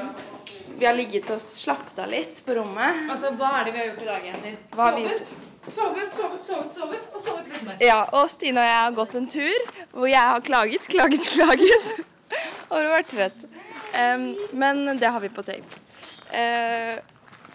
Vi 0.77 0.85
har 0.85 0.93
ligget 0.93 1.29
og 1.33 1.41
slappet 1.41 1.97
av 2.03 2.11
litt 2.11 2.43
på 2.45 2.53
rommet. 2.53 3.07
Altså, 3.09 3.31
hva 3.37 3.49
er 3.59 3.65
det 3.65 3.71
vi 3.73 3.79
har 3.81 3.87
gjort 3.87 4.03
i 4.03 4.09
dag, 4.11 4.25
jenter? 4.27 4.57
Sovet, 4.77 5.31
sovet, 5.67 6.13
sovet, 6.15 6.43
sovet, 6.45 6.75
sovet, 6.75 7.07
og 7.11 7.23
sovet 7.25 7.49
litt 7.49 7.63
mer. 7.65 7.79
Ja, 7.81 7.97
og 8.13 8.29
Stine 8.29 8.61
og 8.61 8.69
jeg 8.69 8.77
har 8.83 8.93
gått 8.99 9.17
en 9.17 9.25
tur 9.31 9.65
hvor 9.95 10.07
jeg 10.07 10.21
har 10.31 10.45
klaget, 10.45 10.85
klaget, 10.87 11.25
klaget 11.33 11.89
over 12.69 12.83
har 12.85 12.93
vært 12.93 13.11
trøtt. 13.11 13.47
Um, 13.97 14.29
men 14.53 14.99
det 15.01 15.09
har 15.09 15.23
vi 15.23 15.33
på 15.33 15.43
tape. 15.47 15.81
Uh, 16.29 17.01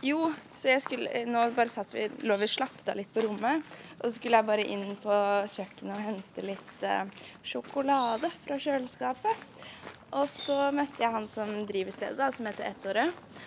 jo, 0.02 0.26
så 0.56 0.72
jeg 0.72 0.82
skulle 0.82 1.24
Nå 1.28 1.44
bare 1.54 1.70
satt 1.70 1.92
vi, 1.94 2.08
lå 2.26 2.36
vi 2.40 2.48
og 2.48 2.54
slappet 2.56 2.90
av 2.90 2.98
litt 2.98 3.12
på 3.14 3.22
rommet. 3.22 3.62
Og 4.00 4.08
så 4.08 4.16
skulle 4.16 4.40
jeg 4.40 4.50
bare 4.50 4.66
inn 4.66 4.96
på 4.98 5.22
kjøkkenet 5.54 5.94
og 5.94 6.06
hente 6.10 6.46
litt 6.50 6.82
uh, 6.82 7.06
sjokolade 7.46 8.32
fra 8.42 8.58
kjøleskapet. 8.58 9.46
Og 10.12 10.28
så 10.28 10.56
møtte 10.76 11.00
jeg 11.00 11.14
han 11.14 11.28
som 11.30 11.50
driver 11.68 11.94
stedet, 11.94 12.18
da, 12.18 12.28
som 12.34 12.46
heter 12.48 12.68
Ettåret. 12.68 13.38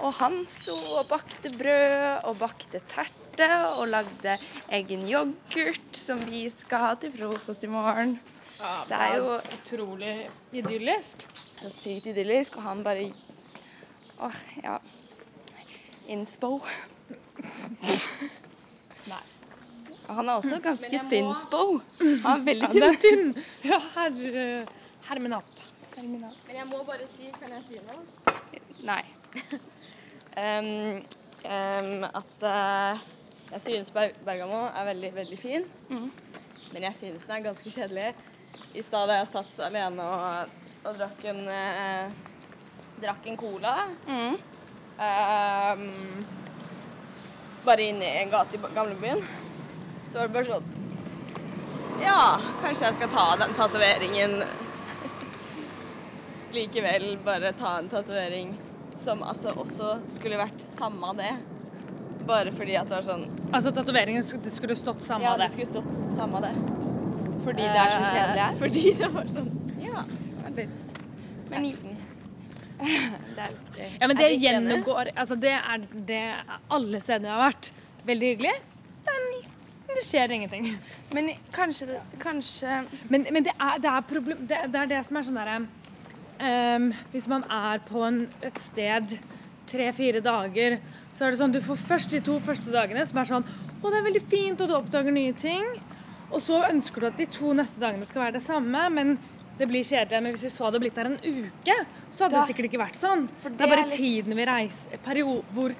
Og 0.00 0.12
han 0.20 0.42
sto 0.48 0.76
og 0.98 1.08
bakte 1.10 1.50
brød 1.52 2.26
og 2.28 2.36
bakte 2.40 2.80
terte 2.92 3.48
og 3.78 3.86
lagde 3.88 4.36
egen 4.76 5.02
yoghurt 5.08 5.96
som 5.96 6.20
vi 6.28 6.44
skal 6.52 6.84
ha 6.84 6.92
til 7.00 7.12
frokost 7.14 7.64
i 7.64 7.70
morgen. 7.72 8.18
Ja, 8.60 8.74
Det 8.88 8.96
er 9.00 9.16
jo 9.16 9.38
utrolig 9.56 10.14
idyllisk. 10.52 11.24
så 11.62 11.68
sykt 11.72 12.06
idyllisk, 12.12 12.56
og 12.56 12.62
han 12.62 12.84
bare 12.84 13.12
Åh, 14.20 14.36
ja. 14.62 14.76
Inspo. 16.08 16.60
Nei. 19.08 19.22
Han 20.10 20.28
er 20.28 20.32
også 20.34 20.58
ganske 20.60 21.00
finspo. 21.08 21.80
Han 22.24 22.40
er 22.40 22.44
veldig 22.44 22.90
tynn. 23.00 23.30
Ja, 23.64 23.78
herre, 23.94 24.66
hermenat. 26.00 26.42
Men 26.46 26.60
jeg 26.60 26.68
må 26.70 26.82
bare 26.88 27.06
si 27.14 27.30
Kan 27.38 27.54
jeg 27.56 27.62
si 27.68 27.80
noe? 27.86 28.02
Nei. 28.88 29.02
um, 30.44 30.70
um, 31.44 32.08
at 32.08 32.46
uh, 32.46 33.06
jeg 33.50 33.64
synes 33.66 33.92
Ber 33.94 34.16
Bergamo 34.24 34.64
er 34.68 34.90
veldig, 34.92 35.14
veldig 35.14 35.38
fin. 35.38 35.64
Men 36.72 36.82
jeg 36.82 36.94
synes 36.94 37.22
den 37.26 37.36
er 37.36 37.46
ganske 37.50 37.70
kjedelig. 37.70 38.14
I 38.74 38.82
stad 38.82 39.08
da 39.10 39.20
jeg 39.20 39.30
satt 39.30 39.62
alene 39.66 40.04
og, 40.04 40.58
og 40.86 40.98
drakk 40.98 41.24
en 41.30 41.40
eh, 41.50 42.12
drakk 43.02 43.26
en 43.30 43.38
cola 43.38 43.74
em, 44.98 45.84
Bare 47.64 47.86
inne 47.90 48.06
i 48.06 48.22
en 48.22 48.32
gate 48.32 48.56
i 48.56 48.72
gamlebyen, 48.74 49.22
så 50.10 50.18
var 50.18 50.28
det 50.28 50.34
bare 50.36 50.48
sånn 50.48 50.66
Ja, 52.02 52.38
kanskje 52.62 52.86
jeg 52.88 52.98
skal 52.98 53.12
ta 53.14 53.26
den 53.42 53.54
tatoveringen 53.58 54.38
likevel. 56.54 57.16
Bare 57.24 57.52
ta 57.58 57.76
en 57.78 57.88
tatovering 57.92 58.54
som 59.00 59.22
altså 59.22 59.52
også 59.56 59.94
skulle 60.12 60.38
vært 60.40 60.60
samme 60.68 61.12
det. 61.18 61.32
Bare 62.28 62.52
fordi 62.52 62.76
at 62.78 62.88
det 62.90 62.98
var 62.98 63.06
sånn 63.06 63.22
Altså, 63.50 63.72
tatoveringen 63.74 64.22
det 64.44 64.52
skulle 64.52 64.76
stått 64.78 65.02
samme 65.02 65.24
Ja, 65.24 65.36
det 65.40 65.46
det. 65.48 65.52
skulle 65.54 65.70
stått 65.70 66.16
samme 66.16 66.42
det. 66.44 66.52
Fordi 67.46 67.64
det 67.64 67.80
er 67.80 67.94
så 67.94 68.02
kjedelig 68.04 68.42
her? 68.44 68.50
Eh, 68.52 68.58
Fordi 68.60 68.84
det 69.00 69.08
var 69.14 69.30
sånn 69.32 69.50
Ja. 69.80 70.04
litt 70.56 71.50
Men 71.50 71.66
action. 71.66 71.96
Det 72.80 73.42
er 73.44 73.50
litt 73.52 73.74
gøy. 73.76 73.88
Ja, 74.00 74.06
men 74.08 74.16
det 74.16 74.28
gjennomgår 74.40 75.10
Altså, 75.16 75.36
det 75.36 75.50
er 75.56 75.82
det 76.08 76.20
alle 76.70 77.00
stedene 77.00 77.28
jeg 77.28 77.36
har 77.36 77.42
vært. 77.50 77.72
Veldig 78.06 78.30
hyggelig. 78.34 78.54
Men 79.06 79.96
det 79.96 80.04
skjer 80.06 80.32
ingenting. 80.36 80.68
Men 81.16 81.32
kanskje 81.52 81.88
det 81.90 81.98
Kanskje 82.22 82.84
Men, 83.08 83.26
men 83.32 83.42
det, 83.42 83.52
er, 83.58 83.78
det, 83.82 83.90
er 83.90 84.06
problem, 84.06 84.46
det, 84.46 84.60
det 84.72 84.80
er 84.84 84.86
det 84.92 85.00
som 85.08 85.18
er 85.18 85.26
sånn 85.26 85.40
derre 85.40 85.58
ehm, 86.40 86.92
Hvis 87.12 87.28
man 87.28 87.44
er 87.50 87.78
på 87.86 88.02
en, 88.06 88.22
et 88.42 88.58
sted 88.58 89.18
tre-fire 89.70 90.20
dager, 90.24 90.78
så 91.14 91.26
er 91.26 91.30
det 91.30 91.38
sånn 91.40 91.52
du 91.52 91.60
får 91.60 91.76
først 91.76 92.10
de 92.10 92.20
to 92.26 92.38
første 92.42 92.70
dagene 92.74 93.04
som 93.06 93.18
er 93.18 93.28
sånn 93.28 93.44
Å, 93.80 93.88
det 93.90 93.98
er 94.00 94.06
veldig 94.08 94.22
fint, 94.28 94.60
og 94.60 94.68
du 94.68 94.74
oppdager 94.76 95.12
nye 95.12 95.32
ting. 95.32 95.64
Og 96.30 96.42
så 96.44 96.58
ønsker 96.68 97.00
du 97.00 97.06
at 97.08 97.16
de 97.16 97.24
to 97.26 97.54
neste 97.56 97.80
dagene 97.80 98.04
skal 98.06 98.26
være 98.26 98.34
det 98.36 98.42
samme, 98.44 98.82
men 98.92 99.14
det 99.58 99.66
blir 99.68 99.80
kjedelig. 99.84 100.20
Men 100.22 100.32
hvis 100.34 100.44
vi 100.44 100.50
så 100.52 100.66
hadde 100.68 100.80
blitt 100.82 100.94
der 100.94 101.08
en 101.08 101.16
uke, 101.16 101.76
så 102.12 102.24
hadde 102.26 102.34
Da- 102.36 102.42
det 102.44 102.50
sikkert 102.54 102.68
ikke 102.68 102.82
vært 102.84 102.98
sånn. 103.00 103.26
Det 103.42 103.56
det 103.56 103.60
er 103.64 103.68
bare 103.72 103.80
er 103.80 103.88
litt- 103.88 103.96
tiden 103.96 104.36
vi 104.36 104.44
reiser, 104.44 104.98
period, 105.02 105.42
hvor 105.54 105.74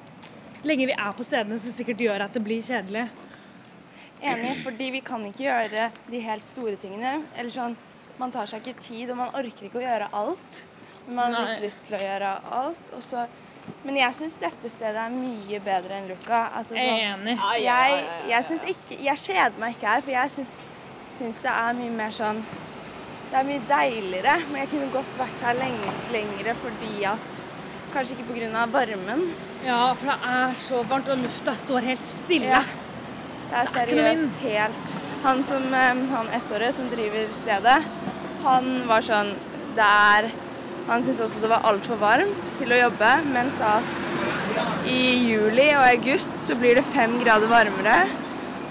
lenge 0.65 0.87
vi 0.87 0.93
er 0.97 1.13
på 1.13 1.23
stedene, 1.25 1.59
som 1.61 1.73
sikkert 1.73 1.99
gjør 1.99 2.21
at 2.25 2.33
det 2.33 2.43
blir 2.45 2.63
kjedelig. 2.63 3.09
Enig, 4.23 4.63
fordi 4.65 4.91
vi 4.93 5.01
kan 5.01 5.21
ikke 5.25 5.45
gjøre 5.49 5.91
de 6.11 6.21
helt 6.21 6.43
store 6.45 6.77
tingene. 6.77 7.23
Eller 7.37 7.51
sånn, 7.51 7.77
Man 8.21 8.33
tar 8.35 8.49
seg 8.51 8.66
ikke 8.66 8.83
tid, 8.85 9.11
og 9.12 9.21
man 9.23 9.37
orker 9.39 9.68
ikke 9.68 9.81
å 9.81 9.85
gjøre 9.85 10.11
alt. 10.21 10.64
Men 11.07 11.16
man 11.16 11.37
har 11.39 11.49
litt 11.49 11.62
lyst 11.64 11.87
til 11.89 11.97
å 11.97 12.03
gjøre 12.03 12.33
alt. 12.61 12.91
Og 12.97 13.05
så, 13.05 13.25
men 13.87 13.97
jeg 13.97 14.16
syns 14.18 14.35
dette 14.43 14.71
stedet 14.73 15.01
er 15.01 15.14
mye 15.14 15.61
bedre 15.64 15.97
enn 15.99 16.11
Luca. 16.11 16.43
Altså, 16.59 16.77
Jeg 16.77 16.91
er 16.91 17.14
sånn, 17.14 17.29
enig. 17.29 17.37
Jeg, 17.64 18.03
jeg 18.31 18.49
syns 18.51 18.66
ikke 18.75 18.99
Jeg 19.07 19.23
kjeder 19.25 19.62
meg 19.62 19.77
ikke 19.77 19.95
her, 19.95 20.05
for 20.05 20.14
jeg 20.16 20.35
syns, 20.37 20.57
syns 21.16 21.41
det 21.47 21.55
er 21.55 21.79
mye 21.81 21.95
mer 21.97 22.12
sånn 22.14 22.43
Det 23.31 23.39
er 23.41 23.49
mye 23.49 23.64
deiligere. 23.71 24.37
Men 24.51 24.62
jeg 24.64 24.73
kunne 24.75 24.91
godt 24.99 25.21
vært 25.23 25.47
her 25.49 25.59
lenge, 25.62 25.97
lengre 26.12 26.57
fordi 26.61 26.93
at 27.09 27.41
Kanskje 27.91 28.14
ikke 28.21 28.37
pga. 28.37 28.66
varmen. 28.71 29.25
Ja, 29.64 29.95
for 29.99 30.07
det 30.12 30.18
er 30.31 30.55
så 30.55 30.85
varmt, 30.87 31.09
og 31.11 31.18
lufta 31.25 31.57
står 31.59 31.89
helt 31.89 32.05
stille. 32.07 32.53
Ja. 32.53 32.62
Det 33.51 33.59
er 33.59 33.71
seriøst 33.75 34.37
helt 34.45 34.93
Han 35.25 35.41
som 35.43 35.64
eh, 35.75 36.03
han 36.12 36.29
ettåret 36.37 36.75
som 36.77 36.87
driver 36.93 37.27
stedet, 37.35 37.81
han 38.45 38.70
var 38.88 39.05
sånn 39.05 39.34
Det 39.76 39.86
er 39.86 40.30
Han 40.88 41.05
syntes 41.05 41.20
også 41.22 41.43
det 41.43 41.51
var 41.53 41.66
altfor 41.68 42.01
varmt 42.01 42.55
til 42.59 42.72
å 42.74 42.78
jobbe, 42.80 43.11
men 43.30 43.51
sa 43.55 43.76
at 43.78 44.86
i 44.91 45.03
juli 45.28 45.68
og 45.76 45.84
august 45.84 46.41
så 46.43 46.57
blir 46.59 46.80
det 46.80 46.82
fem 46.91 47.12
grader 47.20 47.47
varmere. 47.51 47.99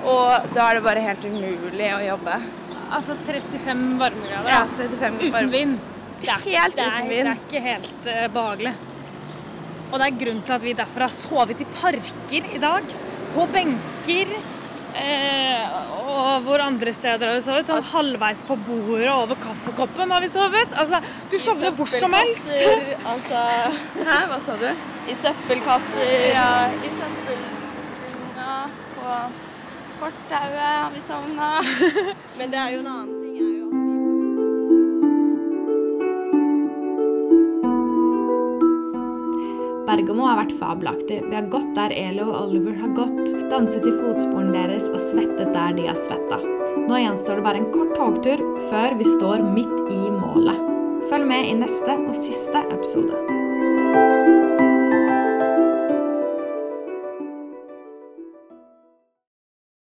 Og 0.04 0.50
da 0.56 0.66
er 0.66 0.80
det 0.80 0.84
bare 0.84 1.04
helt 1.06 1.24
umulig 1.24 1.88
å 1.96 2.02
jobbe. 2.04 2.36
Altså 2.90 3.16
35 3.26 3.86
varmegrader. 4.02 4.50
Ja, 4.52 4.62
35 4.76 5.18
Uten 5.22 5.34
varme. 5.38 5.52
vind. 5.54 5.80
Det 6.20 6.28
er, 6.34 6.44
Helt 6.44 6.76
det 6.76 6.84
er, 6.84 6.96
uten 6.98 7.10
Det 7.10 7.20
er 7.22 7.44
ikke 7.46 7.64
helt 7.64 8.08
uh, 8.10 8.26
behagelig. 8.36 8.74
Og 9.90 10.00
det 10.00 10.08
er 10.08 10.18
grunnen 10.24 10.42
til 10.46 10.56
at 10.58 10.66
vi 10.66 10.74
derfor 10.78 11.06
har 11.06 11.14
sovet 11.14 11.62
i 11.64 11.68
parker 11.78 12.50
i 12.56 12.62
dag. 12.62 12.96
På 13.36 13.46
benker. 13.54 14.34
Eh, 14.96 15.76
og 16.10 16.42
hvor 16.46 16.62
andre 16.64 16.94
steder 16.94 17.28
har 17.30 17.38
vi 17.38 17.44
sovet. 17.46 17.70
Sånn 17.70 17.86
halvveis 17.92 18.42
på 18.48 18.58
bordet 18.66 19.12
over 19.14 19.38
kaffekoppen 19.44 20.16
har 20.16 20.24
vi 20.24 20.32
sovet. 20.34 20.74
Altså, 20.74 21.02
du 21.32 21.38
sovner 21.42 21.76
hvor 21.78 21.92
som 21.92 22.16
helst. 22.18 22.54
Altså 23.14 23.44
Hæ, 24.00 24.18
hva 24.32 24.40
sa 24.46 24.58
du? 24.62 24.70
I 25.10 25.16
søppelkasser. 25.18 26.16
Ja, 26.34 26.50
i 26.74 26.92
søppelbunna 26.98 28.58
på 28.98 29.16
fortauet 30.02 30.66
har 30.66 30.92
vi 30.96 31.06
sovna. 31.06 31.54
Men 32.40 32.54
det 32.54 32.62
er 32.66 32.76
jo 32.76 32.84
en 32.84 32.92
annen 32.96 33.19
Bergamo 39.90 40.28
har 40.28 40.38
vært 40.38 40.52
fabelaktig. 40.60 41.16
Vi 41.32 41.34
har 41.34 41.48
gått 41.50 41.72
der 41.74 41.94
Elo 41.98 42.28
og 42.28 42.52
Oliver 42.52 42.76
har 42.78 42.92
gått, 42.94 43.24
danset 43.50 43.88
i 43.90 43.94
fotsporene 43.96 44.54
deres 44.54 44.86
og 44.92 45.00
svettet 45.02 45.50
der 45.56 45.74
de 45.80 45.88
har 45.90 45.98
svetta. 45.98 46.38
Nå 46.86 47.02
gjenstår 47.02 47.42
det 47.42 47.48
bare 47.48 47.64
en 47.64 47.72
kort 47.74 47.96
togtur 47.98 48.46
før 48.70 49.00
vi 49.02 49.10
står 49.18 49.42
midt 49.58 49.90
i 49.90 50.00
målet. 50.14 50.62
Følg 51.10 51.26
med 51.34 51.50
i 51.50 51.60
neste 51.64 51.98
og 52.06 52.14
siste 52.22 52.66
episode. 52.70 54.19